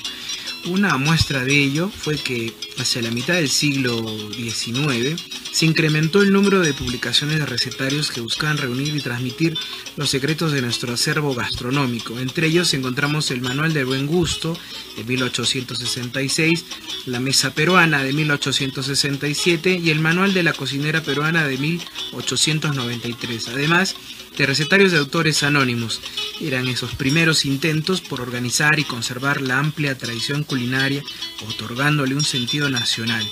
Una 0.66 0.96
muestra 0.98 1.44
de 1.44 1.56
ello 1.56 1.90
fue 1.90 2.16
que 2.16 2.54
hacia 2.78 3.02
la 3.02 3.10
mitad 3.10 3.34
del 3.34 3.48
siglo 3.48 4.04
XIX 4.30 5.20
se 5.52 5.66
incrementó 5.66 6.22
el 6.22 6.32
número 6.32 6.60
de 6.60 6.74
publicaciones 6.74 7.38
de 7.38 7.46
recetarios 7.46 8.10
que 8.10 8.20
buscaban 8.20 8.58
reunir 8.58 8.94
y 8.96 9.00
transmitir 9.00 9.56
los 9.96 10.10
secretos 10.10 10.52
de 10.52 10.62
nuestro 10.62 10.92
acervo 10.92 11.34
gastronómico. 11.34 12.18
Entre 12.18 12.48
ellos 12.48 12.74
encontramos 12.74 13.30
el 13.30 13.40
Manual 13.40 13.72
del 13.72 13.86
Buen 13.86 14.06
Gusto 14.06 14.58
de 14.96 15.04
1866, 15.04 16.64
la 17.06 17.20
Mesa 17.20 17.54
Peruana 17.54 18.02
de 18.02 18.12
1867 18.12 19.80
y 19.82 19.90
el 19.90 20.00
Manual 20.00 20.34
de 20.34 20.42
la 20.42 20.52
Cocinera 20.52 21.02
Peruana 21.02 21.46
de 21.46 21.58
1893. 21.58 23.48
Además, 23.48 23.94
de 24.36 24.46
recetarios 24.46 24.92
de 24.92 24.98
autores 24.98 25.42
anónimos. 25.42 26.00
Eran 26.40 26.68
esos 26.68 26.94
primeros 26.94 27.44
intentos 27.44 28.00
por 28.00 28.20
organizar 28.20 28.78
y 28.78 28.84
conservar 28.84 29.40
la 29.40 29.58
amplia 29.58 29.96
tradición 29.96 30.42
culinaria, 30.42 31.02
otorgándole 31.48 32.14
un 32.14 32.24
sentido 32.24 32.63
nacional. 32.70 33.26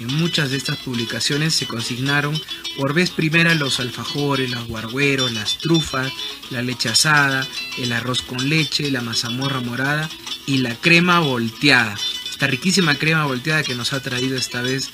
En 0.00 0.06
muchas 0.14 0.50
de 0.50 0.56
estas 0.56 0.78
publicaciones 0.78 1.54
se 1.54 1.66
consignaron 1.66 2.40
por 2.78 2.94
vez 2.94 3.10
primera 3.10 3.54
los 3.54 3.80
alfajores, 3.80 4.50
los 4.50 4.66
guargueros, 4.66 5.32
las 5.32 5.58
trufas, 5.58 6.10
la 6.48 6.62
leche 6.62 6.88
asada, 6.88 7.46
el 7.76 7.92
arroz 7.92 8.22
con 8.22 8.48
leche, 8.48 8.90
la 8.90 9.02
mazamorra 9.02 9.60
morada 9.60 10.08
y 10.46 10.58
la 10.58 10.74
crema 10.74 11.20
volteada. 11.20 11.94
Esta 12.30 12.46
riquísima 12.46 12.94
crema 12.94 13.26
volteada 13.26 13.62
que 13.62 13.74
nos 13.74 13.92
ha 13.92 14.00
traído 14.00 14.38
esta 14.38 14.62
vez 14.62 14.88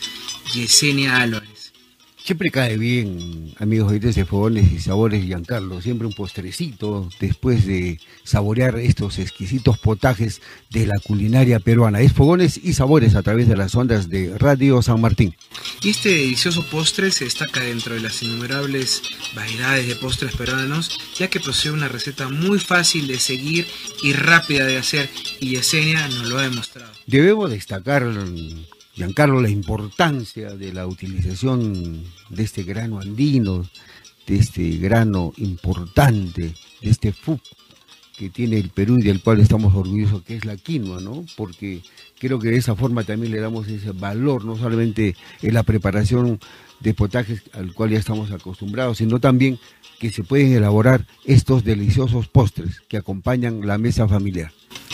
Yesenia 0.53 1.19
Álvarez. 1.19 1.56
Siempre 2.27 2.51
cae 2.51 2.77
bien, 2.77 3.55
amigos 3.61 3.93
de 3.93 4.25
Fogones 4.25 4.73
y 4.73 4.81
Sabores 4.81 5.25
Giancarlo, 5.25 5.81
siempre 5.81 6.09
un 6.09 6.13
postrecito 6.13 7.09
después 7.21 7.65
de 7.67 8.01
saborear 8.25 8.81
estos 8.81 9.21
exquisitos 9.21 9.79
potajes 9.79 10.43
de 10.71 10.87
la 10.87 10.99
culinaria 10.99 11.61
peruana. 11.61 12.01
Es 12.01 12.13
Fogones 12.13 12.59
y 12.61 12.73
Sabores 12.73 13.15
a 13.15 13.23
través 13.23 13.47
de 13.47 13.57
las 13.57 13.77
ondas 13.77 14.09
de 14.09 14.37
Radio 14.39 14.83
San 14.83 15.01
Martín. 15.01 15.37
Y 15.83 15.91
este 15.91 16.09
delicioso 16.09 16.67
postre 16.69 17.13
se 17.13 17.27
destaca 17.27 17.61
dentro 17.61 17.95
de 17.95 18.01
las 18.01 18.21
innumerables 18.25 19.03
variedades 19.37 19.87
de 19.87 19.95
postres 19.95 20.35
peruanos, 20.35 20.99
ya 21.17 21.29
que 21.29 21.39
posee 21.39 21.71
una 21.71 21.87
receta 21.87 22.29
muy 22.29 22.59
fácil 22.59 23.07
de 23.07 23.21
seguir 23.21 23.69
y 24.03 24.15
rápida 24.15 24.67
de 24.67 24.79
hacer, 24.79 25.09
y 25.39 25.51
Yesenia 25.51 26.09
nos 26.09 26.27
lo 26.29 26.39
ha 26.39 26.43
demostrado. 26.43 26.91
Debemos 27.07 27.51
destacar 27.51 28.03
Giancarlo, 28.97 29.43
la 29.43 29.51
importancia 29.51 30.55
de 30.55 30.73
la 30.73 30.87
utilización 30.87 32.03
de 32.31 32.43
este 32.43 32.63
grano 32.63 32.99
andino, 32.99 33.69
de 34.27 34.37
este 34.37 34.79
grano 34.79 35.35
importante, 35.37 36.55
de 36.81 36.91
este 36.91 37.13
FUP 37.13 37.41
que 38.17 38.31
tiene 38.31 38.57
el 38.57 38.71
Perú 38.71 38.97
y 38.99 39.03
del 39.03 39.23
cual 39.23 39.41
estamos 39.41 39.75
orgullosos, 39.75 40.23
que 40.23 40.37
es 40.37 40.47
la 40.47 40.57
quinoa, 40.57 41.03
¿no? 41.03 41.27
Porque 41.37 41.83
creo 42.19 42.39
que 42.39 42.49
de 42.49 42.57
esa 42.57 42.75
forma 42.75 43.05
también 43.05 43.33
le 43.33 43.41
damos 43.41 43.69
ese 43.69 43.93
valor, 43.93 44.47
no 44.47 44.57
solamente 44.57 45.15
en 45.43 45.53
la 45.53 45.63
preparación 45.63 46.41
de 46.81 46.95
potajes 46.95 47.43
al 47.53 47.73
cual 47.73 47.91
ya 47.91 47.99
estamos 47.99 48.31
acostumbrados, 48.31 48.99
sino 48.99 49.21
también 49.21 49.59
que 49.99 50.11
se 50.11 50.23
pueden 50.23 50.53
elaborar 50.53 51.07
estos 51.25 51.65
deliciosos 51.65 52.29
postres 52.29 52.83
que 52.89 52.97
acompañan 52.97 53.67
la 53.67 53.79
mesa 53.79 54.07
familiar. 54.07 54.53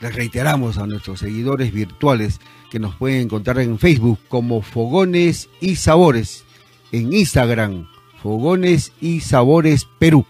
Les 0.00 0.14
reiteramos 0.14 0.78
a 0.78 0.88
nuestros 0.88 1.20
seguidores 1.20 1.72
virtuales 1.72 2.40
que 2.68 2.80
nos 2.80 2.96
pueden 2.96 3.20
encontrar 3.22 3.60
en 3.60 3.78
Facebook 3.78 4.18
como 4.28 4.60
Fogones 4.60 5.48
y 5.60 5.76
Sabores, 5.76 6.42
en 6.90 7.12
Instagram 7.12 7.93
Fogones 8.24 8.92
y 9.02 9.20
Sabores 9.20 9.86
Perú. 9.98 10.24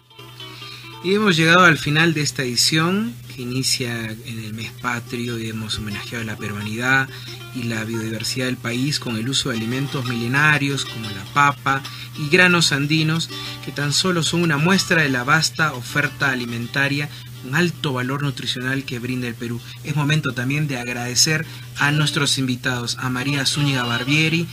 Y 1.05 1.15
hemos 1.15 1.37
llegado 1.37 1.65
al 1.65 1.79
final 1.79 2.13
de 2.13 2.23
esta 2.23 2.43
edición 2.43 3.15
que 3.33 3.43
inicia 3.43 4.11
en 4.11 4.45
el 4.45 4.53
mes 4.53 4.73
patrio 4.83 5.39
y 5.39 5.49
hemos 5.49 5.79
homenajeado 5.79 6.25
la 6.25 6.35
peruanidad 6.37 7.09
y 7.55 7.63
la 7.63 7.85
biodiversidad 7.85 8.47
del 8.47 8.57
país 8.57 8.99
con 8.99 9.17
el 9.17 9.29
uso 9.29 9.51
de 9.51 9.59
alimentos 9.59 10.07
milenarios 10.07 10.85
como 10.85 11.09
la 11.09 11.23
papa 11.35 11.85
y 12.19 12.29
granos 12.31 12.73
andinos 12.73 13.31
que 13.65 13.71
tan 13.71 13.93
solo 13.93 14.25
son 14.25 14.43
una 14.43 14.57
muestra 14.57 15.03
de 15.03 15.09
la 15.09 15.23
vasta 15.23 15.73
oferta 15.73 16.31
alimentaria 16.31 17.09
un 17.45 17.55
alto 17.55 17.93
valor 17.93 18.25
nutricional 18.25 18.85
que 18.85 18.99
brinda 18.99 19.29
el 19.29 19.37
Perú. 19.37 19.61
Es 19.85 19.95
momento 19.95 20.33
también 20.33 20.67
de 20.67 20.79
agradecer 20.79 21.47
a 21.79 21.93
nuestros 21.93 22.39
invitados, 22.39 22.97
a 22.99 23.09
María 23.09 23.47
Zúñiga 23.47 23.85
Barbieri, 23.85 24.49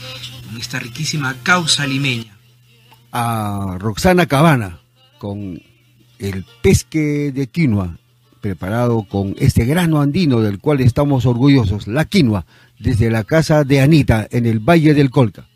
con 0.46 0.60
esta 0.60 0.78
riquísima 0.78 1.34
causa 1.42 1.86
limeña. 1.86 2.31
A 3.12 3.76
Roxana 3.78 4.26
Cabana, 4.26 4.80
con 5.18 5.60
el 6.18 6.44
pesque 6.62 7.30
de 7.30 7.46
quinoa, 7.46 7.98
preparado 8.40 9.04
con 9.04 9.34
este 9.38 9.66
grano 9.66 10.00
andino 10.00 10.40
del 10.40 10.58
cual 10.58 10.80
estamos 10.80 11.26
orgullosos, 11.26 11.86
la 11.86 12.06
quinoa, 12.06 12.46
desde 12.78 13.10
la 13.10 13.24
casa 13.24 13.64
de 13.64 13.80
Anita 13.80 14.26
en 14.30 14.46
el 14.46 14.60
Valle 14.60 14.94
del 14.94 15.10
Colca. 15.10 15.46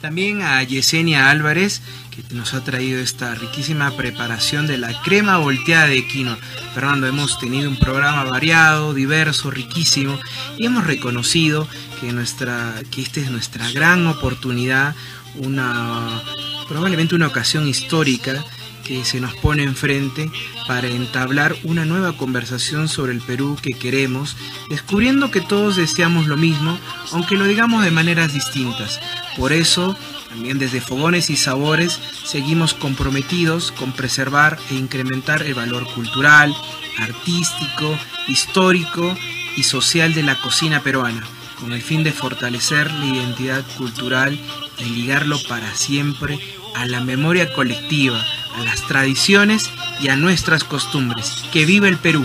También 0.00 0.42
a 0.42 0.62
Yesenia 0.62 1.30
Álvarez, 1.30 1.82
que 2.10 2.34
nos 2.34 2.52
ha 2.52 2.62
traído 2.64 3.00
esta 3.00 3.34
riquísima 3.34 3.90
preparación 3.96 4.66
de 4.66 4.76
la 4.76 5.00
crema 5.02 5.38
volteada 5.38 5.86
de 5.86 6.06
quinoa. 6.06 6.36
Fernando, 6.74 7.06
hemos 7.06 7.38
tenido 7.38 7.70
un 7.70 7.78
programa 7.78 8.24
variado, 8.24 8.92
diverso, 8.92 9.50
riquísimo, 9.50 10.18
y 10.58 10.66
hemos 10.66 10.86
reconocido 10.86 11.66
que, 12.00 12.12
nuestra, 12.12 12.74
que 12.90 13.02
esta 13.02 13.20
es 13.20 13.30
nuestra 13.30 13.70
gran 13.70 14.06
oportunidad, 14.06 14.94
una 15.36 16.22
probablemente 16.68 17.14
una 17.14 17.26
ocasión 17.26 17.68
histórica 17.68 18.44
que 18.84 19.04
se 19.04 19.20
nos 19.20 19.34
pone 19.34 19.62
enfrente 19.62 20.30
para 20.68 20.88
entablar 20.88 21.56
una 21.64 21.84
nueva 21.84 22.16
conversación 22.16 22.88
sobre 22.88 23.12
el 23.12 23.20
Perú 23.20 23.56
que 23.60 23.72
queremos, 23.72 24.36
descubriendo 24.68 25.30
que 25.30 25.40
todos 25.40 25.76
deseamos 25.76 26.26
lo 26.26 26.36
mismo, 26.36 26.78
aunque 27.12 27.36
lo 27.36 27.46
digamos 27.46 27.82
de 27.82 27.90
maneras 27.90 28.34
distintas. 28.34 29.00
Por 29.36 29.52
eso, 29.52 29.96
también 30.28 30.58
desde 30.58 30.80
Fogones 30.80 31.30
y 31.30 31.36
Sabores, 31.36 31.98
seguimos 32.24 32.74
comprometidos 32.74 33.72
con 33.72 33.92
preservar 33.92 34.58
e 34.70 34.74
incrementar 34.74 35.42
el 35.42 35.54
valor 35.54 35.86
cultural, 35.94 36.54
artístico, 36.98 37.98
histórico 38.28 39.16
y 39.56 39.62
social 39.62 40.14
de 40.14 40.22
la 40.22 40.38
cocina 40.40 40.82
peruana, 40.82 41.26
con 41.58 41.72
el 41.72 41.82
fin 41.82 42.04
de 42.04 42.12
fortalecer 42.12 42.92
la 42.92 43.06
identidad 43.06 43.64
cultural 43.78 44.38
y 44.78 44.84
ligarlo 44.84 45.36
para 45.48 45.74
siempre 45.74 46.38
a 46.74 46.86
la 46.86 47.00
memoria 47.00 47.52
colectiva, 47.52 48.20
a 48.56 48.64
las 48.64 48.86
tradiciones 48.86 49.70
y 50.00 50.08
a 50.08 50.16
nuestras 50.16 50.64
costumbres. 50.64 51.44
¡Que 51.52 51.64
viva 51.64 51.88
el 51.88 51.98
Perú! 51.98 52.24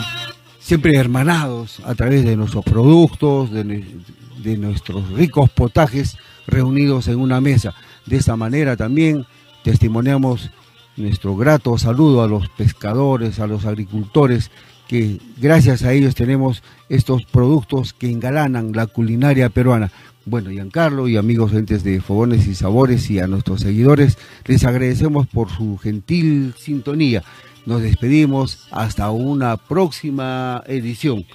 Siempre 0.59 0.95
hermanados 0.95 1.79
a 1.85 1.95
través 1.95 2.23
de 2.25 2.35
nuestros 2.35 2.63
productos, 2.63 3.51
de, 3.51 4.57
nuestros 4.57 5.09
ricos 5.11 5.49
potajes 5.49 6.17
reunidos 6.47 7.07
en 7.07 7.19
una 7.19 7.41
mesa. 7.41 7.73
De 8.05 8.17
esa 8.17 8.35
manera 8.35 8.75
también 8.75 9.25
testimoniamos 9.63 10.51
nuestro 10.95 11.35
grato 11.35 11.77
saludo 11.77 12.23
a 12.23 12.27
los 12.27 12.49
pescadores, 12.49 13.39
a 13.39 13.47
los 13.47 13.65
agricultores, 13.65 14.51
que 14.87 15.19
gracias 15.37 15.83
a 15.83 15.93
ellos 15.93 16.15
tenemos 16.15 16.63
estos 16.89 17.25
productos 17.25 17.93
que 17.93 18.09
engalanan 18.09 18.71
la 18.73 18.87
culinaria 18.87 19.49
peruana. 19.49 19.91
Bueno, 20.29 20.51
Giancarlo 20.51 21.07
y 21.07 21.17
amigos 21.17 21.53
entes 21.53 21.83
de 21.83 22.01
Fogones 22.01 22.45
y 22.45 22.53
Sabores 22.53 23.09
y 23.09 23.17
a 23.17 23.25
nuestros 23.25 23.61
seguidores, 23.61 24.19
les 24.45 24.63
agradecemos 24.63 25.25
por 25.25 25.49
su 25.49 25.79
gentil 25.79 26.53
sintonía. 26.55 27.23
Nos 27.65 27.81
despedimos 27.81 28.67
hasta 28.69 29.09
una 29.09 29.57
próxima 29.57 30.63
edición. 30.67 31.25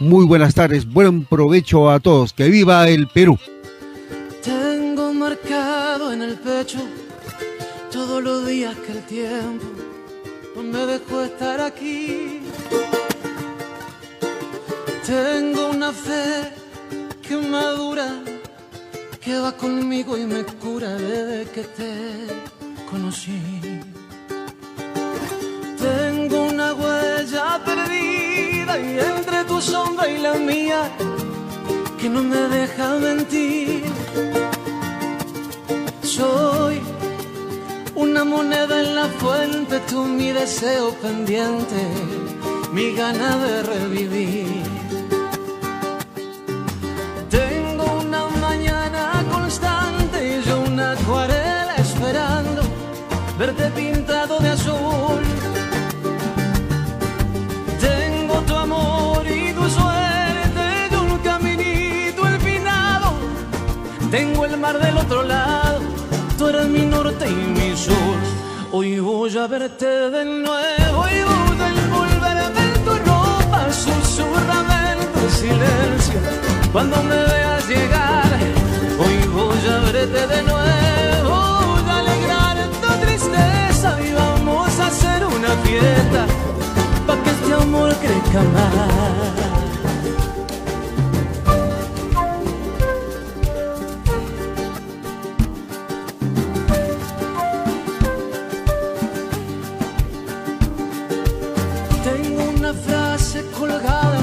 Muy 0.00 0.26
buenas 0.26 0.54
tardes, 0.54 0.84
buen 0.86 1.24
provecho 1.24 1.90
a 1.90 1.98
todos, 1.98 2.34
que 2.34 2.50
viva 2.50 2.86
el 2.90 3.08
Perú. 3.08 3.38
Tengo 4.44 5.14
marcado 5.14 6.12
en 6.12 6.20
el 6.20 6.34
pecho 6.34 6.86
todos 7.90 8.22
los 8.22 8.46
días 8.46 8.76
que 8.86 8.92
el 8.92 9.02
tiempo 9.04 9.64
me 10.62 10.84
dejó 10.84 11.22
estar 11.22 11.58
aquí. 11.58 12.42
Tengo 15.06 15.70
una 15.70 15.90
fe 15.90 16.59
que 17.30 17.36
madura, 17.36 18.08
que 19.20 19.38
va 19.38 19.52
conmigo 19.52 20.18
y 20.18 20.24
me 20.26 20.42
cura 20.62 20.88
desde 20.96 21.48
que 21.52 21.62
te 21.78 21.92
conocí. 22.90 23.40
Tengo 25.78 26.38
una 26.46 26.74
huella 26.74 27.60
perdida 27.64 28.72
y 28.80 28.98
entre 28.98 29.44
tu 29.44 29.60
sombra 29.60 30.08
y 30.08 30.18
la 30.18 30.34
mía 30.34 30.90
que 32.00 32.08
no 32.08 32.20
me 32.24 32.42
deja 32.58 32.86
mentir. 32.98 33.84
Soy 36.02 36.80
una 37.94 38.24
moneda 38.24 38.74
en 38.80 38.96
la 38.96 39.06
fuente, 39.20 39.78
tú 39.88 40.04
mi 40.04 40.32
deseo 40.32 40.94
pendiente, 40.94 41.80
mi 42.72 42.92
gana 42.92 43.36
de 43.36 43.62
revivir. 43.62 44.79
Esperando 50.92 52.62
verte 53.38 53.70
pintado 53.70 54.38
de 54.40 54.48
azul. 54.48 55.22
Tengo 57.80 58.40
tu 58.42 58.54
amor 58.54 59.24
y 59.26 59.52
tu 59.52 59.68
suerte 59.68 60.96
un 60.96 61.18
caminito 61.18 62.26
empinado. 62.26 63.12
Tengo 64.10 64.44
el 64.46 64.56
mar 64.56 64.78
del 64.80 64.96
otro 64.96 65.22
lado, 65.22 65.80
tú 66.36 66.48
eres 66.48 66.66
mi 66.66 66.84
norte 66.86 67.28
y 67.28 67.34
mi 67.34 67.76
sur. 67.76 68.18
Hoy 68.72 68.98
voy 68.98 69.36
a 69.38 69.46
verte 69.46 69.86
de 69.86 70.24
nuevo 70.24 71.00
y 71.08 71.22
voy 71.30 71.60
a 71.60 71.68
envolverme 71.68 72.62
en 72.74 72.84
tu 72.84 72.90
ropa, 72.90 73.66
susurrame 73.72 74.92
en 74.92 75.30
silencio. 75.30 76.20
Cuando 76.72 77.02
me 77.02 77.16
veas 77.16 77.68
llegar, 77.68 78.29
a 79.70 79.78
verte 79.80 80.26
de 80.26 80.42
nuevo, 80.42 81.34
a 81.88 81.98
alegrar 81.98 82.56
tu 82.82 82.88
tristeza 83.04 83.96
y 84.06 84.12
vamos 84.12 84.80
a 84.80 84.86
hacer 84.88 85.24
una 85.24 85.50
fiesta 85.64 86.26
para 87.06 87.22
que 87.22 87.30
este 87.30 87.54
amor 87.54 87.94
crezca 87.96 88.42
más. 88.54 89.30
Tengo 102.04 102.42
una 102.58 102.72
frase 102.74 103.44
colgada 103.58 104.20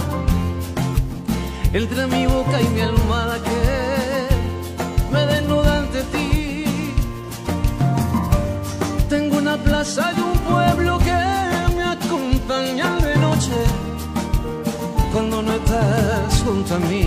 entre 1.74 2.08
mi 2.08 2.26
boca 2.26 2.62
y 2.62 2.68
mi 2.70 2.82
almohada 2.82 3.38
estás 16.78 16.92
junto 16.92 17.07